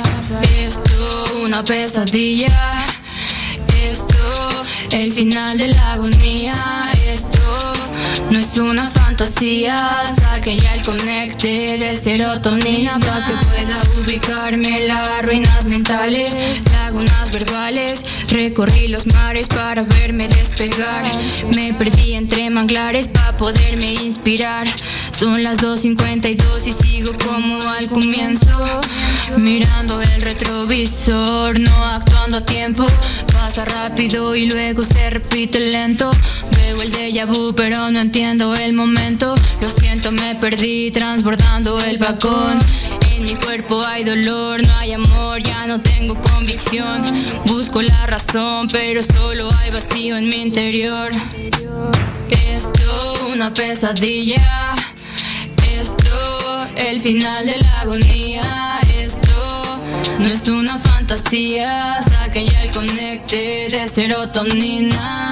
Esto 0.59 1.39
una 1.41 1.63
pesadilla. 1.63 2.51
Esto 3.89 4.65
el 4.91 5.13
final 5.13 5.57
de 5.57 5.69
la 5.69 5.93
agonía. 5.93 6.96
No 8.29 8.39
es 8.39 8.57
una 8.57 8.89
fantasía, 8.89 9.89
saque 10.15 10.57
ya 10.57 10.73
el 10.75 10.83
conecte 10.83 11.77
de 11.77 11.95
serotonina 11.95 12.99
para 12.99 13.25
que 13.25 13.45
pueda 13.45 14.03
ubicarme 14.03 14.85
las 14.85 15.21
ruinas 15.23 15.65
mentales, 15.65 16.65
lagunas 16.71 17.31
verbales. 17.31 18.03
Recorrí 18.27 18.89
los 18.89 19.07
mares 19.07 19.47
para 19.47 19.83
verme 19.83 20.27
despegar. 20.27 21.05
Me 21.55 21.73
perdí 21.73 22.15
entre 22.15 22.49
manglares 22.49 23.07
para 23.07 23.37
poderme 23.37 23.93
inspirar. 23.93 24.67
Son 25.17 25.41
las 25.41 25.57
2.52 25.59 26.67
y 26.67 26.73
sigo 26.73 27.13
como 27.25 27.61
al 27.69 27.87
comienzo. 27.87 28.45
Mirando 29.37 30.01
el 30.01 30.21
retrovisor, 30.21 31.57
no 31.59 31.85
actuando 31.85 32.39
a 32.39 32.41
tiempo. 32.41 32.85
Rápido 33.65 34.35
y 34.35 34.45
luego 34.45 34.83
se 34.83 35.09
repite 35.09 35.59
lento. 35.59 36.11
Veo 36.51 36.79
el 36.79 36.91
déjà 36.91 37.25
vu, 37.25 37.55
pero 37.55 37.89
no 37.89 37.99
entiendo 37.99 38.55
el 38.55 38.73
momento. 38.73 39.33
Lo 39.61 39.69
siento, 39.69 40.11
me 40.11 40.35
perdí 40.35 40.91
transbordando 40.91 41.81
el 41.81 41.97
vagón. 41.97 42.59
En 43.11 43.23
mi 43.25 43.33
cuerpo 43.35 43.81
hay 43.81 44.03
dolor, 44.03 44.61
no 44.61 44.75
hay 44.75 44.93
amor, 44.93 45.41
ya 45.41 45.65
no 45.65 45.81
tengo 45.81 46.13
convicción. 46.21 47.03
Busco 47.45 47.81
la 47.81 48.05
razón, 48.05 48.67
pero 48.71 49.01
solo 49.01 49.49
hay 49.51 49.71
vacío 49.71 50.17
en 50.17 50.29
mi 50.29 50.35
interior. 50.35 51.11
Esto 52.29 53.29
una 53.33 53.51
pesadilla. 53.51 54.75
Esto 55.79 56.67
el 56.75 56.99
final 56.99 57.45
de 57.47 57.57
la 57.57 57.81
agonía. 57.81 58.86
No 60.19 60.25
es 60.25 60.47
una 60.47 60.77
fantasía. 60.79 62.01
Saque 62.01 62.45
ya 62.45 62.63
el 62.63 62.71
conecte 62.71 63.69
de 63.69 63.87
serotonina. 63.87 65.29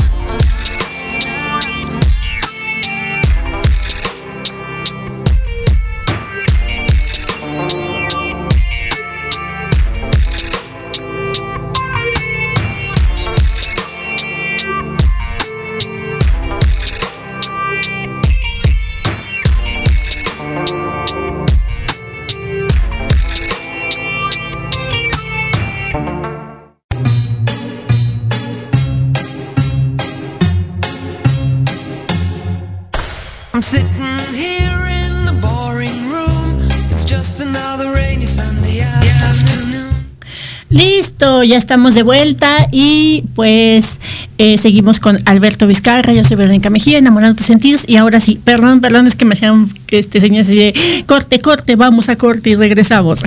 Ya 41.18 41.58
estamos 41.58 41.96
de 41.96 42.04
vuelta 42.04 42.68
y 42.72 43.24
pues 43.36 44.02
eh, 44.38 44.58
seguimos 44.58 45.00
con 45.00 45.18
Alberto 45.26 45.66
Vizcarra, 45.66 46.12
yo 46.14 46.24
soy 46.24 46.36
Verónica 46.36 46.70
Mejía, 46.70 46.98
enamorando 46.98 47.38
tus 47.38 47.46
sentidos 47.46 47.86
y 47.88 47.96
ahora 47.96 48.20
sí, 48.20 48.40
perdón, 48.44 48.82
perdón, 48.82 49.08
es 49.08 49.16
que 49.16 49.24
me 49.24 49.34
hacían 49.34 49.70
este 49.88 50.20
señor 50.20 50.42
así 50.42 50.56
de 50.56 50.74
corte, 51.08 51.40
corte, 51.40 51.78
vamos 51.78 52.10
a 52.10 52.18
corte 52.18 52.50
y 52.52 52.56
regresamos. 52.56 53.22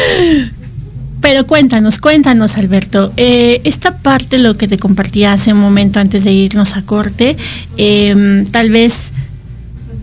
Pero 1.20 1.46
cuéntanos, 1.46 1.98
cuéntanos 1.98 2.56
Alberto, 2.56 3.12
eh, 3.16 3.60
esta 3.64 3.96
parte 3.98 4.38
lo 4.38 4.58
que 4.58 4.66
te 4.66 4.78
compartía 4.78 5.32
hace 5.32 5.52
un 5.52 5.60
momento 5.60 6.00
antes 6.00 6.24
de 6.24 6.32
irnos 6.32 6.76
a 6.76 6.82
corte, 6.82 7.36
eh, 7.76 8.44
tal 8.50 8.70
vez 8.70 9.12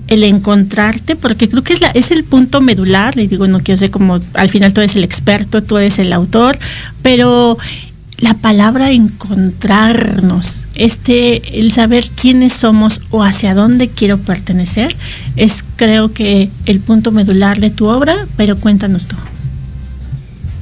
el 0.08 0.24
encontrarte, 0.24 1.16
porque 1.16 1.50
creo 1.50 1.64
que 1.64 1.74
es, 1.74 1.82
la, 1.82 1.90
es 1.90 2.12
el 2.12 2.24
punto 2.24 2.62
medular, 2.62 3.18
y 3.18 3.28
digo, 3.28 3.48
no 3.48 3.60
quiero 3.60 3.78
ser 3.78 3.92
como, 3.92 4.20
al 4.34 4.50
final 4.50 4.74
tú 4.74 4.82
eres 4.82 4.96
el 4.96 5.04
experto, 5.04 5.64
tú 5.64 5.78
eres 5.78 6.00
el 6.00 6.14
autor, 6.14 6.58
pero 7.02 7.58
la 8.20 8.34
palabra 8.34 8.92
encontrarnos, 8.92 10.64
este, 10.76 11.60
el 11.60 11.72
saber 11.72 12.06
quiénes 12.20 12.54
somos 12.54 13.02
o 13.12 13.24
hacia 13.24 13.54
dónde 13.54 13.90
quiero 13.90 14.18
pertenecer, 14.18 14.96
es 15.36 15.64
creo 15.76 16.14
que 16.14 16.50
el 16.66 16.80
punto 16.80 17.12
medular 17.12 17.60
de 17.60 17.70
tu 17.70 17.86
obra, 17.86 18.28
pero 18.36 18.58
cuéntanos 18.58 19.08
tú. 19.08 19.16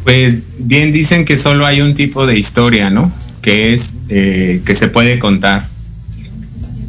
Pues 0.03 0.41
bien 0.59 0.91
dicen 0.91 1.23
que 1.25 1.37
solo 1.37 1.65
hay 1.65 1.81
un 1.81 1.95
tipo 1.95 2.27
de 2.27 2.37
historia, 2.37 2.89
¿no? 2.89 3.11
Que 3.41 3.73
es 3.73 4.05
eh, 4.09 4.61
que 4.65 4.75
se 4.75 4.87
puede 4.89 5.17
contar, 5.17 5.67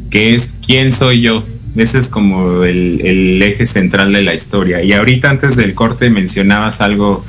que 0.09 0.35
es 0.35 0.57
quién 0.63 0.91
soy 0.91 1.21
yo. 1.21 1.43
Ese 1.77 1.99
es 1.99 2.09
como 2.09 2.63
el, 2.63 3.41
eje 3.41 3.65
central 3.65 4.13
de 4.13 4.23
la 4.23 4.33
historia. 4.33 4.83
Y 4.83 4.93
ahorita 4.93 5.29
antes 5.29 5.55
del 5.55 5.73
corte 5.73 6.09
mencionabas 6.09 6.81
algo 6.81 7.23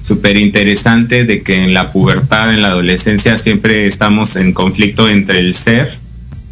súper 0.00 0.36
interesante 0.36 1.24
de 1.24 1.42
que 1.42 1.56
en 1.56 1.74
la 1.74 1.92
pubertad, 1.92 2.54
en 2.54 2.62
la 2.62 2.68
adolescencia, 2.68 3.36
siempre 3.36 3.86
estamos 3.86 4.36
en 4.36 4.52
conflicto 4.52 5.08
entre 5.08 5.40
el 5.40 5.54
ser 5.54 5.92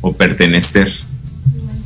o 0.01 0.13
pertenecer. 0.13 0.93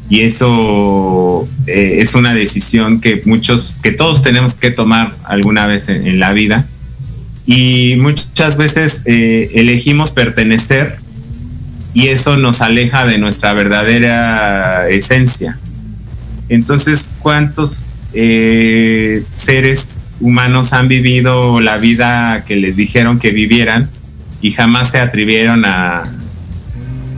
Y 0.08 0.20
eso 0.20 1.48
eh, 1.66 1.98
es 2.00 2.14
una 2.14 2.34
decisión 2.34 3.00
que 3.00 3.22
muchos, 3.24 3.76
que 3.82 3.92
todos 3.92 4.22
tenemos 4.22 4.54
que 4.54 4.70
tomar 4.70 5.14
alguna 5.24 5.66
vez 5.66 5.88
en, 5.88 6.06
en 6.06 6.18
la 6.18 6.32
vida. 6.32 6.66
Y 7.46 7.96
muchas 7.98 8.56
veces 8.56 9.02
eh, 9.06 9.50
elegimos 9.54 10.12
pertenecer 10.12 11.01
y 11.94 12.08
eso 12.08 12.36
nos 12.36 12.62
aleja 12.62 13.06
de 13.06 13.18
nuestra 13.18 13.52
verdadera 13.52 14.88
esencia. 14.88 15.58
Entonces, 16.48 17.18
¿cuántos 17.20 17.86
eh, 18.14 19.24
seres 19.32 20.18
humanos 20.20 20.72
han 20.72 20.88
vivido 20.88 21.60
la 21.60 21.78
vida 21.78 22.44
que 22.46 22.56
les 22.56 22.76
dijeron 22.76 23.18
que 23.18 23.30
vivieran 23.30 23.88
y 24.40 24.50
jamás 24.50 24.90
se 24.90 24.98
atrevieron 24.98 25.64
a, 25.64 26.04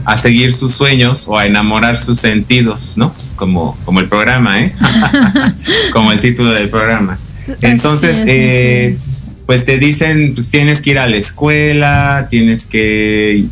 a 0.05 0.17
seguir 0.17 0.53
sus 0.53 0.73
sueños 0.73 1.25
o 1.27 1.37
a 1.37 1.45
enamorar 1.45 1.97
sus 1.97 2.19
sentidos, 2.19 2.93
¿no? 2.95 3.13
Como, 3.35 3.77
como 3.83 3.99
el 3.99 4.07
programa, 4.07 4.61
¿eh? 4.61 4.73
como 5.91 6.11
el 6.11 6.19
título 6.19 6.51
del 6.51 6.69
programa. 6.69 7.17
Entonces, 7.61 8.23
eh, 8.27 8.97
pues 9.45 9.65
te 9.65 9.77
dicen, 9.77 10.33
pues 10.33 10.49
tienes 10.49 10.81
que 10.81 10.91
ir 10.91 10.99
a 10.99 11.07
la 11.07 11.17
escuela, 11.17 12.27
tienes 12.29 12.67
que 12.67 13.45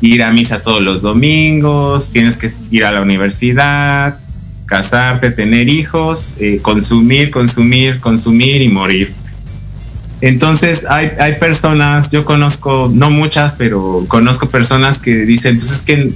ir 0.00 0.22
a 0.22 0.32
misa 0.32 0.62
todos 0.62 0.82
los 0.82 1.02
domingos, 1.02 2.12
tienes 2.12 2.36
que 2.36 2.50
ir 2.70 2.84
a 2.84 2.92
la 2.92 3.02
universidad, 3.02 4.18
casarte, 4.66 5.30
tener 5.30 5.68
hijos, 5.68 6.36
eh, 6.38 6.60
consumir, 6.62 7.30
consumir, 7.30 8.00
consumir 8.00 8.62
y 8.62 8.68
morir. 8.68 9.12
Entonces 10.20 10.86
hay, 10.88 11.12
hay 11.18 11.34
personas, 11.36 12.12
yo 12.12 12.24
conozco, 12.24 12.90
no 12.92 13.10
muchas, 13.10 13.52
pero 13.52 14.04
conozco 14.06 14.48
personas 14.48 15.00
que 15.00 15.16
dicen, 15.24 15.58
pues 15.58 15.70
es 15.70 15.82
que 15.82 16.12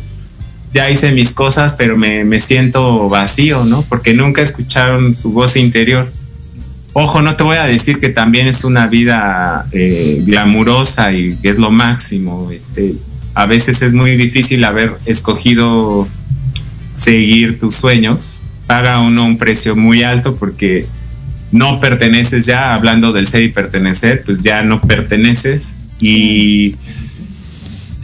ya 0.73 0.91
hice 0.91 1.13
mis 1.13 1.33
cosas, 1.33 1.75
pero 1.75 1.97
me, 1.97 2.25
me 2.25 2.41
siento 2.41 3.09
vacío, 3.09 3.65
¿no? 3.65 3.83
Porque 3.83 4.13
nunca 4.13 4.43
escucharon 4.43 5.17
su 5.17 5.31
voz 5.31 5.57
interior. 5.57 6.11
Ojo, 6.93 7.23
no 7.23 7.35
te 7.37 7.43
voy 7.43 7.57
a 7.57 7.65
decir 7.65 7.99
que 7.99 8.09
también 8.09 8.47
es 8.47 8.65
una 8.65 8.87
vida 8.87 9.67
eh, 9.73 10.23
glamurosa 10.25 11.13
y 11.13 11.37
que 11.37 11.51
es 11.51 11.59
lo 11.59 11.71
máximo. 11.71 12.51
Este, 12.53 12.95
a 13.35 13.47
veces 13.47 13.83
es 13.83 13.93
muy 13.95 14.17
difícil 14.17 14.65
haber 14.65 14.93
escogido 15.07 16.07
seguir 16.95 17.59
tus 17.59 17.75
sueños. 17.75 18.41
Paga 18.67 19.01
uno 19.01 19.25
un 19.25 19.37
precio 19.39 19.77
muy 19.77 20.03
alto 20.03 20.37
porque 20.37 20.87
no 21.53 21.81
perteneces 21.81 22.47
ya, 22.47 22.75
hablando 22.75 23.13
del 23.13 23.27
ser 23.27 23.43
y 23.43 23.49
pertenecer, 23.51 24.23
pues 24.25 24.43
ya 24.43 24.63
no 24.63 24.81
perteneces. 24.81 25.77
Y 26.01 26.77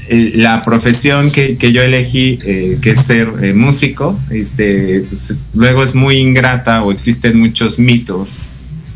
eh, 0.09 0.33
la 0.37 0.63
profesión 0.63 1.31
que, 1.31 1.57
yo 1.73 1.83
elegí, 1.83 2.39
eh, 2.45 2.79
que 2.83 2.91
es 2.91 3.01
ser 3.01 3.29
eh, 3.43 3.53
músico, 3.55 4.19
este, 4.31 5.05
pues, 5.09 5.31
es- 5.31 5.43
luego 5.55 5.83
es 5.85 5.95
muy 5.95 6.17
ingrata 6.19 6.83
o 6.83 6.91
existen 6.93 7.39
muchos 7.39 7.79
mitos 7.79 8.47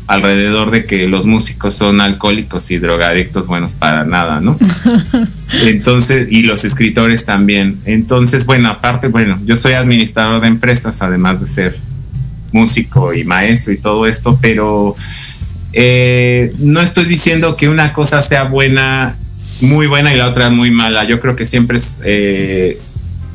alrededor 0.07 0.69
de 0.71 0.83
que 0.85 1.07
los 1.07 1.25
músicos 1.25 1.73
son 1.73 1.99
alcohólicos 1.99 2.69
y 2.69 2.77
drogadictos 2.77 3.47
buenos 3.47 3.73
para 3.73 4.03
nada, 4.05 4.39
¿no? 4.41 4.57
Entonces, 5.51 6.27
y 6.31 6.41
los 6.41 6.65
escritores 6.65 7.25
también. 7.25 7.77
Entonces, 7.85 8.45
bueno, 8.45 8.69
aparte, 8.69 9.07
bueno, 9.07 9.39
yo 9.45 9.57
soy 9.57 9.73
administrador 9.73 10.41
de 10.41 10.47
empresas, 10.47 11.01
además 11.01 11.41
de 11.41 11.47
ser 11.47 11.77
músico 12.51 13.13
y 13.13 13.23
maestro 13.23 13.73
y 13.73 13.77
todo 13.77 14.05
esto, 14.05 14.39
pero 14.41 14.95
eh, 15.73 16.53
no 16.59 16.79
estoy 16.79 17.05
diciendo 17.05 17.57
que 17.57 17.69
una 17.69 17.93
cosa 17.93 18.21
sea 18.21 18.45
buena, 18.45 19.15
muy 19.61 19.87
buena 19.87 20.13
y 20.13 20.17
la 20.17 20.27
otra 20.27 20.49
muy 20.49 20.71
mala. 20.71 21.03
Yo 21.03 21.19
creo 21.19 21.35
que 21.35 21.45
siempre 21.45 21.77
es 21.77 21.99
eh, 22.03 22.79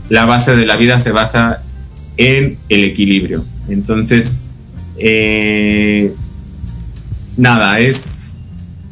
la 0.08 0.24
base 0.24 0.56
de 0.56 0.66
la 0.66 0.76
vida 0.76 0.98
se 1.00 1.12
basa 1.12 1.62
en 2.16 2.58
el 2.68 2.84
equilibrio. 2.84 3.44
Entonces, 3.68 4.40
eh, 4.98 6.12
nada, 7.36 7.78
es 7.78 8.34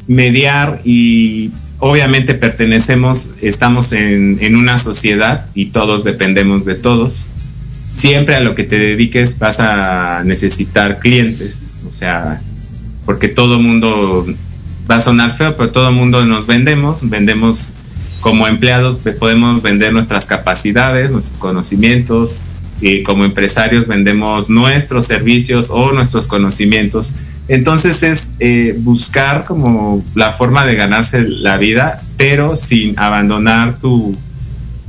mediar 0.07 0.81
y 0.83 1.51
obviamente 1.79 2.33
pertenecemos, 2.33 3.31
estamos 3.41 3.91
en, 3.93 4.55
una 4.55 4.77
sociedad 4.77 5.45
y 5.55 5.67
todos 5.67 6.03
dependemos 6.03 6.65
de 6.65 6.75
todos. 6.75 7.23
Siempre 7.91 8.35
a 8.35 8.41
lo 8.41 8.53
que 8.53 8.63
te 8.63 8.77
dediques 8.77 9.39
vas 9.39 9.59
a 9.59 10.23
necesitar 10.23 10.99
clientes, 10.99 11.79
o 11.87 11.91
sea, 11.91 12.41
porque 13.05 13.27
todo 13.27 13.59
mundo 13.59 14.27
va 14.89 14.97
a 14.97 15.01
sonar 15.01 15.35
feo, 15.35 15.57
pero 15.57 15.71
todo 15.71 15.91
mundo 15.91 16.25
nos 16.25 16.45
vendemos, 16.45 17.09
vendemos 17.09 17.73
como 18.21 18.47
empleados, 18.47 19.01
podemos 19.17 19.61
vender 19.61 19.93
nuestras 19.93 20.25
capacidades, 20.25 21.11
nuestros 21.11 21.39
conocimientos, 21.39 22.41
y 22.81 23.03
como 23.03 23.25
empresarios 23.25 23.87
vendemos 23.87 24.49
nuestros 24.49 25.05
servicios 25.05 25.69
o 25.69 25.91
nuestros 25.91 26.27
conocimientos. 26.27 27.13
Entonces 27.49 28.03
es 28.03 28.35
eh, 28.39 28.75
buscar 28.77 29.43
como 29.45 30.03
la 30.15 30.33
forma 30.33 30.65
de 30.65 30.75
ganarse 30.75 31.27
la 31.27 31.57
vida, 31.57 32.01
pero 32.15 32.55
sin 32.55 32.97
abandonar 32.97 33.79
tu, 33.79 34.15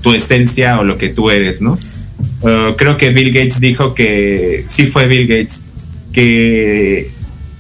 tu 0.02 0.12
esencia 0.12 0.78
o 0.78 0.84
lo 0.84 0.96
que 0.96 1.08
tú 1.08 1.30
eres, 1.30 1.62
¿no? 1.62 1.78
Uh, 2.42 2.76
creo 2.76 2.96
que 2.96 3.10
Bill 3.10 3.32
Gates 3.32 3.60
dijo 3.60 3.94
que, 3.94 4.64
sí 4.66 4.86
fue 4.86 5.06
Bill 5.06 5.26
Gates, 5.26 5.64
que 6.12 7.10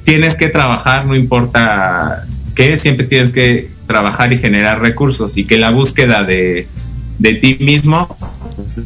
tienes 0.04 0.34
que 0.34 0.48
trabajar, 0.48 1.06
no 1.06 1.16
importa 1.16 2.26
qué, 2.54 2.76
siempre 2.76 3.06
tienes 3.06 3.30
que 3.30 3.68
trabajar 3.86 4.32
y 4.32 4.38
generar 4.38 4.80
recursos 4.80 5.36
y 5.36 5.44
que 5.44 5.56
la 5.56 5.70
búsqueda 5.70 6.24
de, 6.24 6.66
de 7.18 7.34
ti 7.34 7.56
mismo 7.60 8.16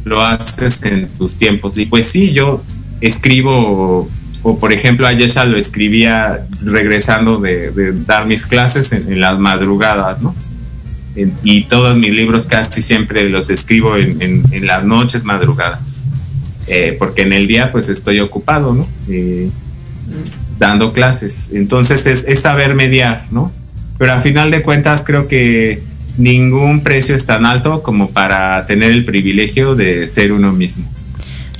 lo 0.05 0.21
haces 0.21 0.81
en 0.83 1.07
tus 1.09 1.37
tiempos. 1.37 1.77
Y 1.77 1.85
pues 1.85 2.07
sí, 2.07 2.31
yo 2.31 2.63
escribo, 3.01 4.09
o 4.47 4.59
por 4.59 4.71
ejemplo, 4.71 5.07
ayer 5.07 5.27
ya 5.27 5.43
lo 5.43 5.57
escribía 5.57 6.45
regresando 6.63 7.39
de, 7.39 7.93
dar 8.05 8.27
mis 8.27 8.45
clases 8.45 8.91
en, 8.91 9.19
las 9.19 9.39
madrugadas, 9.39 10.21
¿no? 10.21 10.35
Y 11.43 11.63
todos 11.63 11.97
mis 11.97 12.11
libros 12.11 12.45
casi 12.45 12.83
siempre 12.83 13.27
los 13.27 13.49
escribo 13.49 13.97
en 13.97 14.67
las 14.67 14.85
noches 14.85 15.23
madrugadas, 15.23 16.03
eh, 16.67 16.95
porque 16.99 17.23
en 17.23 17.33
el 17.33 17.47
día 17.47 17.71
pues 17.71 17.89
estoy 17.89 18.19
ocupado, 18.19 18.75
¿no? 18.75 18.87
Eh, 19.09 19.49
dando 20.59 20.93
clases. 20.93 21.49
Entonces 21.51 22.05
es, 22.05 22.27
es 22.27 22.39
saber 22.39 22.75
mediar, 22.75 23.25
¿no? 23.31 23.51
Pero 23.97 24.13
a 24.13 24.21
final 24.21 24.51
de 24.51 24.61
cuentas 24.61 25.03
creo 25.03 25.27
que 25.27 25.81
ningún 26.19 26.81
precio 26.81 27.15
es 27.15 27.25
tan 27.25 27.47
alto 27.47 27.81
como 27.81 28.11
para 28.11 28.63
tener 28.67 28.91
el 28.91 29.05
privilegio 29.05 29.73
de 29.73 30.07
ser 30.07 30.31
uno 30.31 30.51
mismo. 30.51 30.85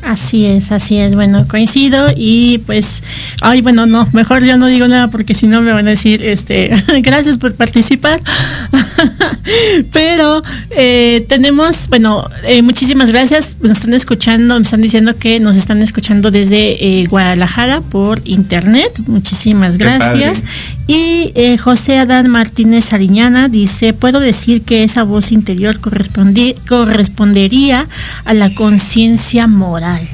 Así 0.05 0.45
es, 0.45 0.71
así 0.71 0.99
es. 0.99 1.15
Bueno, 1.15 1.47
coincido 1.47 2.09
y 2.15 2.59
pues, 2.59 3.01
ay, 3.41 3.61
bueno, 3.61 3.87
no, 3.87 4.07
mejor 4.13 4.43
yo 4.43 4.55
no 4.55 4.67
digo 4.67 4.87
nada 4.87 5.09
porque 5.09 5.33
si 5.33 5.47
no 5.47 5.63
me 5.63 5.71
van 5.71 5.87
a 5.87 5.91
decir, 5.91 6.21
este, 6.21 6.69
gracias 7.01 7.39
por 7.39 7.55
participar. 7.55 8.21
Pero 9.91 10.41
eh, 10.71 11.25
tenemos, 11.29 11.87
bueno, 11.89 12.27
eh, 12.43 12.61
muchísimas 12.61 13.11
gracias. 13.11 13.57
Nos 13.61 13.73
están 13.73 13.93
escuchando, 13.93 14.55
me 14.55 14.63
están 14.63 14.81
diciendo 14.81 15.15
que 15.17 15.39
nos 15.39 15.55
están 15.55 15.81
escuchando 15.81 16.31
desde 16.31 17.01
eh, 17.01 17.05
Guadalajara 17.07 17.81
por 17.81 18.21
internet. 18.25 18.91
Muchísimas 19.07 19.77
gracias. 19.77 20.43
Y 20.87 21.33
José 21.57 21.97
Adán 21.97 22.29
Martínez 22.29 22.93
Ariñana 22.93 23.49
dice, 23.49 23.93
puedo 23.93 24.19
decir 24.19 24.61
que 24.61 24.83
esa 24.83 25.03
voz 25.03 25.31
interior 25.31 25.79
correspondería 25.79 27.87
a 28.23 28.33
la 28.33 28.53
conciencia 28.53 29.47
moral. 29.47 30.07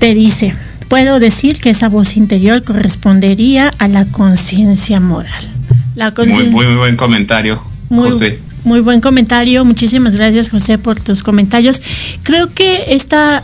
Te 0.00 0.14
dice, 0.14 0.54
puedo 0.88 1.20
decir 1.20 1.60
que 1.60 1.70
esa 1.70 1.88
voz 1.88 2.16
interior 2.16 2.62
correspondería 2.62 3.72
a 3.78 3.88
la 3.88 4.04
conciencia 4.04 5.00
moral. 5.00 5.55
La 5.96 6.12
muy, 6.16 6.28
muy, 6.50 6.66
muy, 6.66 6.76
buen 6.76 6.96
comentario, 6.96 7.60
muy, 7.88 8.10
José. 8.10 8.38
Muy 8.64 8.80
buen 8.80 9.00
comentario, 9.00 9.64
muchísimas 9.64 10.14
gracias 10.14 10.50
José 10.50 10.76
por 10.76 11.00
tus 11.00 11.22
comentarios. 11.22 11.80
Creo 12.22 12.52
que 12.52 12.94
esta 12.94 13.42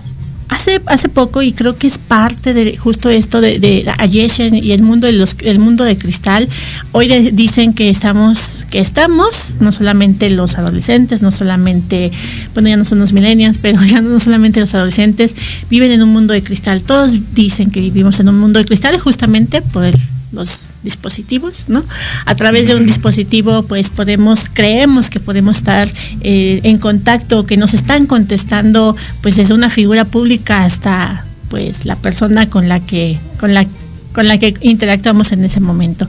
hace 0.52 0.82
hace 0.84 1.08
poco 1.08 1.40
y 1.40 1.52
creo 1.52 1.76
que 1.76 1.86
es 1.86 1.96
parte 1.96 2.52
de 2.52 2.76
justo 2.76 3.08
esto 3.08 3.40
de, 3.40 3.58
de 3.58 3.90
Ayeshen 3.96 4.54
y 4.54 4.72
el 4.72 4.82
mundo 4.82 5.06
de 5.06 5.14
los 5.14 5.34
el 5.44 5.58
mundo 5.58 5.82
de 5.84 5.96
cristal 5.96 6.46
hoy 6.92 7.08
de, 7.08 7.30
dicen 7.30 7.72
que 7.72 7.88
estamos 7.88 8.66
que 8.70 8.78
estamos 8.78 9.56
no 9.60 9.72
solamente 9.72 10.28
los 10.28 10.58
adolescentes 10.58 11.22
no 11.22 11.30
solamente 11.30 12.12
bueno 12.52 12.68
ya 12.68 12.76
no 12.76 12.84
son 12.84 12.98
los 12.98 13.14
millennials 13.14 13.56
pero 13.56 13.82
ya 13.82 14.02
no 14.02 14.20
solamente 14.20 14.60
los 14.60 14.74
adolescentes 14.74 15.34
viven 15.70 15.90
en 15.90 16.02
un 16.02 16.10
mundo 16.10 16.34
de 16.34 16.42
cristal 16.42 16.82
todos 16.82 17.16
dicen 17.34 17.70
que 17.70 17.80
vivimos 17.80 18.20
en 18.20 18.28
un 18.28 18.38
mundo 18.38 18.58
de 18.58 18.66
cristal 18.66 18.98
justamente 18.98 19.62
por 19.62 19.84
el, 19.84 19.96
los 20.32 20.66
dispositivos, 20.82 21.68
¿no? 21.68 21.84
A 22.24 22.34
través 22.34 22.66
de 22.66 22.74
un 22.74 22.86
dispositivo, 22.86 23.62
pues 23.64 23.90
podemos, 23.90 24.48
creemos 24.52 25.10
que 25.10 25.20
podemos 25.20 25.58
estar 25.58 25.88
eh, 26.22 26.60
en 26.64 26.78
contacto, 26.78 27.46
que 27.46 27.56
nos 27.56 27.74
están 27.74 28.06
contestando, 28.06 28.96
pues 29.20 29.36
desde 29.36 29.54
una 29.54 29.70
figura 29.70 30.04
pública 30.04 30.64
hasta, 30.64 31.24
pues, 31.48 31.84
la 31.84 31.96
persona 31.96 32.48
con 32.48 32.68
la 32.68 32.80
que, 32.80 33.18
con 33.38 33.54
la, 33.54 33.66
con 34.12 34.26
la 34.26 34.38
que 34.38 34.54
interactuamos 34.62 35.32
en 35.32 35.44
ese 35.44 35.60
momento. 35.60 36.08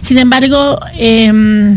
Sin 0.00 0.18
embargo, 0.18 0.78
eh, 0.96 1.76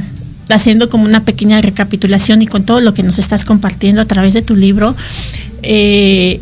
haciendo 0.49 0.89
como 0.89 1.05
una 1.05 1.23
pequeña 1.23 1.61
recapitulación 1.61 2.41
y 2.41 2.47
con 2.47 2.63
todo 2.63 2.79
lo 2.79 2.93
que 2.93 3.03
nos 3.03 3.19
estás 3.19 3.43
compartiendo 3.43 4.01
a 4.01 4.05
través 4.05 4.33
de 4.33 4.41
tu 4.41 4.55
libro, 4.55 4.95
eh, 5.63 6.39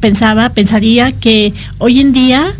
pensaba, 0.00 0.50
pensaría 0.50 1.12
que 1.12 1.52
hoy 1.78 2.00
en 2.00 2.12
día 2.12 2.52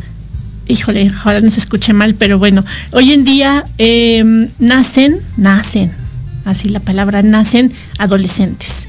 híjole, 0.69 1.11
ahora 1.25 1.41
no 1.41 1.51
se 1.51 1.61
escuche 1.61 1.93
mal, 1.93 2.15
pero 2.15 2.39
bueno, 2.39 2.65
hoy 2.93 3.13
en 3.13 3.25
día 3.25 3.65
eh, 3.79 4.49
nacen, 4.59 5.19
nacen, 5.37 5.93
así 6.45 6.69
la 6.69 6.81
palabra, 6.81 7.23
nacen 7.23 7.73
adolescentes. 7.99 8.87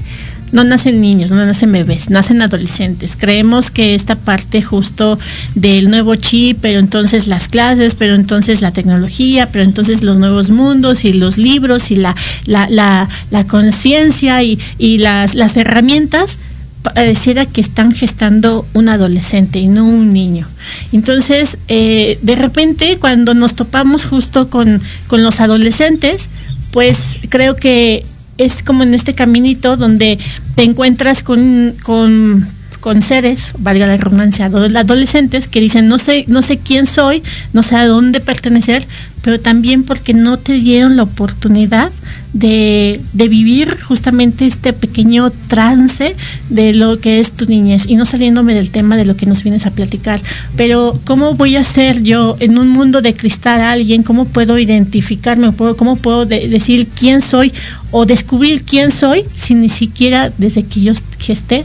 No 0.52 0.62
nacen 0.62 1.00
niños, 1.00 1.32
no 1.32 1.44
nacen 1.44 1.72
bebés, 1.72 2.10
nacen 2.10 2.40
adolescentes. 2.40 3.16
Creemos 3.16 3.72
que 3.72 3.96
esta 3.96 4.14
parte 4.14 4.62
justo 4.62 5.18
del 5.56 5.90
nuevo 5.90 6.14
chip, 6.14 6.58
pero 6.60 6.78
entonces 6.78 7.26
las 7.26 7.48
clases, 7.48 7.96
pero 7.96 8.14
entonces 8.14 8.60
la 8.60 8.70
tecnología, 8.70 9.48
pero 9.50 9.64
entonces 9.64 10.04
los 10.04 10.18
nuevos 10.18 10.52
mundos 10.52 11.04
y 11.04 11.12
los 11.12 11.38
libros 11.38 11.90
y 11.90 11.96
la, 11.96 12.14
la, 12.44 12.68
la, 12.70 13.08
la 13.32 13.44
conciencia 13.48 14.44
y, 14.44 14.60
y 14.78 14.98
las, 14.98 15.34
las 15.34 15.56
herramientas 15.56 16.38
pareciera 16.84 17.46
que 17.46 17.62
están 17.62 17.92
gestando 17.92 18.66
un 18.74 18.88
adolescente 18.90 19.58
y 19.58 19.68
no 19.68 19.84
un 19.84 20.12
niño. 20.12 20.46
Entonces, 20.92 21.58
eh, 21.68 22.18
de 22.20 22.36
repente, 22.36 22.98
cuando 23.00 23.34
nos 23.34 23.54
topamos 23.54 24.04
justo 24.04 24.50
con, 24.50 24.80
con 25.08 25.24
los 25.24 25.40
adolescentes, 25.40 26.28
pues 26.72 27.18
creo 27.30 27.56
que 27.56 28.04
es 28.36 28.62
como 28.62 28.82
en 28.82 28.94
este 28.94 29.14
caminito 29.14 29.76
donde 29.76 30.18
te 30.54 30.62
encuentras 30.62 31.22
con, 31.22 31.74
con, 31.82 32.46
con 32.84 33.00
seres, 33.00 33.54
valga 33.60 33.86
la 33.86 33.96
redundancia, 33.96 34.44
adolescentes 34.44 35.48
que 35.48 35.58
dicen 35.58 35.88
no 35.88 35.98
sé, 35.98 36.26
no 36.28 36.42
sé 36.42 36.58
quién 36.58 36.84
soy, 36.84 37.22
no 37.54 37.62
sé 37.62 37.76
a 37.76 37.86
dónde 37.86 38.20
pertenecer, 38.20 38.86
pero 39.22 39.40
también 39.40 39.84
porque 39.84 40.12
no 40.12 40.38
te 40.38 40.52
dieron 40.52 40.94
la 40.94 41.04
oportunidad 41.04 41.90
de, 42.34 43.00
vivir 43.14 43.80
justamente 43.80 44.46
este 44.46 44.74
pequeño 44.74 45.30
trance 45.48 46.14
de 46.50 46.74
lo 46.74 47.00
que 47.00 47.20
es 47.20 47.30
tu 47.30 47.46
niñez 47.46 47.86
y 47.86 47.94
no 47.94 48.04
saliéndome 48.04 48.52
del 48.52 48.68
tema 48.68 48.98
de 48.98 49.06
lo 49.06 49.16
que 49.16 49.24
nos 49.24 49.42
vienes 49.42 49.64
a 49.64 49.70
platicar, 49.70 50.20
pero 50.54 51.00
¿cómo 51.04 51.36
voy 51.36 51.56
a 51.56 51.64
ser 51.64 52.02
yo 52.02 52.36
en 52.38 52.58
un 52.58 52.68
mundo 52.68 53.00
de 53.00 53.14
cristal 53.14 53.62
a 53.62 53.72
alguien? 53.72 54.02
¿Cómo 54.02 54.26
puedo 54.26 54.58
identificarme? 54.58 55.54
¿Cómo 55.56 55.96
puedo 55.96 56.26
de 56.26 56.48
decir 56.48 56.86
quién 56.88 57.22
soy 57.22 57.50
o 57.92 58.04
descubrir 58.04 58.62
quién 58.62 58.90
soy 58.90 59.24
si 59.34 59.54
ni 59.54 59.70
siquiera 59.70 60.30
desde 60.36 60.64
que 60.64 60.82
yo 60.82 60.92
esté 60.92 61.64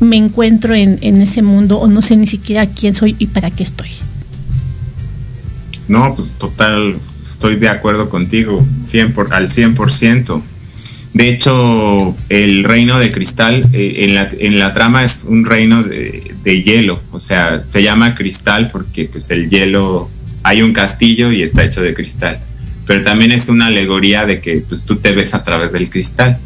me 0.00 0.16
encuentro 0.16 0.74
en, 0.74 0.98
en 1.02 1.20
ese 1.20 1.42
mundo 1.42 1.78
o 1.78 1.88
no 1.88 2.02
sé 2.02 2.16
ni 2.16 2.26
siquiera 2.26 2.66
quién 2.66 2.94
soy 2.94 3.16
y 3.18 3.26
para 3.26 3.50
qué 3.50 3.62
estoy? 3.62 3.90
No, 5.88 6.14
pues 6.14 6.32
total, 6.32 6.96
estoy 7.22 7.56
de 7.56 7.68
acuerdo 7.68 8.10
contigo 8.10 8.64
100 8.84 9.12
por, 9.12 9.32
al 9.32 9.48
100%. 9.48 10.42
De 11.14 11.30
hecho, 11.30 12.14
el 12.28 12.64
reino 12.64 12.98
de 12.98 13.10
cristal 13.10 13.66
eh, 13.72 14.04
en, 14.04 14.14
la, 14.14 14.28
en, 14.38 14.58
la, 14.58 14.74
trama 14.74 15.02
es 15.02 15.24
un 15.24 15.46
reino 15.46 15.82
de, 15.82 16.34
de, 16.44 16.62
hielo, 16.62 17.00
o 17.12 17.18
sea, 17.18 17.64
se 17.64 17.82
llama 17.82 18.14
cristal 18.14 18.70
porque 18.70 19.06
pues 19.06 19.30
el 19.30 19.48
hielo, 19.48 20.10
hay 20.42 20.60
un 20.62 20.74
castillo 20.74 21.32
y 21.32 21.42
está 21.42 21.64
hecho 21.64 21.82
de 21.82 21.94
cristal, 21.94 22.38
pero 22.86 23.02
también 23.02 23.32
es 23.32 23.48
una 23.48 23.66
alegoría 23.66 24.26
de 24.26 24.40
que 24.40 24.62
pues 24.68 24.84
tú 24.84 24.96
te 24.96 25.12
ves 25.12 25.34
a 25.34 25.42
través 25.44 25.72
del 25.72 25.88
cristal. 25.88 26.38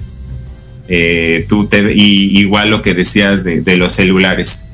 Eh, 0.95 1.47
tú 1.49 1.69
te, 1.69 1.95
y 1.95 2.39
igual 2.39 2.69
lo 2.69 2.83
que 2.83 2.93
decías 2.93 3.45
de, 3.45 3.77
los 3.79 3.95
celulares. 3.95 4.67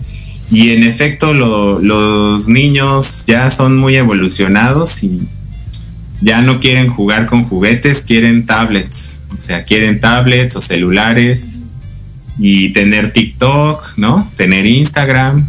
y 0.51 0.71
en 0.71 0.83
efecto 0.83 1.33
los 1.33 2.49
niños 2.49 3.25
ya 3.29 3.49
son 3.51 3.77
muy 3.77 3.95
evolucionados 3.95 5.05
y 5.05 5.21
ya 6.21 6.43
no 6.43 6.59
quieren 6.59 6.89
jugar 6.89 7.27
con 7.27 7.45
juguetes, 7.45 8.01
quieren 8.05 8.47
tablets. 8.47 9.21
O 9.33 9.39
sea, 9.39 9.62
quieren 9.62 10.01
tablets 10.01 10.57
o 10.57 10.61
celulares 10.61 11.61
y 12.37 12.71
tener 12.71 13.12
TikTok, 13.12 13.97
¿no? 13.97 14.29
Tener 14.37 14.66
Instagram. 14.66 15.49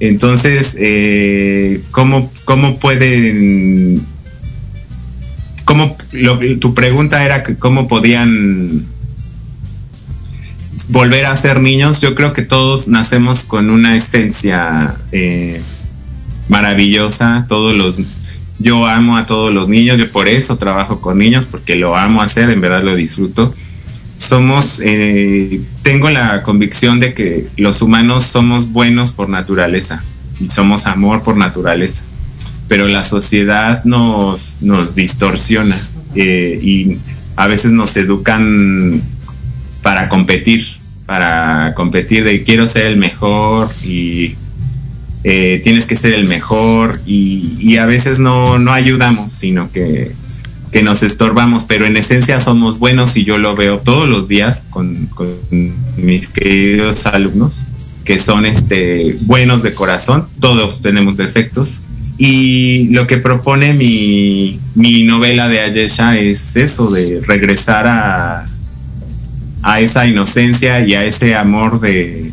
Entonces, 0.00 0.76
eh, 0.80 1.82
¿cómo, 1.92 2.32
¿cómo 2.44 2.80
pueden... 2.80 4.04
Cómo, 5.64 5.96
tu 6.58 6.74
pregunta 6.74 7.24
era 7.24 7.44
que 7.44 7.54
cómo 7.56 7.86
podían 7.86 8.97
volver 10.88 11.26
a 11.26 11.36
ser 11.36 11.60
niños. 11.60 12.00
Yo 12.00 12.14
creo 12.14 12.32
que 12.32 12.42
todos 12.42 12.88
nacemos 12.88 13.44
con 13.44 13.70
una 13.70 13.96
esencia 13.96 14.94
eh, 15.12 15.60
maravillosa. 16.48 17.46
Todos 17.48 17.74
los, 17.74 18.00
yo 18.58 18.86
amo 18.86 19.16
a 19.16 19.26
todos 19.26 19.52
los 19.52 19.68
niños. 19.68 19.98
Yo 19.98 20.10
por 20.10 20.28
eso 20.28 20.56
trabajo 20.56 21.00
con 21.00 21.18
niños 21.18 21.46
porque 21.46 21.76
lo 21.76 21.96
amo 21.96 22.22
hacer. 22.22 22.50
En 22.50 22.60
verdad 22.60 22.82
lo 22.82 22.96
disfruto. 22.96 23.54
Somos, 24.16 24.80
eh, 24.84 25.60
tengo 25.82 26.10
la 26.10 26.42
convicción 26.42 26.98
de 26.98 27.14
que 27.14 27.46
los 27.56 27.82
humanos 27.82 28.24
somos 28.24 28.72
buenos 28.72 29.12
por 29.12 29.28
naturaleza 29.28 30.02
y 30.40 30.48
somos 30.48 30.86
amor 30.86 31.22
por 31.22 31.36
naturaleza. 31.36 32.04
Pero 32.66 32.88
la 32.88 33.04
sociedad 33.04 33.84
nos, 33.84 34.58
nos 34.60 34.94
distorsiona 34.94 35.78
eh, 36.14 36.58
y 36.60 36.98
a 37.36 37.46
veces 37.46 37.70
nos 37.70 37.96
educan 37.96 39.00
para 39.82 40.08
competir, 40.08 40.64
para 41.06 41.72
competir 41.74 42.24
de 42.24 42.42
quiero 42.42 42.68
ser 42.68 42.86
el 42.86 42.96
mejor 42.96 43.70
y 43.84 44.34
eh, 45.24 45.60
tienes 45.64 45.86
que 45.86 45.96
ser 45.96 46.14
el 46.14 46.26
mejor 46.26 47.00
y, 47.06 47.76
a 47.76 47.86
veces 47.86 48.18
no, 48.18 48.58
no 48.58 48.72
ayudamos, 48.72 49.32
sino 49.32 49.70
que, 49.70 50.12
que, 50.72 50.82
nos 50.82 51.02
estorbamos, 51.02 51.64
pero 51.64 51.86
en 51.86 51.96
esencia 51.96 52.40
somos 52.40 52.78
buenos 52.78 53.16
y 53.16 53.24
yo 53.24 53.38
lo 53.38 53.54
veo 53.54 53.78
todos 53.78 54.08
los 54.08 54.28
días 54.28 54.66
con, 54.70 55.06
con 55.06 55.28
mis 55.96 56.28
queridos 56.28 57.06
alumnos 57.06 57.64
que 58.08 58.18
son 58.18 58.46
este, 58.46 59.16
buenos 59.20 59.62
de 59.62 59.74
corazón, 59.74 60.26
todos 60.40 60.80
tenemos 60.80 61.18
defectos. 61.18 61.82
Y 62.16 62.88
lo 62.88 63.06
que 63.06 63.18
propone 63.18 63.74
mi, 63.74 64.58
mi 64.74 65.04
novela 65.04 65.46
de 65.50 65.60
Ayesha 65.60 66.18
es 66.18 66.56
eso, 66.56 66.90
de 66.90 67.20
regresar 67.20 67.86
a, 67.86 68.46
a 69.62 69.80
esa 69.80 70.06
inocencia 70.06 70.86
y 70.86 70.94
a 70.94 71.04
ese 71.04 71.34
amor 71.34 71.80
de 71.80 72.32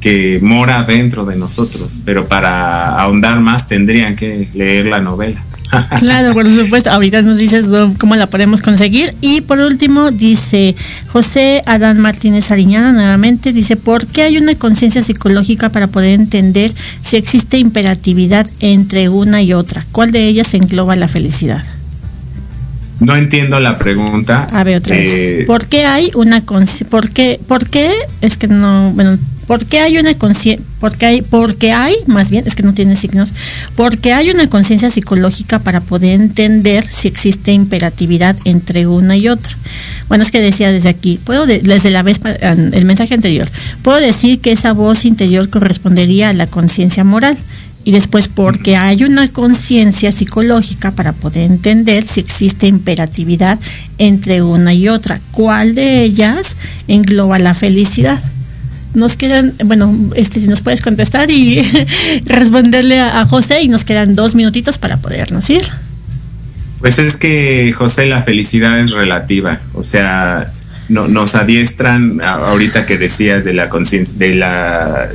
que 0.00 0.38
mora 0.42 0.84
dentro 0.84 1.24
de 1.24 1.36
nosotros, 1.36 2.02
pero 2.04 2.26
para 2.26 3.00
ahondar 3.00 3.40
más 3.40 3.68
tendrían 3.68 4.14
que 4.16 4.48
leer 4.54 4.86
la 4.86 5.00
novela. 5.00 5.42
Claro, 5.98 6.32
por 6.32 6.50
supuesto. 6.50 6.90
Ahorita 6.90 7.20
nos 7.20 7.36
dices 7.36 7.70
cómo 7.98 8.16
la 8.16 8.26
podemos 8.26 8.62
conseguir. 8.62 9.14
Y 9.20 9.42
por 9.42 9.58
último, 9.58 10.10
dice 10.10 10.74
José 11.08 11.62
Adán 11.66 11.98
Martínez 11.98 12.50
Ariñana 12.50 12.92
nuevamente, 12.92 13.52
dice, 13.52 13.76
¿por 13.76 14.06
qué 14.06 14.22
hay 14.22 14.38
una 14.38 14.54
conciencia 14.54 15.02
psicológica 15.02 15.68
para 15.68 15.86
poder 15.86 16.18
entender 16.18 16.72
si 17.02 17.16
existe 17.16 17.58
imperatividad 17.58 18.48
entre 18.60 19.10
una 19.10 19.42
y 19.42 19.52
otra? 19.52 19.84
¿Cuál 19.92 20.10
de 20.10 20.26
ellas 20.26 20.54
engloba 20.54 20.96
la 20.96 21.08
felicidad? 21.08 21.62
No 23.00 23.16
entiendo 23.16 23.60
la 23.60 23.78
pregunta. 23.78 24.48
A 24.52 24.64
ver, 24.64 24.78
otra 24.78 24.96
vez. 24.96 25.10
Eh, 25.10 25.44
¿Por 25.46 25.66
qué 25.66 25.84
hay 25.84 26.10
una 26.14 26.42
por 26.42 27.10
qué, 27.10 27.40
por 27.46 27.68
qué 27.68 27.92
es 28.20 28.36
que 28.36 28.48
no, 28.48 28.92
bueno, 28.92 29.18
por 29.48 29.64
qué 29.64 29.80
hay 29.80 29.96
una 29.96 30.12
conciencia, 30.12 30.62
porque 30.78 31.06
hay, 31.06 31.22
porque 31.22 31.72
hay, 31.72 31.94
más 32.06 32.30
bien, 32.30 32.44
es 32.46 32.54
que 32.54 32.62
no 32.62 32.74
tiene 32.74 32.96
signos, 32.96 33.32
porque 33.76 34.12
hay 34.12 34.30
una 34.30 34.48
conciencia 34.50 34.90
psicológica 34.90 35.58
para 35.58 35.80
poder 35.80 36.20
entender 36.20 36.84
si 36.86 37.08
existe 37.08 37.52
imperatividad 37.52 38.36
entre 38.44 38.86
una 38.86 39.16
y 39.16 39.28
otra. 39.28 39.56
Bueno, 40.08 40.22
es 40.22 40.30
que 40.30 40.40
decía 40.40 40.70
desde 40.70 40.90
aquí, 40.90 41.18
puedo 41.24 41.46
desde 41.46 41.90
la 41.90 42.02
vez 42.02 42.20
el 42.42 42.84
mensaje 42.84 43.14
anterior, 43.14 43.48
puedo 43.82 43.98
decir 43.98 44.40
que 44.40 44.52
esa 44.52 44.74
voz 44.74 45.06
interior 45.06 45.48
correspondería 45.48 46.28
a 46.28 46.34
la 46.34 46.46
conciencia 46.46 47.02
moral 47.02 47.36
y 47.84 47.92
después 47.92 48.28
porque 48.28 48.76
hay 48.76 49.04
una 49.04 49.28
conciencia 49.28 50.12
psicológica 50.12 50.90
para 50.90 51.12
poder 51.12 51.50
entender 51.50 52.06
si 52.06 52.20
existe 52.20 52.66
imperatividad 52.66 53.58
entre 53.96 54.42
una 54.42 54.74
y 54.74 54.88
otra. 54.88 55.20
¿Cuál 55.32 55.74
de 55.74 56.02
ellas 56.02 56.56
engloba 56.86 57.38
la 57.38 57.54
felicidad? 57.54 58.22
Nos 58.94 59.16
quedan, 59.16 59.54
bueno, 59.64 59.96
este, 60.16 60.40
si 60.40 60.48
nos 60.48 60.60
puedes 60.60 60.80
contestar 60.80 61.30
y 61.30 61.62
responderle 62.26 63.00
a, 63.00 63.24
José 63.24 63.62
y 63.62 63.68
nos 63.68 63.84
quedan 63.84 64.14
dos 64.14 64.34
minutitos 64.34 64.76
para 64.76 64.98
podernos 64.98 65.48
ir. 65.48 65.64
Pues 66.80 66.98
es 66.98 67.16
que, 67.16 67.72
José, 67.76 68.06
la 68.06 68.22
felicidad 68.22 68.78
es 68.80 68.90
relativa. 68.90 69.60
O 69.74 69.82
sea, 69.82 70.52
no, 70.88 71.08
nos 71.08 71.34
adiestran, 71.34 72.20
ahorita 72.20 72.86
que 72.86 72.98
decías 72.98 73.44
de 73.44 73.52
la 73.52 73.68
conciencia, 73.68 74.18
de 74.18 74.34
la 74.34 75.08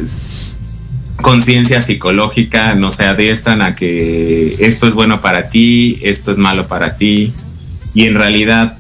conciencia 1.24 1.82
psicológica, 1.82 2.76
no 2.76 2.92
se 2.92 3.06
adiestran 3.06 3.64
a 3.64 3.74
que 3.74 4.58
esto 4.60 4.86
es 4.86 4.94
bueno 4.94 5.22
para 5.22 5.50
ti, 5.50 5.98
esto 6.04 6.32
es 6.32 6.38
malo 6.38 6.68
para 6.68 6.98
ti, 6.98 7.34
y 7.96 8.06
en 8.06 8.14
realidad 8.14 8.78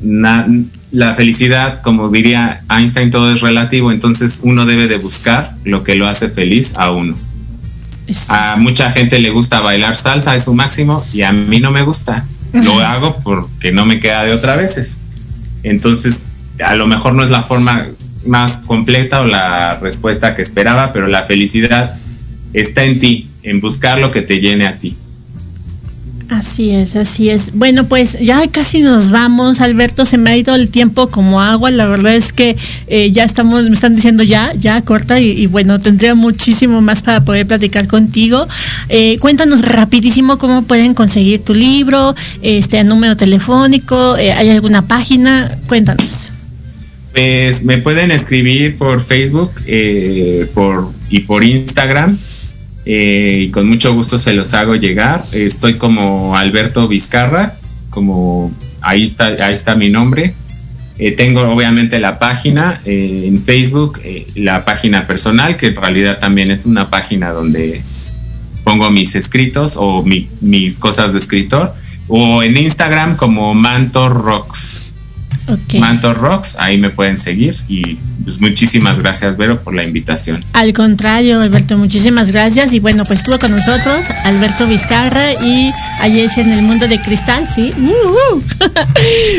la 0.91 1.15
felicidad, 1.15 1.81
como 1.81 2.09
diría 2.09 2.61
Einstein, 2.69 3.09
todo 3.09 3.33
es 3.33 3.41
relativo, 3.41 3.91
entonces 3.91 4.41
uno 4.43 4.67
debe 4.67 4.87
de 4.87 4.97
buscar 4.97 5.55
lo 5.63 5.83
que 5.83 5.95
lo 5.95 6.07
hace 6.07 6.29
feliz 6.29 6.75
a 6.77 6.91
uno. 6.91 7.15
A 8.29 8.57
mucha 8.57 8.91
gente 8.91 9.17
le 9.17 9.31
gusta 9.31 9.61
bailar 9.61 9.95
salsa, 9.95 10.35
es 10.35 10.43
su 10.43 10.53
máximo, 10.53 11.03
y 11.13 11.23
a 11.23 11.31
mí 11.31 11.59
no 11.59 11.71
me 11.71 11.81
gusta. 11.81 12.25
Lo 12.51 12.79
hago 12.79 13.17
porque 13.23 13.71
no 13.71 13.85
me 13.85 13.99
queda 13.99 14.23
de 14.23 14.33
otra 14.33 14.55
veces. 14.55 14.99
Entonces, 15.63 16.29
a 16.63 16.75
lo 16.75 16.85
mejor 16.85 17.15
no 17.15 17.23
es 17.23 17.31
la 17.31 17.41
forma 17.41 17.87
más 18.27 18.63
completa 18.67 19.21
o 19.21 19.25
la 19.25 19.79
respuesta 19.79 20.35
que 20.35 20.41
esperaba, 20.41 20.93
pero 20.93 21.07
la 21.07 21.23
felicidad 21.23 21.97
está 22.53 22.83
en 22.83 22.99
ti, 22.99 23.27
en 23.43 23.59
buscar 23.59 23.99
lo 23.99 24.11
que 24.11 24.21
te 24.21 24.39
llene 24.39 24.67
a 24.67 24.75
ti. 24.75 24.95
Así 26.33 26.71
es, 26.71 26.95
así 26.95 27.29
es. 27.29 27.51
Bueno, 27.53 27.87
pues 27.87 28.17
ya 28.19 28.47
casi 28.47 28.79
nos 28.79 29.11
vamos, 29.11 29.61
Alberto, 29.61 30.03
se 30.03 30.17
me 30.17 30.31
ha 30.31 30.37
ido 30.37 30.55
el 30.55 30.69
tiempo 30.69 31.07
como 31.07 31.41
agua, 31.41 31.69
la 31.69 31.87
verdad 31.87 32.15
es 32.15 32.33
que 32.33 32.57
eh, 32.87 33.11
ya 33.11 33.23
estamos, 33.23 33.63
me 33.65 33.73
están 33.73 33.95
diciendo 33.95 34.23
ya, 34.23 34.51
ya 34.57 34.81
corta 34.81 35.19
y, 35.19 35.45
bueno, 35.45 35.79
tendría 35.79 36.15
muchísimo 36.15 36.81
más 36.81 37.03
para 37.03 37.23
poder 37.23 37.45
platicar 37.45 37.87
contigo. 37.87 38.47
Eh, 38.89 39.17
cuéntanos 39.19 39.61
rapidísimo 39.61 40.39
cómo 40.39 40.63
pueden 40.63 40.95
conseguir 40.95 41.43
tu 41.43 41.53
libro, 41.53 42.15
este 42.41 42.83
número 42.83 43.15
telefónico, 43.15 44.17
eh, 44.17 44.33
¿hay 44.33 44.49
alguna 44.49 44.87
página? 44.87 45.55
Cuéntanos. 45.67 46.31
Pues 47.11 47.63
me 47.63 47.77
pueden 47.77 48.09
escribir 48.09 48.77
por 48.77 49.03
Facebook 49.03 49.51
por, 50.55 50.91
y 51.09 51.19
por 51.19 51.43
Instagram 51.43 52.17
eh, 52.85 53.45
y 53.45 53.49
con 53.49 53.67
mucho 53.67 53.93
gusto 53.93 54.17
se 54.17 54.33
los 54.33 54.53
hago 54.53 54.75
llegar. 54.75 55.23
Estoy 55.31 55.75
como 55.75 56.35
Alberto 56.37 56.87
Vizcarra, 56.87 57.53
como 57.89 58.51
ahí 58.81 59.03
está, 59.03 59.27
ahí 59.45 59.53
está 59.53 59.75
mi 59.75 59.89
nombre. 59.89 60.33
Eh, 60.99 61.11
tengo 61.11 61.41
obviamente 61.41 61.99
la 61.99 62.19
página 62.19 62.79
eh, 62.85 63.25
en 63.25 63.43
Facebook, 63.43 63.99
la 64.35 64.63
página 64.63 65.05
personal, 65.05 65.57
que 65.57 65.67
en 65.67 65.75
realidad 65.75 66.19
también 66.19 66.51
es 66.51 66.65
una 66.65 66.89
página 66.89 67.31
donde 67.31 67.81
pongo 68.63 68.91
mis 68.91 69.15
escritos 69.15 69.75
o 69.77 70.03
mis 70.03 70.79
cosas 70.79 71.13
de 71.13 71.19
escritor, 71.19 71.73
o 72.07 72.43
en 72.43 72.57
Instagram 72.57 73.15
como 73.15 73.53
Mantor 73.53 74.23
Rocks. 74.23 74.82
Mantor 75.79 76.17
Rocks, 76.17 76.55
ahí 76.59 76.77
me 76.77 76.89
pueden 76.89 77.17
seguir 77.17 77.55
y 77.67 77.97
pues 78.23 78.39
muchísimas 78.39 78.99
gracias, 78.99 79.35
Vero, 79.35 79.59
por 79.61 79.73
la 79.73 79.83
invitación. 79.83 80.39
Al 80.53 80.71
contrario, 80.73 81.41
Alberto, 81.41 81.77
muchísimas 81.77 82.31
gracias. 82.31 82.73
Y 82.73 82.79
bueno, 82.79 83.03
pues 83.03 83.19
estuvo 83.19 83.37
con 83.37 83.51
nosotros 83.51 83.97
Alberto 84.23 84.65
Vizcarra 84.65 85.33
y 85.43 85.71
Ayesh 86.01 86.39
en 86.39 86.51
el 86.53 86.61
mundo 86.61 86.87
de 86.87 86.99
cristal, 87.01 87.45
sí. 87.45 87.71
Uh, 87.77 88.35
uh. 88.35 88.43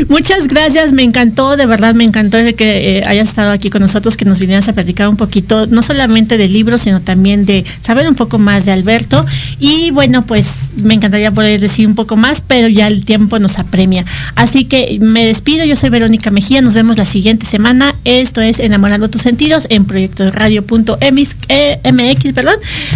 Muchas 0.09 0.47
gracias, 0.47 0.93
me 0.93 1.03
encantó, 1.03 1.57
de 1.57 1.65
verdad 1.65 1.95
me 1.95 2.03
encantó 2.03 2.37
que 2.55 2.99
eh, 2.99 3.03
hayas 3.07 3.29
estado 3.29 3.51
aquí 3.51 3.69
con 3.69 3.81
nosotros, 3.81 4.17
que 4.17 4.25
nos 4.25 4.39
vinieras 4.39 4.67
a 4.67 4.73
platicar 4.73 5.07
un 5.07 5.17
poquito, 5.17 5.65
no 5.67 5.81
solamente 5.81 6.37
del 6.37 6.53
libro, 6.53 6.77
sino 6.77 7.01
también 7.01 7.45
de 7.45 7.65
saber 7.81 8.07
un 8.07 8.15
poco 8.15 8.37
más 8.37 8.65
de 8.65 8.71
Alberto. 8.71 9.25
Y 9.59 9.91
bueno, 9.91 10.25
pues 10.25 10.73
me 10.75 10.93
encantaría 10.93 11.31
poder 11.31 11.59
decir 11.59 11.87
un 11.87 11.95
poco 11.95 12.17
más, 12.17 12.41
pero 12.41 12.67
ya 12.67 12.87
el 12.87 13.03
tiempo 13.03 13.39
nos 13.39 13.57
apremia. 13.57 14.05
Así 14.35 14.65
que 14.65 14.99
me 15.01 15.25
despido, 15.25 15.65
yo 15.65 15.75
soy 15.75 15.89
Verónica 15.95 16.29
Mejía, 16.29 16.61
nos 16.61 16.73
vemos 16.73 16.97
la 16.97 17.05
siguiente 17.05 17.45
semana. 17.45 17.95
Esto 18.03 18.41
es 18.41 18.59
en 18.59 18.65
Enamorando 18.65 19.09
tus 19.09 19.21
sentidos 19.21 19.65
en 19.69 19.85
proyectosradio.mx, 19.85 21.35
eh, 21.47 22.33
perdón, 22.33 22.55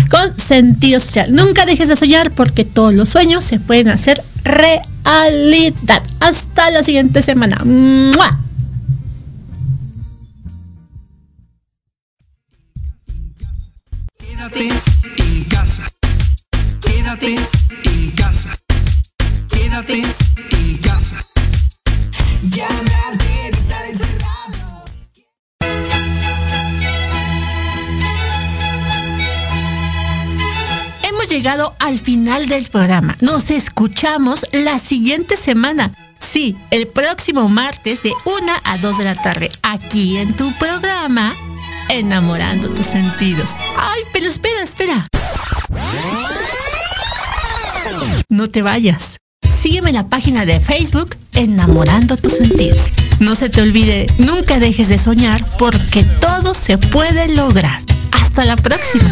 con 0.10 0.38
sentido 0.38 1.00
social. 1.00 1.34
Nunca 1.34 1.66
dejes 1.66 1.88
de 1.88 1.96
soñar 1.96 2.30
porque 2.32 2.66
todos 2.66 2.94
los 2.94 3.08
sueños 3.08 3.46
se 3.46 3.58
pueden 3.58 3.88
hacer 3.88 4.22
realidad. 4.44 6.04
Hasta 6.20 6.72
la 6.72 6.84
siguiente 6.84 7.22
semana. 7.22 7.64
Quédate 16.82 17.36
en 17.86 18.12
casa. 18.12 18.52
Quédate 19.48 20.02
en 20.52 20.78
casa. 20.78 21.29
Llegado 31.30 31.76
al 31.80 32.00
final 32.00 32.48
del 32.48 32.68
programa. 32.70 33.16
Nos 33.22 33.52
escuchamos 33.52 34.46
la 34.52 34.80
siguiente 34.80 35.38
semana. 35.38 35.94
Sí, 36.18 36.58
el 36.72 36.88
próximo 36.88 37.48
martes 37.48 38.04
de 38.04 38.12
1 38.26 38.54
a 38.64 38.78
2 38.80 38.98
de 38.98 39.04
la 39.06 39.16
tarde, 39.16 39.50
aquí 39.62 40.18
en 40.18 40.36
tu 40.36 40.52
programa, 40.54 41.34
Enamorando 41.88 42.70
tus 42.70 42.86
sentidos. 42.86 43.56
Ay, 43.76 44.04
pero 44.14 44.28
espera, 44.28 44.62
espera. 44.62 45.08
No 48.30 48.50
te 48.52 48.62
vayas. 48.62 49.18
Sígueme 49.60 49.90
en 49.90 49.96
la 49.96 50.08
página 50.08 50.46
de 50.46 50.62
Facebook 50.62 51.18
Enamorando 51.34 52.16
tus 52.16 52.38
sentidos. 52.38 52.90
No 53.20 53.36
se 53.36 53.50
te 53.50 53.62
olvide, 53.62 54.08
nunca 54.18 54.58
dejes 54.58 54.88
de 54.88 54.98
soñar 54.98 55.44
porque 55.58 56.04
todo 56.04 56.54
se 56.54 56.78
puede 56.78 57.28
lograr. 57.36 57.82
Hasta 58.12 58.46
la 58.46 58.56
próxima. 58.56 59.10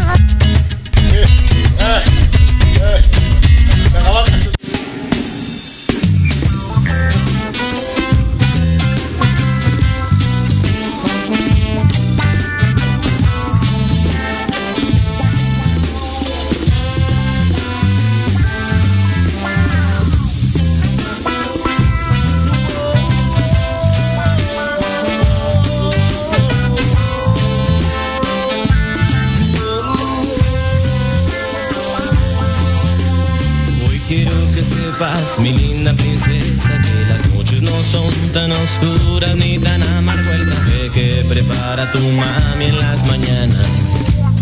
Tu 41.92 42.00
mami 42.00 42.66
en 42.66 42.78
las 42.78 43.06
mañanas. 43.06 43.68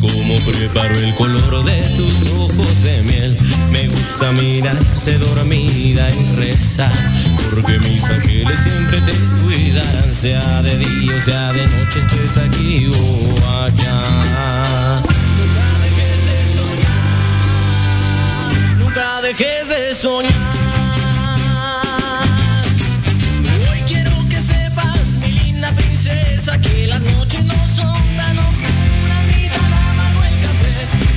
Como 0.01 0.35
preparo 0.39 0.95
el 0.99 1.15
color 1.15 1.63
de 1.63 1.81
tus 1.95 2.31
ojos 2.31 2.83
de 2.83 3.01
miel, 3.03 3.37
me 3.71 3.87
gusta 3.87 4.31
mirarte 4.33 5.17
dormida 5.17 6.07
y 6.11 6.35
rezar, 6.35 6.91
porque 7.49 7.79
mis 7.79 8.03
ángeles 8.03 8.59
siempre 8.59 9.01
te 9.01 9.13
cuidarán, 9.43 10.13
sea 10.13 10.61
de 10.61 10.77
día 10.77 11.15
o 11.15 11.21
sea 11.21 11.53
de 11.53 11.65
noche, 11.67 11.99
estés 11.99 12.37
aquí 12.37 12.87
o 12.87 13.63
allá. 13.63 15.01
Nunca 18.79 19.21
dejes 19.21 19.69
de 19.69 19.95
soñar. 19.95 20.64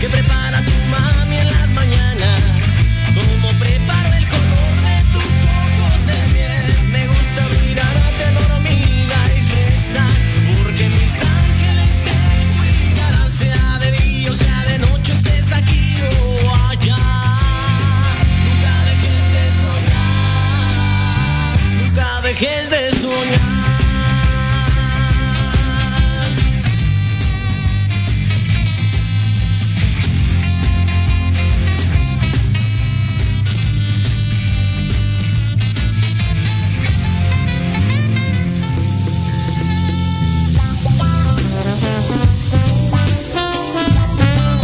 que 0.00 0.08
prepara 0.08 0.62
tu 0.62 0.72
mami 0.90 1.38
en 1.38 1.46
las 1.48 1.70
mañanas. 1.72 2.78
Como 3.14 3.48
preparo 3.58 4.08
el 4.14 4.28
color 4.28 4.74
de 4.86 5.02
tus 5.12 5.24
ojos 5.58 6.06
de 6.06 6.18
miel. 6.34 6.66
Me 6.92 7.06
gusta 7.08 7.48
mirarte 7.60 8.24
dormida 8.40 9.18
y 9.36 9.40
rezar. 9.50 10.10
Porque 10.62 10.88
mis 10.88 11.12
ángeles 11.12 11.92
te 12.06 12.16
cuidarán, 12.58 13.30
sea 13.30 13.78
de 13.80 13.90
día 13.92 14.30
o 14.30 14.34
sea 14.34 14.64
de 14.66 14.78
noche, 14.78 15.12
estés 15.12 15.52
aquí 15.52 16.00
o 16.02 16.54
allá. 16.68 17.02
Nunca 18.46 18.74
dejes 18.88 19.24
de 19.34 19.44
soñar. 19.62 20.72
Nunca 21.82 22.20
dejes 22.22 22.70
de 22.70 22.90
soñar. 23.00 23.47